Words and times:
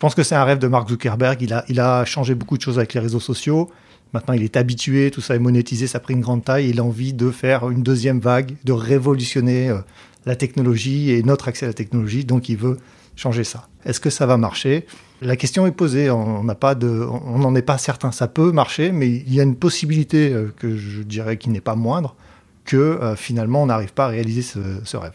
pense 0.00 0.14
que 0.14 0.22
c'est 0.22 0.34
un 0.34 0.44
rêve 0.44 0.58
de 0.58 0.66
Mark 0.66 0.88
Zuckerberg. 0.88 1.42
Il 1.42 1.52
a, 1.52 1.64
il 1.68 1.78
a 1.78 2.04
changé 2.06 2.34
beaucoup 2.34 2.56
de 2.56 2.62
choses 2.62 2.78
avec 2.78 2.94
les 2.94 3.00
réseaux 3.00 3.20
sociaux. 3.20 3.70
Maintenant, 4.14 4.34
il 4.34 4.42
est 4.42 4.56
habitué, 4.56 5.10
tout 5.10 5.20
ça 5.20 5.36
est 5.36 5.38
monétisé, 5.38 5.86
ça 5.86 5.98
a 5.98 6.00
pris 6.00 6.14
une 6.14 6.22
grande 6.22 6.42
taille. 6.42 6.70
Il 6.70 6.80
a 6.80 6.84
envie 6.84 7.12
de 7.12 7.30
faire 7.30 7.68
une 7.68 7.82
deuxième 7.82 8.18
vague, 8.18 8.56
de 8.64 8.72
révolutionner 8.72 9.68
euh, 9.68 9.78
la 10.24 10.36
technologie 10.36 11.10
et 11.10 11.22
notre 11.22 11.48
accès 11.48 11.66
à 11.66 11.68
la 11.68 11.74
technologie. 11.74 12.24
Donc, 12.24 12.48
il 12.48 12.56
veut 12.56 12.78
changer 13.14 13.44
ça. 13.44 13.68
Est-ce 13.84 14.00
que 14.00 14.08
ça 14.10 14.24
va 14.24 14.38
marcher? 14.38 14.86
La 15.20 15.36
question 15.36 15.66
est 15.66 15.70
posée. 15.70 16.10
On 16.10 16.42
n'en 16.42 17.54
est 17.54 17.62
pas 17.62 17.78
certain. 17.78 18.10
Ça 18.10 18.26
peut 18.26 18.52
marcher, 18.52 18.92
mais 18.92 19.08
il 19.08 19.34
y 19.34 19.38
a 19.38 19.42
une 19.42 19.56
possibilité 19.56 20.32
euh, 20.32 20.52
que 20.56 20.76
je 20.76 21.02
dirais 21.02 21.36
qui 21.36 21.50
n'est 21.50 21.60
pas 21.60 21.76
moindre 21.76 22.16
que 22.64 22.76
euh, 22.76 23.16
finalement 23.16 23.62
on 23.62 23.66
n'arrive 23.66 23.92
pas 23.92 24.06
à 24.06 24.08
réaliser 24.08 24.42
ce 24.42 24.96
rêve. 24.96 25.12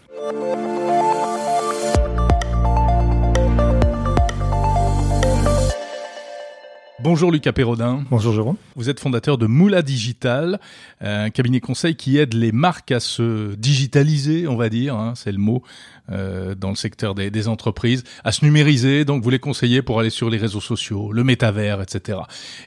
Bonjour 7.06 7.32
Lucas 7.32 7.54
Perrodin. 7.54 8.04
Bonjour 8.10 8.34
Jérôme. 8.34 8.56
Vous 8.76 8.90
êtes 8.90 9.00
fondateur 9.00 9.38
de 9.38 9.46
Moula 9.46 9.84
Digital, 9.84 10.60
un 11.02 11.30
cabinet 11.30 11.60
conseil 11.60 11.96
qui 11.96 12.18
aide 12.18 12.34
les 12.34 12.52
marques 12.52 12.92
à 12.92 13.00
se 13.00 13.54
digitaliser, 13.54 14.48
on 14.48 14.56
va 14.56 14.70
dire, 14.70 14.96
hein, 14.96 15.14
c'est 15.16 15.32
le 15.32 15.38
mot, 15.38 15.62
euh, 16.10 16.56
dans 16.56 16.70
le 16.70 16.76
secteur 16.76 17.14
des, 17.14 17.30
des, 17.30 17.48
entreprises, 17.48 18.04
à 18.24 18.32
se 18.32 18.44
numériser. 18.44 19.06
Donc 19.06 19.22
vous 19.22 19.30
les 19.30 19.38
conseillez 19.38 19.84
pour 19.84 20.00
aller 20.00 20.10
sur 20.10 20.32
les 20.32 20.40
réseaux 20.40 20.62
sociaux, 20.62 21.12
le 21.12 21.24
métavers, 21.24 21.80
etc. 21.80 22.18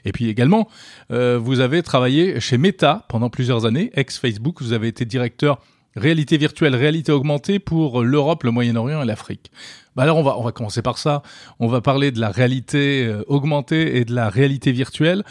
Et 0.05 0.13
puis 0.13 0.29
également, 0.29 0.69
euh, 1.11 1.37
vous 1.37 1.59
avez 1.59 1.83
travaillé 1.83 2.39
chez 2.39 2.57
Meta 2.57 3.05
pendant 3.09 3.29
plusieurs 3.29 3.65
années, 3.65 3.91
ex-Facebook. 3.93 4.61
Vous 4.61 4.71
avez 4.71 4.87
été 4.87 5.03
directeur 5.03 5.59
réalité 5.99 6.37
virtuelle, 6.37 6.75
réalité 6.75 7.11
augmentée 7.11 7.59
pour 7.59 8.01
l'Europe, 8.03 8.43
le 8.43 8.51
Moyen-Orient 8.51 9.03
et 9.03 9.05
l'Afrique. 9.05 9.51
Bah 9.95 10.03
alors 10.03 10.17
on 10.17 10.23
va 10.23 10.37
on 10.37 10.43
va 10.43 10.51
commencer 10.51 10.81
par 10.81 10.97
ça. 10.97 11.21
On 11.59 11.67
va 11.67 11.81
parler 11.81 12.11
de 12.11 12.19
la 12.19 12.29
réalité 12.29 13.05
euh, 13.05 13.23
augmentée 13.27 13.97
et 13.97 14.05
de 14.05 14.13
la 14.13 14.29
réalité 14.29 14.71
virtuelle. 14.71 15.23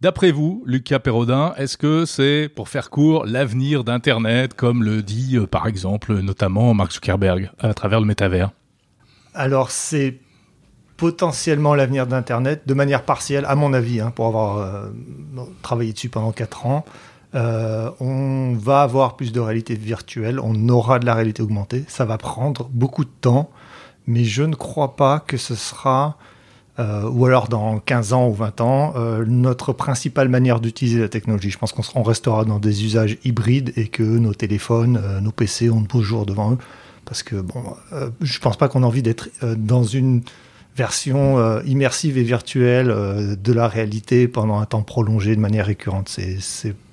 D'après 0.00 0.30
vous, 0.30 0.62
Lucas 0.66 0.98
Perrodin, 0.98 1.52
est-ce 1.58 1.76
que 1.76 2.06
c'est, 2.06 2.48
pour 2.48 2.70
faire 2.70 2.88
court, 2.88 3.26
l'avenir 3.26 3.84
d'Internet, 3.84 4.54
comme 4.54 4.82
le 4.82 5.02
dit 5.02 5.36
euh, 5.36 5.46
par 5.46 5.66
exemple 5.66 6.14
notamment 6.20 6.72
Mark 6.74 6.92
Zuckerberg 6.92 7.50
à 7.58 7.74
travers 7.74 8.00
le 8.00 8.06
métavers? 8.06 8.50
Alors 9.34 9.70
c'est 9.70 10.20
potentiellement 10.96 11.74
l'avenir 11.74 12.06
d'Internet, 12.06 12.62
de 12.66 12.74
manière 12.74 13.04
partielle, 13.04 13.46
à 13.46 13.54
mon 13.54 13.72
avis, 13.72 14.00
hein, 14.00 14.12
pour 14.14 14.26
avoir 14.26 14.58
euh, 14.58 14.90
travaillé 15.62 15.94
dessus 15.94 16.10
pendant 16.10 16.30
4 16.30 16.66
ans. 16.66 16.84
Euh, 17.34 17.90
on 18.00 18.54
va 18.54 18.82
avoir 18.82 19.16
plus 19.16 19.32
de 19.32 19.40
réalité 19.40 19.74
virtuelle, 19.74 20.40
on 20.40 20.68
aura 20.68 20.98
de 20.98 21.06
la 21.06 21.14
réalité 21.14 21.42
augmentée. 21.42 21.84
Ça 21.88 22.04
va 22.04 22.18
prendre 22.18 22.68
beaucoup 22.72 23.04
de 23.04 23.10
temps, 23.20 23.50
mais 24.06 24.24
je 24.24 24.42
ne 24.42 24.54
crois 24.54 24.96
pas 24.96 25.20
que 25.20 25.36
ce 25.36 25.54
sera, 25.54 26.16
euh, 26.80 27.08
ou 27.08 27.26
alors 27.26 27.48
dans 27.48 27.78
15 27.78 28.12
ans 28.14 28.28
ou 28.28 28.34
20 28.34 28.60
ans, 28.60 28.94
euh, 28.96 29.24
notre 29.26 29.72
principale 29.72 30.28
manière 30.28 30.60
d'utiliser 30.60 31.00
la 31.00 31.08
technologie. 31.08 31.50
Je 31.50 31.58
pense 31.58 31.72
qu'on 31.72 32.02
restera 32.02 32.44
dans 32.44 32.58
des 32.58 32.84
usages 32.84 33.16
hybrides 33.24 33.72
et 33.76 33.86
que 33.86 34.02
nos 34.02 34.34
téléphones, 34.34 35.00
nos 35.22 35.32
PC 35.32 35.70
ont 35.70 35.80
de 35.80 35.86
beaux 35.86 36.02
jours 36.02 36.26
devant 36.26 36.52
eux. 36.52 36.58
Parce 37.04 37.22
que 37.22 37.36
bon, 37.36 37.62
je 38.20 38.36
ne 38.36 38.42
pense 38.42 38.56
pas 38.56 38.68
qu'on 38.68 38.82
a 38.82 38.86
envie 38.86 39.02
d'être 39.02 39.30
dans 39.42 39.82
une 39.82 40.22
version 40.76 41.60
immersive 41.62 42.18
et 42.18 42.22
virtuelle 42.22 42.86
de 43.40 43.52
la 43.52 43.66
réalité 43.66 44.28
pendant 44.28 44.60
un 44.60 44.66
temps 44.66 44.82
prolongé 44.82 45.34
de 45.34 45.40
manière 45.40 45.66
récurrente. 45.66 46.08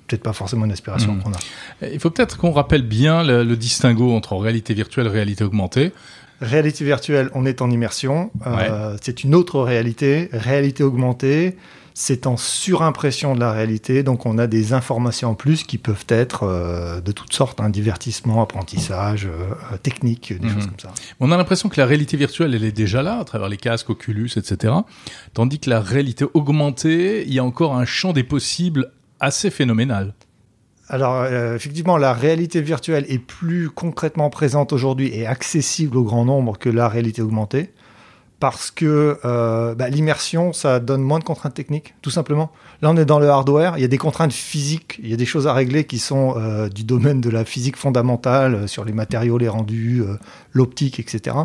Peut-être 0.08 0.22
pas 0.22 0.32
forcément 0.32 0.64
une 0.64 0.72
aspiration 0.72 1.12
mmh. 1.12 1.22
qu'on 1.22 1.32
a. 1.32 1.88
Il 1.92 2.00
faut 2.00 2.10
peut-être 2.10 2.38
qu'on 2.38 2.52
rappelle 2.52 2.82
bien 2.82 3.22
le, 3.22 3.44
le, 3.44 3.56
distinguo 3.56 4.12
entre 4.12 4.36
réalité 4.36 4.74
virtuelle 4.74 5.06
et 5.06 5.10
réalité 5.10 5.44
augmentée. 5.44 5.92
Réalité 6.40 6.84
virtuelle, 6.84 7.30
on 7.34 7.44
est 7.46 7.62
en 7.62 7.70
immersion. 7.70 8.30
Euh, 8.46 8.92
ouais. 8.92 8.98
C'est 9.02 9.24
une 9.24 9.34
autre 9.34 9.60
réalité. 9.60 10.28
Réalité 10.32 10.84
augmentée, 10.84 11.56
c'est 11.94 12.28
en 12.28 12.36
surimpression 12.36 13.34
de 13.34 13.40
la 13.40 13.50
réalité. 13.50 14.04
Donc 14.04 14.24
on 14.24 14.38
a 14.38 14.46
des 14.46 14.72
informations 14.72 15.30
en 15.30 15.34
plus 15.34 15.64
qui 15.64 15.78
peuvent 15.78 16.06
être 16.08 16.44
euh, 16.44 17.00
de 17.00 17.10
toutes 17.10 17.32
sortes, 17.32 17.60
hein, 17.60 17.70
divertissement, 17.70 18.40
apprentissage, 18.40 19.26
euh, 19.26 19.76
technique, 19.82 20.32
des 20.32 20.46
mmh. 20.46 20.54
choses 20.54 20.66
comme 20.66 20.78
ça. 20.80 20.94
On 21.18 21.32
a 21.32 21.36
l'impression 21.36 21.68
que 21.68 21.80
la 21.80 21.86
réalité 21.86 22.16
virtuelle, 22.16 22.54
elle 22.54 22.62
est 22.62 22.70
déjà 22.70 23.02
là, 23.02 23.18
à 23.18 23.24
travers 23.24 23.48
les 23.48 23.56
casques, 23.56 23.90
Oculus, 23.90 24.30
etc. 24.36 24.74
Tandis 25.34 25.58
que 25.58 25.70
la 25.70 25.80
réalité 25.80 26.24
augmentée, 26.34 27.26
il 27.26 27.34
y 27.34 27.40
a 27.40 27.44
encore 27.44 27.74
un 27.74 27.84
champ 27.84 28.12
des 28.12 28.22
possibles 28.22 28.92
assez 29.20 29.50
phénoménal. 29.50 30.14
Alors, 30.90 31.16
euh, 31.16 31.54
effectivement, 31.54 31.98
la 31.98 32.14
réalité 32.14 32.62
virtuelle 32.62 33.04
est 33.08 33.18
plus 33.18 33.68
concrètement 33.68 34.30
présente 34.30 34.72
aujourd'hui 34.72 35.14
et 35.14 35.26
accessible 35.26 35.96
au 35.98 36.02
grand 36.02 36.24
nombre 36.24 36.56
que 36.56 36.70
la 36.70 36.88
réalité 36.88 37.20
augmentée. 37.20 37.72
Parce 38.40 38.70
que 38.70 39.18
euh, 39.24 39.74
bah, 39.74 39.88
l'immersion, 39.90 40.52
ça 40.52 40.78
donne 40.78 41.02
moins 41.02 41.18
de 41.18 41.24
contraintes 41.24 41.54
techniques, 41.54 41.94
tout 42.02 42.10
simplement. 42.10 42.52
Là, 42.80 42.90
on 42.90 42.96
est 42.96 43.04
dans 43.04 43.18
le 43.18 43.28
hardware, 43.28 43.76
il 43.76 43.82
y 43.82 43.84
a 43.84 43.88
des 43.88 43.98
contraintes 43.98 44.32
physiques, 44.32 45.00
il 45.02 45.10
y 45.10 45.12
a 45.12 45.16
des 45.16 45.26
choses 45.26 45.48
à 45.48 45.52
régler 45.52 45.84
qui 45.84 45.98
sont 45.98 46.34
euh, 46.38 46.68
du 46.68 46.84
domaine 46.84 47.20
de 47.20 47.30
la 47.30 47.44
physique 47.44 47.76
fondamentale, 47.76 48.68
sur 48.68 48.84
les 48.84 48.92
matériaux, 48.92 49.38
les 49.38 49.48
rendus, 49.48 50.04
l'optique, 50.52 51.00
etc. 51.00 51.36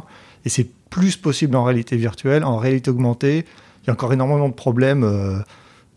Et 0.46 0.50
c'est 0.50 0.68
plus 0.90 1.18
possible 1.18 1.56
en 1.56 1.64
réalité 1.64 1.98
virtuelle. 1.98 2.44
En 2.46 2.58
réalité 2.58 2.92
augmentée, 2.92 3.46
il 3.82 3.88
y 3.88 3.90
a 3.90 3.94
encore 3.94 4.14
énormément 4.14 4.48
de 4.48 4.54
problèmes 4.54 5.44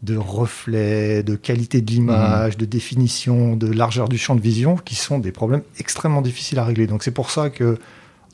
de 0.03 0.17
reflets, 0.17 1.23
de 1.23 1.37
qualité 1.37 1.81
de 1.81 1.91
l'image, 1.91 2.55
mmh. 2.55 2.61
de 2.61 2.65
définition, 2.67 3.57
de 3.57 3.67
largeur 3.67 4.09
du 4.09 4.19
champ 4.19 4.34
de 4.34 4.41
vision, 4.41 4.77
qui 4.77 4.95
sont 4.95 5.19
des 5.19 5.33
problèmes 5.33 5.62
extrêmement 5.79 6.23
difficiles 6.23 6.59
à 6.59 6.65
régler. 6.65 6.87
Donc 6.87 7.03
c'est 7.03 7.11
pour 7.11 7.31
ça 7.31 7.51
que, 7.51 7.79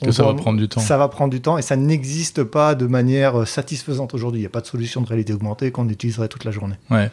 que 0.03 0.11
ça 0.11 0.23
va 0.23 0.33
prendre 0.33 0.59
du 0.59 0.67
temps. 0.67 0.81
Ça 0.81 0.97
va 0.97 1.07
prendre 1.07 1.31
du 1.31 1.39
temps 1.39 1.57
et 1.57 1.61
ça 1.61 1.77
n'existe 1.77 2.43
pas 2.43 2.75
de 2.75 2.85
manière 2.85 3.47
satisfaisante 3.47 4.13
aujourd'hui. 4.13 4.41
Il 4.41 4.43
n'y 4.43 4.47
a 4.47 4.49
pas 4.49 4.61
de 4.61 4.67
solution 4.67 5.01
de 5.01 5.07
réalité 5.07 5.33
augmentée 5.33 5.71
qu'on 5.71 5.87
utiliserait 5.87 6.27
toute 6.27 6.43
la 6.43 6.51
journée. 6.51 6.75
Ouais. 6.91 7.09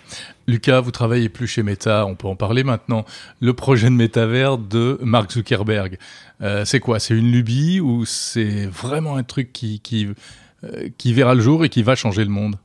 Lucas, 0.48 0.80
vous 0.80 0.90
travaillez 0.90 1.28
plus 1.28 1.46
chez 1.46 1.62
Meta, 1.62 2.04
on 2.06 2.16
peut 2.16 2.26
en 2.26 2.36
parler 2.36 2.64
maintenant. 2.64 3.04
Le 3.40 3.52
projet 3.54 3.88
de 3.88 3.94
métavers 3.94 4.58
de 4.58 4.98
Mark 5.02 5.30
Zuckerberg, 5.30 5.96
euh, 6.42 6.64
c'est 6.64 6.80
quoi? 6.80 6.98
C'est 6.98 7.14
une 7.14 7.30
lubie 7.30 7.78
ou 7.78 8.04
c'est 8.04 8.66
vraiment 8.66 9.16
un 9.16 9.22
truc 9.22 9.52
qui, 9.52 9.78
qui, 9.78 10.08
euh, 10.64 10.88
qui 10.98 11.12
verra 11.12 11.36
le 11.36 11.40
jour 11.40 11.64
et 11.64 11.68
qui 11.68 11.84
va 11.84 11.94
changer 11.94 12.24
le 12.24 12.30
monde? 12.30 12.56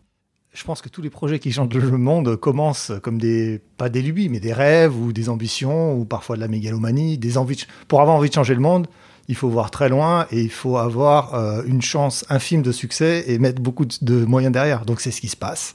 Je 0.55 0.63
pense 0.63 0.81
que 0.81 0.89
tous 0.89 1.01
les 1.01 1.09
projets 1.09 1.37
qui 1.37 1.51
changent 1.51 1.73
le 1.73 1.97
monde 1.97 2.37
commencent 2.37 2.93
comme 3.03 3.19
des, 3.19 3.61
pas 3.77 3.89
des 3.89 4.01
lubies, 4.01 4.29
mais 4.29 4.39
des 4.39 4.53
rêves 4.53 4.95
ou 4.97 5.11
des 5.11 5.29
ambitions 5.29 5.93
ou 5.93 6.05
parfois 6.05 6.37
de 6.37 6.41
la 6.41 6.47
mégalomanie, 6.47 7.17
des 7.17 7.37
envies. 7.37 7.65
Pour 7.87 8.01
avoir 8.01 8.15
envie 8.15 8.29
de 8.29 8.33
changer 8.33 8.55
le 8.55 8.61
monde, 8.61 8.87
il 9.27 9.35
faut 9.35 9.49
voir 9.49 9.69
très 9.69 9.89
loin 9.89 10.27
et 10.31 10.41
il 10.41 10.49
faut 10.49 10.77
avoir 10.77 11.35
euh, 11.35 11.61
une 11.65 11.81
chance 11.81 12.25
infime 12.29 12.61
de 12.61 12.71
succès 12.71 13.25
et 13.27 13.37
mettre 13.37 13.61
beaucoup 13.61 13.85
de, 13.85 13.95
de 14.01 14.23
moyens 14.25 14.53
derrière. 14.53 14.85
Donc 14.85 15.01
c'est 15.01 15.11
ce 15.11 15.19
qui 15.19 15.27
se 15.27 15.35
passe. 15.35 15.73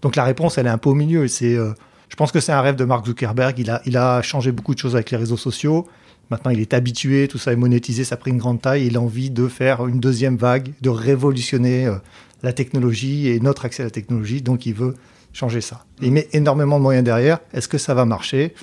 Donc 0.00 0.16
la 0.16 0.24
réponse, 0.24 0.56
elle 0.56 0.66
est 0.66 0.70
un 0.70 0.78
peu 0.78 0.90
au 0.90 0.94
milieu. 0.94 1.28
C'est, 1.28 1.54
euh, 1.54 1.74
je 2.08 2.16
pense 2.16 2.32
que 2.32 2.40
c'est 2.40 2.52
un 2.52 2.60
rêve 2.62 2.76
de 2.76 2.84
Mark 2.84 3.04
Zuckerberg. 3.04 3.58
Il 3.58 3.70
a, 3.70 3.82
il 3.84 3.98
a 3.98 4.22
changé 4.22 4.50
beaucoup 4.50 4.74
de 4.74 4.78
choses 4.78 4.94
avec 4.94 5.10
les 5.10 5.18
réseaux 5.18 5.36
sociaux. 5.36 5.86
Maintenant, 6.30 6.50
il 6.50 6.60
est 6.60 6.72
habitué, 6.72 7.28
tout 7.28 7.36
ça 7.36 7.52
est 7.52 7.56
monétisé, 7.56 8.04
ça 8.04 8.14
a 8.14 8.18
pris 8.18 8.30
une 8.30 8.38
grande 8.38 8.62
taille. 8.62 8.86
Il 8.86 8.96
a 8.96 9.00
envie 9.00 9.30
de 9.30 9.48
faire 9.48 9.86
une 9.86 10.00
deuxième 10.00 10.36
vague, 10.36 10.72
de 10.80 10.88
révolutionner 10.88 11.86
euh, 11.86 11.96
la 12.42 12.52
technologie 12.52 13.28
et 13.28 13.40
notre 13.40 13.64
accès 13.64 13.82
à 13.82 13.86
la 13.86 13.90
technologie, 13.90 14.42
donc 14.42 14.66
il 14.66 14.74
veut 14.74 14.94
changer 15.32 15.60
ça. 15.60 15.84
Il 16.00 16.12
met 16.12 16.28
énormément 16.32 16.78
de 16.78 16.82
moyens 16.82 17.04
derrière. 17.04 17.38
Est-ce 17.52 17.68
que 17.68 17.78
ça 17.78 17.94
va 17.94 18.04
marcher? 18.04 18.54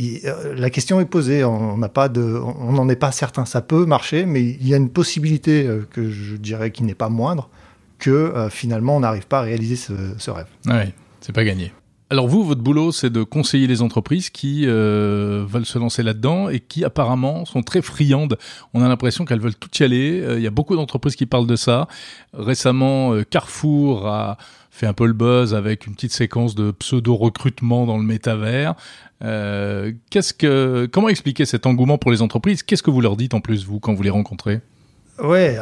Euh, 0.00 0.54
La 0.56 0.70
question 0.70 1.00
est 1.00 1.06
posée. 1.06 1.44
On 1.44 1.76
n'en 1.78 2.88
est 2.88 2.96
pas 2.96 3.12
certain. 3.12 3.46
Ça 3.46 3.62
peut 3.62 3.86
marcher, 3.86 4.26
mais 4.26 4.42
il 4.42 4.66
y 4.68 4.74
a 4.74 4.76
une 4.76 4.90
possibilité 4.90 5.66
euh, 5.66 5.86
que 5.90 6.10
je 6.10 6.36
dirais 6.36 6.70
qui 6.70 6.82
n'est 6.82 6.94
pas 6.94 7.08
moindre 7.08 7.48
que 7.98 8.10
euh, 8.10 8.48
finalement 8.50 8.96
on 8.96 9.00
n'arrive 9.00 9.26
pas 9.26 9.40
à 9.40 9.42
réaliser 9.42 9.76
ce, 9.76 9.92
ce 10.18 10.30
rêve. 10.30 10.46
Oui, 10.66 10.92
c'est 11.20 11.34
pas 11.34 11.44
gagné. 11.44 11.72
Alors 12.12 12.26
vous, 12.26 12.42
votre 12.42 12.60
boulot, 12.60 12.90
c'est 12.90 13.08
de 13.08 13.22
conseiller 13.22 13.68
les 13.68 13.82
entreprises 13.82 14.30
qui 14.30 14.64
euh, 14.66 15.44
veulent 15.46 15.64
se 15.64 15.78
lancer 15.78 16.02
là-dedans 16.02 16.48
et 16.48 16.58
qui 16.58 16.84
apparemment 16.84 17.44
sont 17.44 17.62
très 17.62 17.82
friandes. 17.82 18.36
On 18.74 18.82
a 18.82 18.88
l'impression 18.88 19.24
qu'elles 19.24 19.38
veulent 19.38 19.54
tout 19.54 19.70
y 19.78 19.84
aller. 19.84 20.20
Euh, 20.20 20.36
il 20.36 20.42
y 20.42 20.46
a 20.48 20.50
beaucoup 20.50 20.74
d'entreprises 20.74 21.14
qui 21.14 21.26
parlent 21.26 21.46
de 21.46 21.54
ça. 21.54 21.86
Récemment, 22.32 23.14
euh, 23.14 23.22
Carrefour 23.22 24.08
a 24.08 24.38
fait 24.72 24.88
un 24.88 24.92
peu 24.92 25.06
le 25.06 25.12
buzz 25.12 25.54
avec 25.54 25.86
une 25.86 25.94
petite 25.94 26.10
séquence 26.10 26.56
de 26.56 26.72
pseudo-recrutement 26.72 27.86
dans 27.86 27.96
le 27.96 28.04
métavers. 28.04 28.74
Qu'est-ce 29.20 30.34
que, 30.34 30.88
comment 30.90 31.10
expliquer 31.10 31.44
cet 31.44 31.64
engouement 31.64 31.96
pour 31.96 32.10
les 32.10 32.22
entreprises? 32.22 32.64
Qu'est-ce 32.64 32.82
que 32.82 32.90
vous 32.90 33.02
leur 33.02 33.16
dites 33.16 33.34
en 33.34 33.40
plus, 33.40 33.64
vous, 33.64 33.78
quand 33.78 33.94
vous 33.94 34.02
les 34.02 34.10
rencontrez? 34.10 34.60
Ouais, 35.22 35.58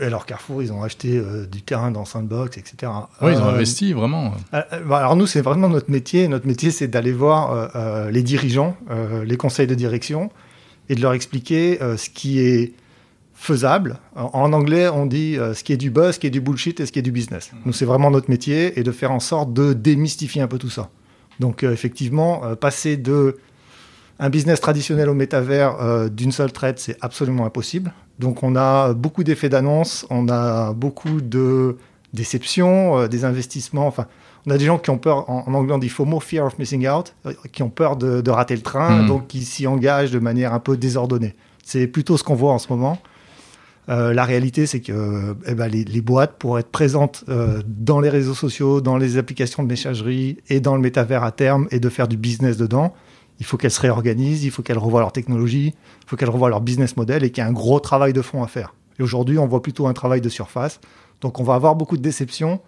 alors 0.00 0.26
Carrefour, 0.26 0.62
ils 0.62 0.72
ont 0.72 0.82
acheté 0.82 1.16
euh, 1.16 1.46
du 1.46 1.62
terrain 1.62 1.90
dans 1.90 2.04
Sandbox, 2.04 2.56
etc. 2.58 2.92
Oui, 3.20 3.32
ils 3.32 3.38
ont 3.38 3.46
euh, 3.46 3.54
investi 3.54 3.92
vraiment. 3.92 4.32
Euh, 4.54 4.62
alors 4.90 5.16
nous, 5.16 5.26
c'est 5.26 5.40
vraiment 5.40 5.68
notre 5.68 5.90
métier. 5.90 6.28
Notre 6.28 6.46
métier, 6.46 6.70
c'est 6.70 6.88
d'aller 6.88 7.12
voir 7.12 7.70
euh, 7.74 8.10
les 8.10 8.22
dirigeants, 8.22 8.76
euh, 8.90 9.24
les 9.24 9.36
conseils 9.36 9.66
de 9.66 9.74
direction, 9.74 10.30
et 10.88 10.94
de 10.94 11.00
leur 11.00 11.12
expliquer 11.12 11.82
euh, 11.82 11.96
ce 11.96 12.10
qui 12.10 12.40
est 12.40 12.72
faisable. 13.34 13.98
En, 14.16 14.30
en 14.34 14.52
anglais, 14.52 14.88
on 14.88 15.06
dit 15.06 15.38
euh, 15.38 15.54
ce 15.54 15.64
qui 15.64 15.72
est 15.72 15.78
du 15.78 15.90
buzz, 15.90 16.14
ce 16.14 16.20
qui 16.20 16.26
est 16.26 16.30
du 16.30 16.40
bullshit 16.40 16.78
et 16.80 16.86
ce 16.86 16.92
qui 16.92 16.98
est 16.98 17.02
du 17.02 17.12
business. 17.12 17.50
Mmh. 17.52 17.56
Nous, 17.64 17.72
c'est 17.72 17.86
vraiment 17.86 18.10
notre 18.10 18.30
métier, 18.30 18.78
et 18.78 18.82
de 18.82 18.92
faire 18.92 19.12
en 19.12 19.20
sorte 19.20 19.52
de 19.52 19.72
démystifier 19.72 20.42
un 20.42 20.48
peu 20.48 20.58
tout 20.58 20.70
ça. 20.70 20.90
Donc 21.40 21.64
euh, 21.64 21.72
effectivement, 21.72 22.44
euh, 22.44 22.54
passer 22.54 22.96
de 22.96 23.38
un 24.18 24.28
business 24.28 24.60
traditionnel 24.60 25.08
au 25.08 25.14
métavers 25.14 25.80
euh, 25.80 26.10
d'une 26.10 26.32
seule 26.32 26.52
traite, 26.52 26.78
c'est 26.78 26.98
absolument 27.00 27.46
impossible. 27.46 27.94
Donc 28.20 28.42
on 28.42 28.54
a 28.54 28.92
beaucoup 28.92 29.24
d'effets 29.24 29.48
d'annonce, 29.48 30.06
on 30.10 30.28
a 30.28 30.74
beaucoup 30.74 31.22
de 31.22 31.78
déceptions, 32.12 32.98
euh, 32.98 33.08
des 33.08 33.24
investissements. 33.24 33.86
Enfin, 33.86 34.06
on 34.46 34.50
a 34.50 34.58
des 34.58 34.66
gens 34.66 34.78
qui 34.78 34.90
ont 34.90 34.98
peur, 34.98 35.28
en, 35.30 35.52
anglais 35.54 35.72
on 35.72 35.78
dit 35.78 35.88
FOMO, 35.88 36.20
Fear 36.20 36.44
of 36.46 36.58
Missing 36.58 36.86
Out, 36.86 37.14
euh, 37.24 37.32
qui 37.50 37.62
ont 37.62 37.70
peur 37.70 37.96
de, 37.96 38.20
de 38.20 38.30
rater 38.30 38.54
le 38.54 38.60
train, 38.62 39.02
Mhm. 39.02 39.06
donc 39.08 39.26
qui 39.28 39.42
s'y 39.42 39.66
engagent 39.66 40.10
de 40.10 40.18
manière 40.18 40.52
un 40.52 40.58
peu 40.60 40.76
désordonnée. 40.76 41.34
C'est 41.64 41.86
plutôt 41.86 42.18
ce 42.18 42.22
qu'on 42.22 42.34
voit 42.34 42.52
en 42.52 42.58
ce 42.58 42.68
moment. 42.68 42.98
Euh, 43.88 44.12
la 44.12 44.24
réalité, 44.24 44.66
c'est 44.66 44.80
que 44.80 45.34
eh 45.46 45.54
ben, 45.54 45.68
les, 45.68 45.84
les 45.84 46.00
boîtes, 46.02 46.34
pour 46.38 46.58
être 46.58 46.70
présentes 46.70 47.24
dans 47.66 48.00
les 48.00 48.10
réseaux 48.10 48.34
sociaux, 48.34 48.82
dans 48.82 48.98
les 48.98 49.16
applications 49.16 49.62
de 49.62 49.68
messagerie 49.68 50.36
et 50.50 50.60
dans 50.60 50.74
le 50.74 50.82
métavers 50.82 51.24
à 51.24 51.32
terme 51.32 51.66
et 51.70 51.80
de 51.80 51.88
faire 51.88 52.06
du 52.06 52.18
business 52.18 52.58
dedans, 52.58 52.92
il 53.40 53.46
faut 53.46 53.56
qu'elles 53.56 53.70
se 53.72 53.80
réorganisent, 53.80 54.44
il 54.44 54.50
faut 54.52 54.62
qu'elles 54.62 54.78
revoient 54.78 55.00
leur 55.00 55.12
technologie, 55.12 55.74
il 55.74 56.08
faut 56.08 56.16
qu'elles 56.16 56.30
revoient 56.30 56.50
leur 56.50 56.60
business 56.60 56.96
model 56.96 57.24
et 57.24 57.30
qu'il 57.30 57.42
y 57.42 57.46
ait 57.46 57.50
un 57.50 57.52
gros 57.52 57.80
travail 57.80 58.12
de 58.12 58.22
fond 58.22 58.42
à 58.44 58.46
faire. 58.46 58.74
Et 58.98 59.02
aujourd'hui, 59.02 59.38
on 59.38 59.46
voit 59.48 59.62
plutôt 59.62 59.86
un 59.88 59.92
travail 59.94 60.20
de 60.20 60.28
surface. 60.28 60.78
Donc 61.22 61.40
on 61.40 61.42
va 61.44 61.54
avoir 61.54 61.74
beaucoup 61.74 61.96
de 61.96 62.02
déceptions, 62.02 62.60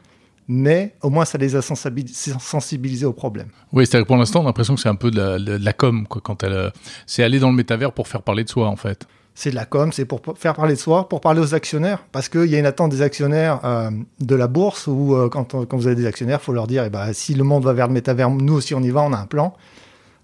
mais 0.49 0.95
au 1.03 1.11
moins 1.11 1.25
ça 1.25 1.39
les 1.39 1.57
a 1.57 1.61
sensibilis- 1.61 2.39
sensibilisés 2.41 3.07
au 3.07 3.13
problème. 3.13 3.49
Oui, 3.73 3.87
c'est-à-dire 3.87 4.05
que 4.05 4.09
pour 4.09 4.17
l'instant, 4.17 4.41
on 4.41 4.45
a 4.45 4.47
l'impression 4.47 4.75
que 4.75 4.81
c'est 4.81 4.89
un 4.89 4.95
peu 4.95 5.11
de 5.11 5.17
la, 5.21 5.39
de 5.39 5.65
la 5.65 5.73
com, 5.73 6.07
quoi, 6.09 6.21
quand 6.25 6.43
elle, 6.43 6.53
euh, 6.53 6.71
c'est 7.07 7.23
aller 7.23 7.39
dans 7.39 7.51
le 7.51 7.57
métavers 7.57 7.93
pour 7.93 8.09
faire 8.09 8.23
parler 8.23 8.45
de 8.45 8.49
soi, 8.49 8.67
en 8.69 8.77
fait. 8.77 9.07
C'est 9.35 9.51
de 9.51 9.55
la 9.55 9.65
com, 9.65 9.93
c'est 9.93 10.05
pour 10.05 10.21
faire 10.37 10.53
parler 10.55 10.75
de 10.75 10.79
soi, 10.79 11.09
pour 11.09 11.23
parler 11.23 11.41
aux 11.41 11.55
actionnaires, 11.55 12.05
parce 12.13 12.29
qu'il 12.29 12.45
y 12.47 12.55
a 12.55 12.59
une 12.59 12.67
attente 12.67 12.91
des 12.91 13.01
actionnaires 13.01 13.61
euh, 13.65 13.91
de 14.21 14.35
la 14.35 14.47
bourse 14.47 14.87
où 14.89 15.15
euh, 15.15 15.31
quand, 15.31 15.55
on- 15.55 15.65
quand 15.65 15.77
vous 15.79 15.87
avez 15.87 15.97
des 15.97 16.05
actionnaires, 16.07 16.39
il 16.43 16.45
faut 16.45 16.53
leur 16.53 16.67
dire, 16.67 16.85
eh 16.85 16.91
ben, 16.91 17.13
si 17.15 17.33
le 17.35 17.43
monde 17.45 17.65
va 17.65 17.73
vers 17.73 17.87
le 17.89 17.95
métavers, 17.95 18.29
nous 18.29 18.53
aussi 18.55 18.75
on 18.75 18.83
y 18.83 18.91
va, 18.91 19.01
on 19.03 19.13
a 19.15 19.19
un 19.19 19.27
plan. 19.27 19.55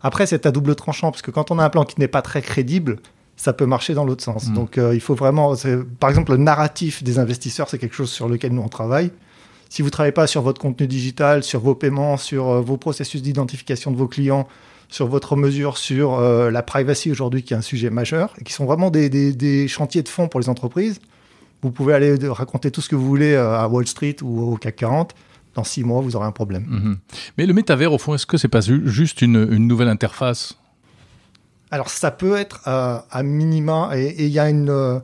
Après, 0.00 0.26
c'est 0.26 0.46
à 0.46 0.50
double 0.50 0.74
tranchant, 0.74 1.10
parce 1.10 1.22
que 1.22 1.30
quand 1.30 1.50
on 1.50 1.58
a 1.58 1.64
un 1.64 1.70
plan 1.70 1.84
qui 1.84 1.98
n'est 1.98 2.08
pas 2.08 2.22
très 2.22 2.42
crédible, 2.42 2.98
ça 3.36 3.52
peut 3.52 3.66
marcher 3.66 3.94
dans 3.94 4.04
l'autre 4.04 4.22
sens. 4.24 4.48
Mm. 4.48 4.54
Donc 4.54 4.78
euh, 4.78 4.94
il 4.94 5.00
faut 5.00 5.14
vraiment, 5.14 5.54
par 6.00 6.10
exemple, 6.10 6.32
le 6.32 6.38
narratif 6.38 7.02
des 7.02 7.18
investisseurs, 7.18 7.68
c'est 7.68 7.78
quelque 7.78 7.94
chose 7.94 8.10
sur 8.10 8.28
lequel 8.28 8.52
nous 8.52 8.62
on 8.62 8.68
travaille. 8.68 9.10
Si 9.68 9.82
vous 9.82 9.90
travaillez 9.90 10.12
pas 10.12 10.26
sur 10.26 10.42
votre 10.42 10.60
contenu 10.60 10.86
digital, 10.86 11.42
sur 11.42 11.60
vos 11.60 11.74
paiements, 11.74 12.16
sur 12.16 12.48
euh, 12.48 12.60
vos 12.60 12.76
processus 12.78 13.22
d'identification 13.22 13.90
de 13.90 13.96
vos 13.96 14.08
clients, 14.08 14.48
sur 14.88 15.06
votre 15.06 15.36
mesure 15.36 15.76
sur 15.76 16.14
euh, 16.14 16.50
la 16.50 16.62
privacy 16.62 17.10
aujourd'hui, 17.10 17.42
qui 17.42 17.52
est 17.52 17.56
un 17.56 17.60
sujet 17.60 17.90
majeur, 17.90 18.32
et 18.40 18.44
qui 18.44 18.52
sont 18.54 18.64
vraiment 18.64 18.90
des, 18.90 19.08
des- 19.10 19.32
des 19.34 19.68
chantiers 19.68 20.02
de 20.02 20.08
fond 20.08 20.26
pour 20.28 20.40
les 20.40 20.48
entreprises. 20.48 21.00
Vous 21.60 21.70
pouvez 21.70 21.92
aller 21.92 22.16
raconter 22.28 22.70
tout 22.70 22.80
ce 22.80 22.88
que 22.88 22.96
vous 22.96 23.04
voulez 23.06 23.34
à 23.36 23.66
Wall 23.68 23.86
Street 23.86 24.16
ou 24.22 24.52
au 24.52 24.56
CAC 24.56 24.76
40. 24.76 25.14
Dans 25.58 25.64
six 25.64 25.82
mois, 25.82 26.00
vous 26.02 26.14
aurez 26.14 26.26
un 26.26 26.30
problème. 26.32 26.64
Mhm. 26.68 26.96
Mais 27.36 27.44
le 27.44 27.52
métavers, 27.52 27.92
au 27.92 27.98
fond, 27.98 28.14
est-ce 28.14 28.26
que 28.26 28.36
c'est 28.38 28.46
pas 28.46 28.60
ju- 28.60 28.82
juste 28.86 29.22
une, 29.22 29.48
une 29.50 29.66
nouvelle 29.66 29.88
interface? 29.88 30.56
Alors, 31.72 31.88
ça 31.90 32.12
peut 32.12 32.36
être 32.36 32.60
euh, 32.68 32.96
à 33.10 33.22
minima, 33.24 33.90
et 33.94 34.14
il 34.24 34.30
y 34.30 34.38
a 34.38 34.48
une. 34.48 34.70
euh, 34.70 35.00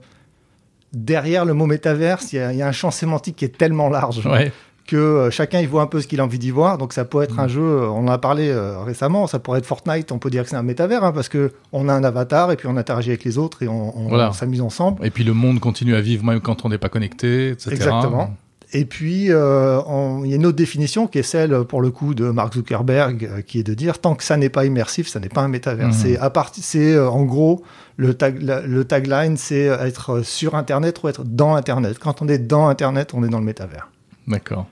derrière 0.93 1.45
le 1.45 1.55
mot 1.55 1.67
métaverse, 1.67 2.33
il 2.33 2.37
y, 2.37 2.39
a- 2.39 2.53
il 2.53 2.59
y 2.59 2.63
a 2.63 2.69
un 2.69 2.73
champ 2.73 2.93
sémantique 2.93 3.35
qui 3.37 3.45
est 3.45 3.57
tellement 3.59 3.89
large 3.89 4.25
Ouais. 4.27 4.53
que 4.87 4.95
euh, 4.97 5.31
chacun 5.33 5.61
y 5.61 5.67
voit 5.67 5.83
un 5.83 5.87
peu 5.89 6.01
ce 6.01 6.07
qu'il 6.07 6.21
a 6.21 6.25
envie 6.25 6.39
d'y 6.39 6.51
voir. 6.53 6.79
Donc, 6.79 6.93
ça 6.93 7.05
peut 7.05 7.23
être 7.23 7.41
un 7.41 7.49
jeu, 7.49 7.61
euh, 7.63 7.89
on 7.89 8.07
en 8.07 8.13
a 8.13 8.19
parlé 8.19 8.55
récemment, 8.87 9.27
ça 9.27 9.41
pourrait 9.41 9.59
être 9.59 9.67
Fortnite, 9.67 10.13
on 10.13 10.19
peut 10.21 10.31
dire 10.31 10.45
que 10.45 10.51
c'est 10.51 10.57
un 10.57 10.63
métavers, 10.63 11.03
hein, 11.03 11.11
parce 11.13 11.29
que 11.29 11.53
on 11.73 11.89
a 11.89 11.93
un 11.93 12.05
avatar 12.05 12.53
et 12.53 12.57
puis 12.57 12.69
on 12.69 12.77
interagit 12.77 13.11
avec 13.11 13.25
les 13.25 13.39
autres 13.39 13.65
et 13.65 13.69
on, 13.69 13.99
on- 13.99 14.09
Voilà. 14.09 14.31
on 14.31 14.33
s'amuse 14.33 14.61
ensemble. 14.61 15.05
Et 15.05 15.11
puis 15.11 15.25
le 15.25 15.33
monde 15.35 15.59
continue 15.59 15.97
à 15.97 16.01
vivre 16.01 16.25
même 16.25 16.41
quand 16.41 16.65
on 16.65 16.69
n'est 16.69 16.79
pas 16.79 16.89
connecté, 16.91 17.49
etc. 17.51 17.71
Exactement. 17.73 18.37
Et 18.77 18.85
puis, 18.85 19.31
euh, 19.31 19.81
on- 19.87 20.25
il 20.25 20.31
y 20.31 20.33
a 20.33 20.37
une 20.37 20.47
autre 20.47 20.57
définition 20.57 21.07
qui 21.07 21.19
est 21.19 21.23
celle, 21.23 21.65
pour 21.65 21.81
le 21.81 21.91
coup, 21.91 22.13
de 22.15 22.29
Mark 22.31 22.53
Zuckerberg, 22.55 23.25
euh, 23.25 23.41
qui 23.41 23.61
est 23.61 23.63
de 23.63 23.73
dire 23.73 24.01
tant 24.01 24.15
que 24.17 24.25
ça 24.25 24.37
n'est 24.37 24.49
pas 24.49 24.65
immersif, 24.67 25.07
ça 25.07 25.21
n'est 25.21 25.29
pas 25.29 25.43
un 25.43 25.49
métavers. 25.49 25.87
Mhm. 25.87 25.93
C'est 25.93 26.19
à 26.19 26.29
partir, 26.29 26.63
c'est 26.65 26.95
euh, 26.95 27.09
en 27.09 27.23
gros 27.25 27.63
le, 27.97 28.15
tag, 28.15 28.43
la- 28.43 28.63
le 28.63 28.85
tagline, 28.85 29.37
c'est 29.37 29.67
être 29.67 30.23
sur 30.25 30.57
Internet 30.57 31.01
ou 31.03 31.09
être 31.09 31.23
dans 31.25 31.55
Internet. 31.55 31.99
Quand 32.01 32.21
on 32.21 32.29
est 32.29 32.39
dans 32.39 32.67
Internet, 32.69 33.13
on 33.15 33.23
est 33.23 33.29
dans 33.29 33.39
le 33.39 33.45
métavers. 33.45 33.89
D'accord. 34.27 34.67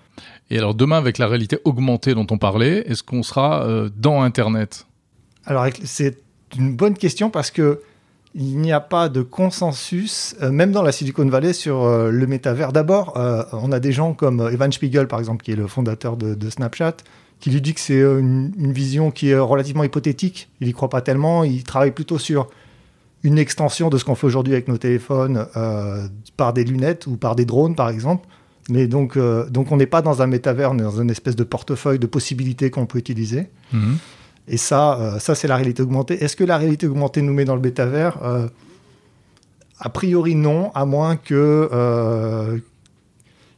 Et 0.50 0.58
alors 0.58 0.74
demain, 0.74 0.98
avec 0.98 1.18
la 1.18 1.28
réalité 1.28 1.58
augmentée 1.64 2.14
dont 2.14 2.26
on 2.30 2.38
parlait, 2.38 2.84
est-ce 2.88 3.02
qu'on 3.04 3.22
sera 3.22 3.64
euh, 3.64 3.88
dans 3.96 4.22
Internet? 4.22 4.86
Alors, 5.46 5.66
c'est 5.84 6.18
une 6.58 6.74
bonne 6.76 6.94
question 6.94 7.30
parce 7.30 7.50
que 7.50 7.80
il 8.34 8.58
n'y 8.58 8.72
a 8.72 8.80
pas 8.80 9.08
de 9.08 9.22
consensus, 9.22 10.34
euh, 10.40 10.50
même 10.50 10.72
dans 10.72 10.82
la 10.82 10.92
Silicon 10.92 11.26
Valley, 11.26 11.52
sur 11.52 11.82
euh, 11.82 12.10
le 12.10 12.26
métavers. 12.26 12.72
D'abord, 12.72 13.16
euh, 13.16 13.42
on 13.52 13.72
a 13.72 13.80
des 13.80 13.92
gens 13.92 14.14
comme 14.14 14.48
Evan 14.50 14.72
Spiegel, 14.72 15.06
par 15.06 15.18
exemple, 15.18 15.44
qui 15.44 15.52
est 15.52 15.56
le 15.56 15.66
fondateur 15.66 16.16
de, 16.16 16.50
Snapchat, 16.50 16.96
qui 17.40 17.50
lui 17.50 17.60
dit 17.60 17.74
que 17.74 17.80
c'est 17.80 18.00
une, 18.00 18.72
vision 18.72 19.10
qui 19.10 19.30
est 19.30 19.38
relativement 19.38 19.84
hypothétique. 19.84 20.48
Il 20.60 20.66
n'y 20.66 20.72
croit 20.72 20.88
pas 20.88 21.02
tellement. 21.02 21.44
Il 21.44 21.62
travaille 21.64 21.90
plutôt 21.90 22.18
sur 22.18 22.48
une 23.22 23.38
extension 23.38 23.90
de 23.90 23.98
ce 23.98 24.04
qu'on 24.04 24.14
fait 24.14 24.26
aujourd'hui 24.26 24.54
avec 24.54 24.68
nos 24.68 24.78
téléphones 24.78 25.46
par 26.36 26.52
des 26.52 26.64
lunettes 26.64 27.06
ou 27.06 27.16
par 27.16 27.36
des 27.36 27.44
drones, 27.44 27.74
par 27.74 27.88
exemple. 27.88 28.26
Mais 28.68 28.86
donc, 28.86 29.18
donc 29.50 29.72
on 29.72 29.76
n'est 29.76 29.86
pas 29.86 30.02
dans 30.02 30.22
un 30.22 30.26
métavers, 30.28 30.70
on 30.70 30.78
est 30.78 30.82
dans 30.82 31.00
une 31.00 31.10
espèce 31.10 31.36
de 31.36 31.44
portefeuille 31.44 31.98
de 31.98 32.06
possibilités 32.06 32.70
qu'on 32.70 32.86
peut 32.86 32.98
utiliser. 32.98 33.48
Mhm. 33.72 33.98
Et 34.48 34.56
ça, 34.56 34.98
euh, 35.00 35.18
ça 35.18 35.34
c'est 35.34 35.48
la 35.48 35.56
réalité 35.56 35.82
augmentée. 35.82 36.22
Est-ce 36.22 36.36
que 36.36 36.44
la 36.44 36.58
réalité 36.58 36.86
augmentée 36.86 37.22
nous 37.22 37.32
met 37.32 37.44
dans 37.44 37.54
le 37.56 37.62
métavers? 37.62 38.18
Euh, 38.22 38.48
A 39.78 39.88
priori 39.88 40.34
non, 40.34 40.70
à 40.74 40.84
moins 40.84 41.16
que 41.16 41.68
euh, 41.72 42.58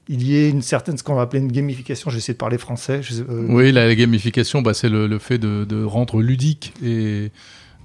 il 0.09 0.23
y 0.23 0.37
ait 0.37 0.51
une 0.51 0.63
certaine, 0.63 0.97
ce 0.99 1.03
qu'on 1.03 1.15
va 1.15 1.23
appeler 1.23 1.41
une 1.43 1.51
gamification. 1.53 2.11
J'essaie 2.11 2.33
de 2.35 2.39
parler 2.39 2.59
français. 2.59 3.01
euh, 3.29 3.47
Oui, 3.49 3.73
la, 3.73 3.95
gamification, 3.95 4.61
bah, 4.63 4.75
c'est 4.75 4.89
le, 4.91 5.07
le 5.07 5.19
fait 5.19 5.39
de, 5.39 5.65
de 5.65 5.83
rendre 5.85 6.21
ludique 6.21 6.75
et 6.85 7.31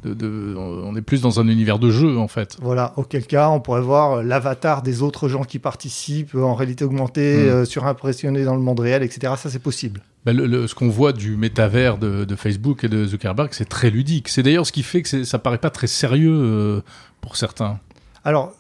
de, 0.04 0.13
de- 0.13 0.56
on 0.57 0.96
est 0.96 1.01
plus 1.01 1.22
dans 1.22 1.40
un 1.40 1.48
univers 1.48 1.80
de 1.80 1.90
jeu 1.92 2.18
en 2.18 2.28
fait. 2.28 2.57
Voilà, 2.62 2.94
auquel 2.98 3.25
cas 3.25 3.50
on 3.50 3.60
pourrait 3.60 3.81
voir 3.81 4.24
l'avatar 4.24 4.81
des 4.81 5.01
autres 5.01 5.28
gens 5.28 5.44
qui 5.44 5.60
participent 5.60 6.36
en 6.36 6.56
réalité 6.56 6.86
augmentée, 6.86 7.36
Mm. 7.38 7.48
euh, 7.50 7.66
surimpressionné 7.66 8.44
dans 8.46 8.56
le 8.56 8.62
monde 8.62 8.80
réel, 8.80 9.04
etc. 9.04 9.34
Ça 9.38 9.50
c'est 9.50 9.60
possible. 9.60 10.01
Bah, 10.25 10.34
le- 10.34 10.46
le- 10.48 10.68
ce 10.68 10.75
qu'on 10.75 10.90
voit 10.90 11.13
du 11.13 11.36
métavers 11.38 11.98
de, 11.98 12.25
de 12.25 12.36
Facebook 12.36 12.84
et 12.84 12.90
de 12.90 13.06
Zuckerberg, 13.06 13.50
c'est 13.51 13.68
très 13.69 13.90
ludique. 13.90 14.30
C'est 14.30 14.44
d'ailleurs 14.44 14.66
ce 14.68 14.72
qui 14.72 14.84
fait 14.84 15.01
que 15.01 15.24
ça 15.24 15.40
paraît 15.40 15.57
pas 15.57 15.69
très 15.69 15.88
sérieux 15.88 16.34
euh, 16.34 16.81
pour 17.22 17.36
certains. 17.38 17.80
Alors, 18.25 18.54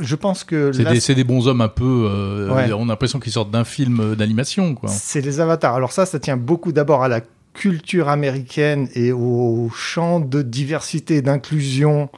je 0.00 0.14
pense 0.14 0.44
que 0.44 0.70
C'est 1.00 1.14
des, 1.16 1.24
bons 1.24 1.48
hommes 1.48 1.60
un 1.60 1.68
peu. 1.68 2.06
euh, 2.08 2.54
Ouais. 2.54 2.72
On 2.72 2.84
a 2.84 2.86
l'impression 2.86 3.18
qu'ils 3.18 3.32
sortent 3.32 3.50
d'un 3.50 3.64
film 3.64 3.98
euh, 4.00 4.14
d'animation, 4.14 4.74
quoi. 4.76 4.88
C'est 4.88 5.20
les 5.20 5.40
avatars. 5.40 5.74
Alors 5.74 5.90
ça, 5.90 6.06
ça 6.06 6.20
tient 6.20 6.36
beaucoup 6.36 6.70
d'abord 6.70 7.02
à 7.02 7.08
la 7.08 7.20
culture 7.58 8.08
américaine 8.08 8.88
et 8.94 9.10
au 9.12 9.68
champ 9.74 10.20
de 10.20 10.42
diversité 10.42 11.16
et 11.16 11.22
d'inclusion 11.22 12.08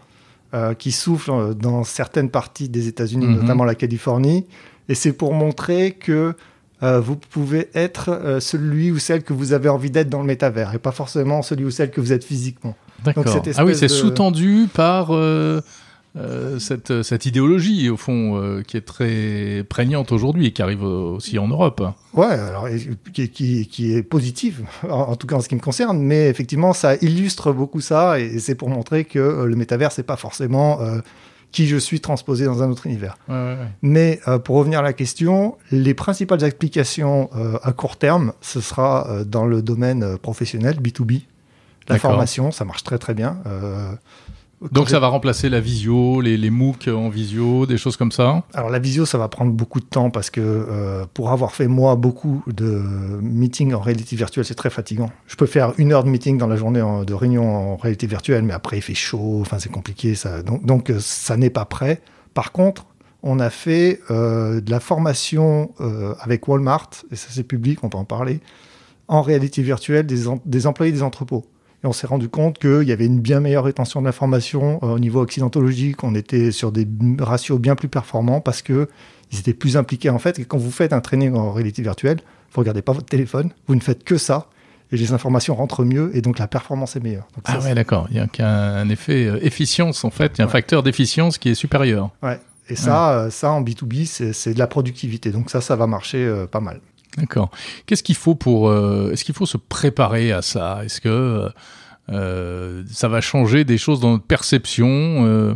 euh, 0.52 0.74
qui 0.74 0.92
souffle 0.92 1.30
euh, 1.30 1.54
dans 1.54 1.82
certaines 1.84 2.28
parties 2.30 2.68
des 2.68 2.88
États-Unis, 2.88 3.26
Mhm. 3.26 3.40
notamment 3.40 3.64
la 3.64 3.74
Californie. 3.74 4.46
Et 4.88 4.94
c'est 4.94 5.12
pour 5.12 5.32
montrer 5.32 5.92
que 5.92 6.34
euh, 6.82 6.98
vous 7.00 7.16
pouvez 7.16 7.68
être 7.74 8.08
euh, 8.10 8.40
celui 8.40 8.90
ou 8.90 8.98
celle 8.98 9.22
que 9.22 9.32
vous 9.32 9.52
avez 9.52 9.68
envie 9.68 9.90
d'être 9.90 10.08
dans 10.10 10.20
le 10.20 10.26
métavers 10.26 10.74
et 10.74 10.78
pas 10.78 10.92
forcément 10.92 11.42
celui 11.42 11.64
ou 11.66 11.70
celle 11.70 11.90
que 11.90 12.00
vous 12.00 12.12
êtes 12.12 12.24
physiquement. 12.24 12.74
D'accord. 13.04 13.24
Ah 13.56 13.64
oui, 13.64 13.74
c'est 13.74 13.86
de- 13.86 13.92
sous-tendu 13.92 14.66
par 14.74 15.14
euh, 15.14 15.60
euh, 16.16 16.58
cette, 16.58 17.02
cette 17.02 17.24
idéologie, 17.26 17.88
au 17.88 17.96
fond, 17.96 18.36
euh, 18.36 18.62
qui 18.62 18.76
est 18.76 18.80
très 18.80 19.64
prégnante 19.68 20.10
aujourd'hui 20.10 20.46
et 20.46 20.52
qui 20.52 20.60
arrive 20.60 20.82
aussi 20.82 21.38
en 21.38 21.46
Europe. 21.48 21.82
Ouais, 22.14 22.26
alors 22.26 22.68
qui, 23.12 23.28
qui- 23.28 23.66
qui 23.68 23.94
est 23.94 24.02
positive, 24.02 24.64
en, 24.84 24.88
en 24.88 25.16
tout 25.16 25.26
cas 25.28 25.36
en 25.36 25.40
ce 25.40 25.48
qui 25.48 25.54
me 25.54 25.60
concerne, 25.60 26.00
mais 26.00 26.28
effectivement, 26.28 26.72
ça 26.72 26.96
illustre 26.96 27.52
beaucoup 27.52 27.80
ça, 27.80 28.18
et 28.18 28.38
c'est 28.40 28.56
pour 28.56 28.68
montrer 28.70 29.04
que 29.04 29.18
euh, 29.20 29.46
le 29.46 29.54
métavers, 29.54 29.92
c'est 29.92 30.02
pas 30.02 30.16
forcément 30.16 30.80
euh, 30.80 30.98
qui 31.52 31.66
je 31.66 31.76
suis 31.76 32.00
transposé 32.00 32.44
dans 32.44 32.62
un 32.62 32.70
autre 32.70 32.86
univers. 32.86 33.16
Ouais, 33.28 33.34
ouais, 33.34 33.40
ouais. 33.60 33.68
Mais 33.82 34.20
pour 34.44 34.56
revenir 34.56 34.78
à 34.80 34.82
la 34.82 34.92
question, 34.92 35.56
les 35.72 35.94
principales 35.94 36.44
applications 36.44 37.28
à 37.64 37.72
court 37.72 37.96
terme, 37.96 38.32
ce 38.40 38.60
sera 38.60 39.24
dans 39.26 39.46
le 39.46 39.60
domaine 39.60 40.16
professionnel, 40.18 40.78
B2B. 40.80 41.22
La 41.88 41.98
formation, 41.98 42.52
ça 42.52 42.64
marche 42.64 42.84
très 42.84 42.98
très 42.98 43.14
bien. 43.14 43.38
Donc 44.72 44.90
ça 44.90 45.00
va 45.00 45.08
remplacer 45.08 45.48
la 45.48 45.58
visio, 45.60 46.20
les, 46.20 46.36
les 46.36 46.50
MOOC 46.50 46.88
en 46.88 47.08
visio, 47.08 47.64
des 47.64 47.78
choses 47.78 47.96
comme 47.96 48.12
ça 48.12 48.44
Alors 48.52 48.68
la 48.68 48.78
visio, 48.78 49.06
ça 49.06 49.16
va 49.16 49.28
prendre 49.28 49.52
beaucoup 49.52 49.80
de 49.80 49.86
temps 49.86 50.10
parce 50.10 50.28
que 50.28 50.40
euh, 50.42 51.06
pour 51.14 51.30
avoir 51.30 51.52
fait 51.52 51.66
moi 51.66 51.96
beaucoup 51.96 52.42
de 52.46 52.82
meetings 53.22 53.72
en 53.72 53.80
réalité 53.80 54.16
virtuelle, 54.16 54.44
c'est 54.44 54.54
très 54.54 54.68
fatigant. 54.68 55.10
Je 55.26 55.36
peux 55.36 55.46
faire 55.46 55.72
une 55.78 55.92
heure 55.92 56.04
de 56.04 56.10
meeting 56.10 56.36
dans 56.36 56.46
la 56.46 56.56
journée 56.56 56.82
en- 56.82 57.04
de 57.04 57.14
réunion 57.14 57.72
en 57.72 57.76
réalité 57.76 58.06
virtuelle, 58.06 58.42
mais 58.42 58.52
après 58.52 58.76
il 58.76 58.82
fait 58.82 58.94
chaud, 58.94 59.38
enfin 59.40 59.58
c'est 59.58 59.72
compliqué. 59.72 60.14
Ça, 60.14 60.42
donc, 60.42 60.66
donc 60.66 60.90
euh, 60.90 60.98
ça 61.00 61.38
n'est 61.38 61.48
pas 61.50 61.64
prêt. 61.64 62.02
Par 62.34 62.52
contre, 62.52 62.84
on 63.22 63.38
a 63.40 63.48
fait 63.50 64.00
euh, 64.10 64.60
de 64.60 64.70
la 64.70 64.80
formation 64.80 65.70
avec 66.20 66.46
Walmart, 66.48 66.90
et 67.10 67.16
ça 67.16 67.28
c'est 67.30 67.44
public, 67.44 67.82
on 67.82 67.88
peut 67.88 67.98
en 67.98 68.04
parler, 68.04 68.40
en 69.08 69.22
réalité 69.22 69.62
virtuelle 69.62 70.06
des, 70.06 70.24
des 70.44 70.66
employés 70.66 70.92
des 70.92 71.02
entrepôts. 71.02 71.44
Et 71.82 71.86
on 71.86 71.92
s'est 71.92 72.06
rendu 72.06 72.28
compte 72.28 72.58
qu'il 72.58 72.82
y 72.82 72.92
avait 72.92 73.06
une 73.06 73.20
bien 73.20 73.40
meilleure 73.40 73.64
rétention 73.64 74.00
de 74.00 74.06
l'information 74.06 74.78
euh, 74.82 74.88
au 74.94 74.98
niveau 74.98 75.22
accidentologique. 75.22 76.04
On 76.04 76.14
était 76.14 76.52
sur 76.52 76.72
des 76.72 76.86
ratios 77.18 77.58
bien 77.58 77.74
plus 77.74 77.88
performants 77.88 78.40
parce 78.40 78.60
que 78.62 78.88
ils 79.32 79.38
étaient 79.38 79.54
plus 79.54 79.76
impliqués 79.76 80.10
en 80.10 80.18
fait. 80.18 80.38
Et 80.38 80.44
quand 80.44 80.58
vous 80.58 80.70
faites 80.70 80.92
un 80.92 81.00
training 81.00 81.34
en 81.34 81.52
réalité 81.52 81.82
virtuelle, 81.82 82.18
vous 82.52 82.60
regardez 82.60 82.82
pas 82.82 82.92
votre 82.92 83.06
téléphone, 83.06 83.50
vous 83.66 83.74
ne 83.74 83.80
faites 83.80 84.04
que 84.04 84.18
ça. 84.18 84.48
et 84.92 84.96
les 84.96 85.12
informations 85.12 85.54
rentrent 85.54 85.84
mieux 85.84 86.10
et 86.16 86.20
donc 86.20 86.38
la 86.40 86.48
performance 86.48 86.96
est 86.96 87.00
meilleure. 87.00 87.28
Donc 87.36 87.44
ah 87.46 87.60
ça, 87.60 87.68
ouais, 87.68 87.74
d'accord. 87.76 88.08
Il 88.10 88.16
y 88.16 88.20
a 88.20 88.26
qu'un 88.26 88.88
effet 88.88 89.26
euh, 89.26 89.38
efficience 89.40 90.04
en 90.04 90.10
fait. 90.10 90.32
Il 90.34 90.38
y 90.38 90.42
a 90.42 90.44
un 90.44 90.46
Ouais. 90.48 90.52
facteur 90.52 90.82
d'efficience 90.82 91.38
qui 91.38 91.48
est 91.50 91.54
supérieur. 91.54 92.10
Ouais. 92.24 92.40
Et 92.68 92.76
ça, 92.76 93.12
euh, 93.12 93.30
ça 93.30 93.50
en 93.52 93.62
B2B, 93.62 94.04
c'est 94.06 94.32
c'est 94.32 94.52
de 94.54 94.58
la 94.58 94.66
productivité. 94.66 95.30
Donc 95.30 95.48
ça, 95.50 95.60
ça 95.60 95.76
va 95.76 95.86
marcher 95.86 96.18
euh, 96.24 96.46
pas 96.46 96.60
mal. 96.60 96.80
D'accord. 97.18 97.50
Qu'est-ce 97.86 98.02
qu'il 98.02 98.14
faut 98.14 98.34
pour 98.34 98.68
euh, 98.68 99.10
Est-ce 99.12 99.24
qu'il 99.24 99.34
faut 99.34 99.46
se 99.46 99.56
préparer 99.56 100.32
à 100.32 100.42
ça? 100.42 100.80
Est-ce 100.84 101.00
que 101.00 101.08
euh, 101.08 101.48
euh, 102.10 102.82
ça 102.90 103.08
va 103.08 103.20
changer 103.20 103.64
des 103.64 103.78
choses 103.78 104.00
dans 104.00 104.12
notre 104.12 104.24
perception 104.26 104.88
euh, 104.88 105.54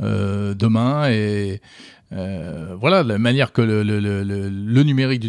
euh, 0.00 0.54
demain 0.54 1.08
et 1.10 1.60
euh, 2.12 2.76
voilà 2.78 3.02
la 3.02 3.18
manière 3.18 3.52
que 3.52 3.62
le, 3.62 3.82
le, 3.82 3.98
le, 3.98 4.22
le- 4.22 4.82
numérique 4.84 5.26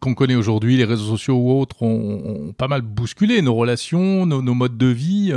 qu'on 0.00 0.14
connaît 0.14 0.34
aujourd'hui, 0.36 0.76
les 0.76 0.84
réseaux 0.84 1.04
sociaux 1.10 1.36
ou 1.36 1.58
autres, 1.60 1.82
ont, 1.82 2.48
ont 2.48 2.52
pas 2.52 2.68
mal 2.68 2.80
bousculé 2.82 3.42
nos 3.42 3.54
relations, 3.54 4.24
nos, 4.24 4.40
nos 4.40 4.54
modes 4.54 4.78
de 4.78 4.86
vie. 4.86 5.32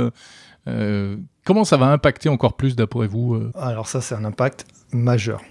comment 1.44 1.64
ça 1.64 1.76
va 1.76 1.86
impacter 1.92 2.28
encore 2.28 2.56
plus, 2.56 2.76
d'après 2.76 3.06
vous 3.06 3.38
Alors 3.54 3.88
ça, 3.88 4.00
c'est 4.00 4.14
un 4.14 4.24
impact 4.24 4.66
majeur. 4.92 5.42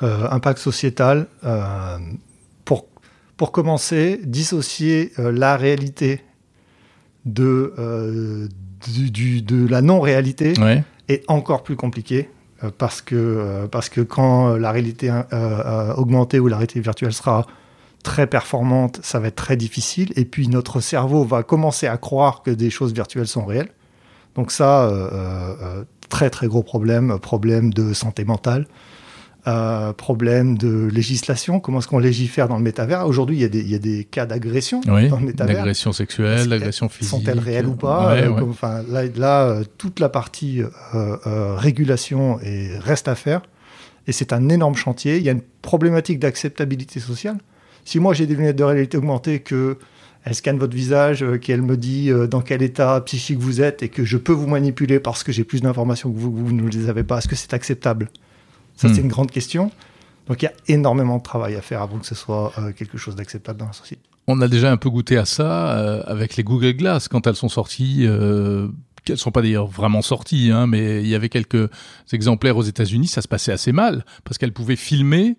Impact 0.00 0.58
sociétal. 0.58 1.26
Pour, 3.40 3.52
commencer, 3.52 4.20
dissocier 4.22 5.12
euh, 5.18 5.32
la 5.32 5.56
réalité 5.56 6.20
de, 7.24 7.72
euh, 7.78 8.48
du, 8.86 9.10
du- 9.10 9.40
de 9.42 9.66
la 9.66 9.80
non-réalité 9.80 10.52
Ouais. 10.60 10.84
est 11.08 11.24
encore 11.28 11.62
plus 11.62 11.74
compliqué. 11.76 12.28
euh, 12.62 12.70
Parce 12.76 13.00
que, 13.00 13.66
parce 13.72 13.88
que 13.88 14.02
quand 14.02 14.56
la 14.56 14.70
réalité 14.70 15.10
augmentée 15.96 16.38
ou 16.38 16.48
la 16.48 16.56
réalité 16.58 16.80
virtuelle 16.80 17.14
sera 17.14 17.46
très 18.02 18.26
performante, 18.26 19.00
ça 19.02 19.18
va 19.20 19.28
être 19.28 19.36
très 19.36 19.56
difficile. 19.56 20.12
Et 20.16 20.26
puis 20.26 20.48
notre 20.48 20.80
cerveau 20.80 21.24
va 21.24 21.42
commencer 21.42 21.86
à 21.86 21.96
croire 21.96 22.42
que 22.42 22.50
des 22.50 22.68
choses 22.70 22.92
virtuelles 22.92 23.26
sont 23.26 23.46
réelles. 23.46 23.70
Donc 24.34 24.50
ça, 24.52 24.84
euh, 24.84 24.90
euh, 24.92 25.54
euh, 25.62 25.84
très 26.10 26.28
très 26.30 26.46
gros 26.46 26.62
problème, 26.62 27.18
problème 27.18 27.72
de 27.72 27.92
santé 27.94 28.24
mentale, 28.24 28.66
euh, 29.46 29.92
problème 29.92 30.58
de 30.58 30.88
législation. 30.92 31.60
Comment 31.60 31.78
est-ce 31.78 31.88
qu'on 31.88 31.98
légifère 31.98 32.48
dans 32.48 32.56
le 32.56 32.62
métavers? 32.62 33.06
Aujourd'hui, 33.06 33.36
il 33.36 33.40
y 33.42 33.44
a 33.44 33.48
des, 33.48 33.60
il 33.60 33.70
y 33.70 33.74
a 33.74 33.78
des 33.78 34.04
cas 34.04 34.26
d'agression 34.26 34.80
Oui. 34.88 35.08
dans 35.08 35.18
le 35.18 35.26
métavers. 35.26 35.56
D'agression 35.56 35.92
sexuelle, 35.92 36.48
d'agression 36.48 36.88
physique. 36.88 37.10
Sont-elles 37.10 37.38
réelles 37.38 37.66
ou 37.66 37.74
pas? 37.74 38.12
Ouais, 38.14 38.22
Euh, 38.24 38.30
ouais. 38.30 38.38
comme- 38.40 38.50
enfin, 38.50 38.82
Là, 38.88 39.02
là, 39.16 39.42
euh, 39.48 39.64
toute 39.78 39.98
la 40.00 40.08
partie 40.08 40.62
régulation 41.56 42.38
est, 42.40 42.78
reste 42.78 43.08
à 43.08 43.14
faire. 43.14 43.42
Et 44.06 44.12
c'est 44.12 44.32
un 44.32 44.48
énorme 44.48 44.74
chantier. 44.74 45.16
Il 45.18 45.22
y 45.22 45.28
a 45.28 45.32
une 45.32 45.42
problématique 45.62 46.18
d'acceptabilité 46.18 47.00
sociale. 47.00 47.36
Si 47.84 47.98
moi 47.98 48.12
j'ai 48.14 48.26
des 48.26 48.34
lunettes 48.34 48.56
de 48.56 48.64
réalité 48.64 48.96
augmentée, 48.98 49.40
que 49.40 49.78
elle 50.24 50.34
scanne 50.34 50.58
votre 50.58 50.74
visage, 50.74 51.24
qu'elle 51.40 51.62
me 51.62 51.76
dit 51.76 52.10
dans 52.30 52.42
quel 52.42 52.62
état 52.62 53.00
psychique 53.02 53.38
vous 53.38 53.62
êtes 53.62 53.82
et 53.82 53.88
que 53.88 54.04
je 54.04 54.18
peux 54.18 54.32
vous 54.32 54.46
manipuler 54.46 55.00
parce 55.00 55.22
que 55.24 55.32
j'ai 55.32 55.44
plus 55.44 55.62
d'informations 55.62 56.12
que 56.12 56.18
vous, 56.18 56.30
vous 56.34 56.52
ne 56.52 56.68
les 56.68 56.88
avez 56.90 57.04
pas, 57.04 57.18
est-ce 57.18 57.28
que 57.28 57.36
c'est 57.36 57.54
acceptable? 57.54 58.08
Ça, 58.80 58.88
Hmm. 58.88 58.94
c'est 58.94 59.00
une 59.02 59.08
grande 59.08 59.30
question. 59.30 59.70
Donc 60.26 60.42
il 60.42 60.44
y 60.44 60.48
a 60.48 60.52
énormément 60.68 61.18
de 61.18 61.22
travail 61.22 61.54
à 61.56 61.60
faire 61.60 61.82
avant 61.82 61.98
que 61.98 62.06
ce 62.06 62.14
soit 62.14 62.52
euh, 62.58 62.72
quelque 62.72 62.96
chose 62.98 63.16
d'acceptable 63.16 63.58
dans 63.58 63.66
la 63.66 63.72
société. 63.72 64.02
On 64.28 64.40
a 64.40 64.48
déjà 64.48 64.70
un 64.70 64.76
peu 64.76 64.88
goûté 64.88 65.16
à 65.16 65.24
ça 65.24 65.76
euh, 65.76 66.02
avec 66.06 66.36
les 66.36 66.44
Google 66.44 66.72
Glass 66.74 67.08
quand 67.08 67.26
elles 67.26 67.34
sont 67.36 67.48
sorties. 67.48 68.04
Euh, 68.06 68.68
qu'elles 69.04 69.18
sont 69.18 69.30
pas 69.32 69.40
d'ailleurs 69.42 69.66
vraiment 69.66 70.02
sorties, 70.02 70.50
hein, 70.52 70.66
mais 70.66 71.00
il 71.00 71.08
y 71.08 71.14
avait 71.14 71.30
quelques 71.30 71.68
exemplaires 72.12 72.56
aux 72.58 72.62
États-Unis. 72.62 73.06
Ça 73.08 73.22
se 73.22 73.28
passait 73.28 73.50
assez 73.50 73.72
mal 73.72 74.04
parce 74.24 74.36
qu'elles 74.38 74.52
pouvaient 74.52 74.76
filmer. 74.76 75.36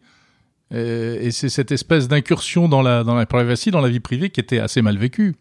euh, 0.74 1.18
et 1.22 1.32
c'est 1.32 1.48
cette 1.50 1.72
espèce 1.72 2.08
d'incursion 2.08 2.68
dans 2.68 2.82
la 2.82 3.04
dans 3.04 3.16
la 3.16 3.26
privacy, 3.26 3.72
dans 3.72 3.82
la 3.82 3.90
vie 3.90 4.00
privée, 4.02 4.30
qui 4.30 4.40
était 4.40 4.60
assez 4.60 4.82
mal 4.82 4.98
vécue. 4.98 5.36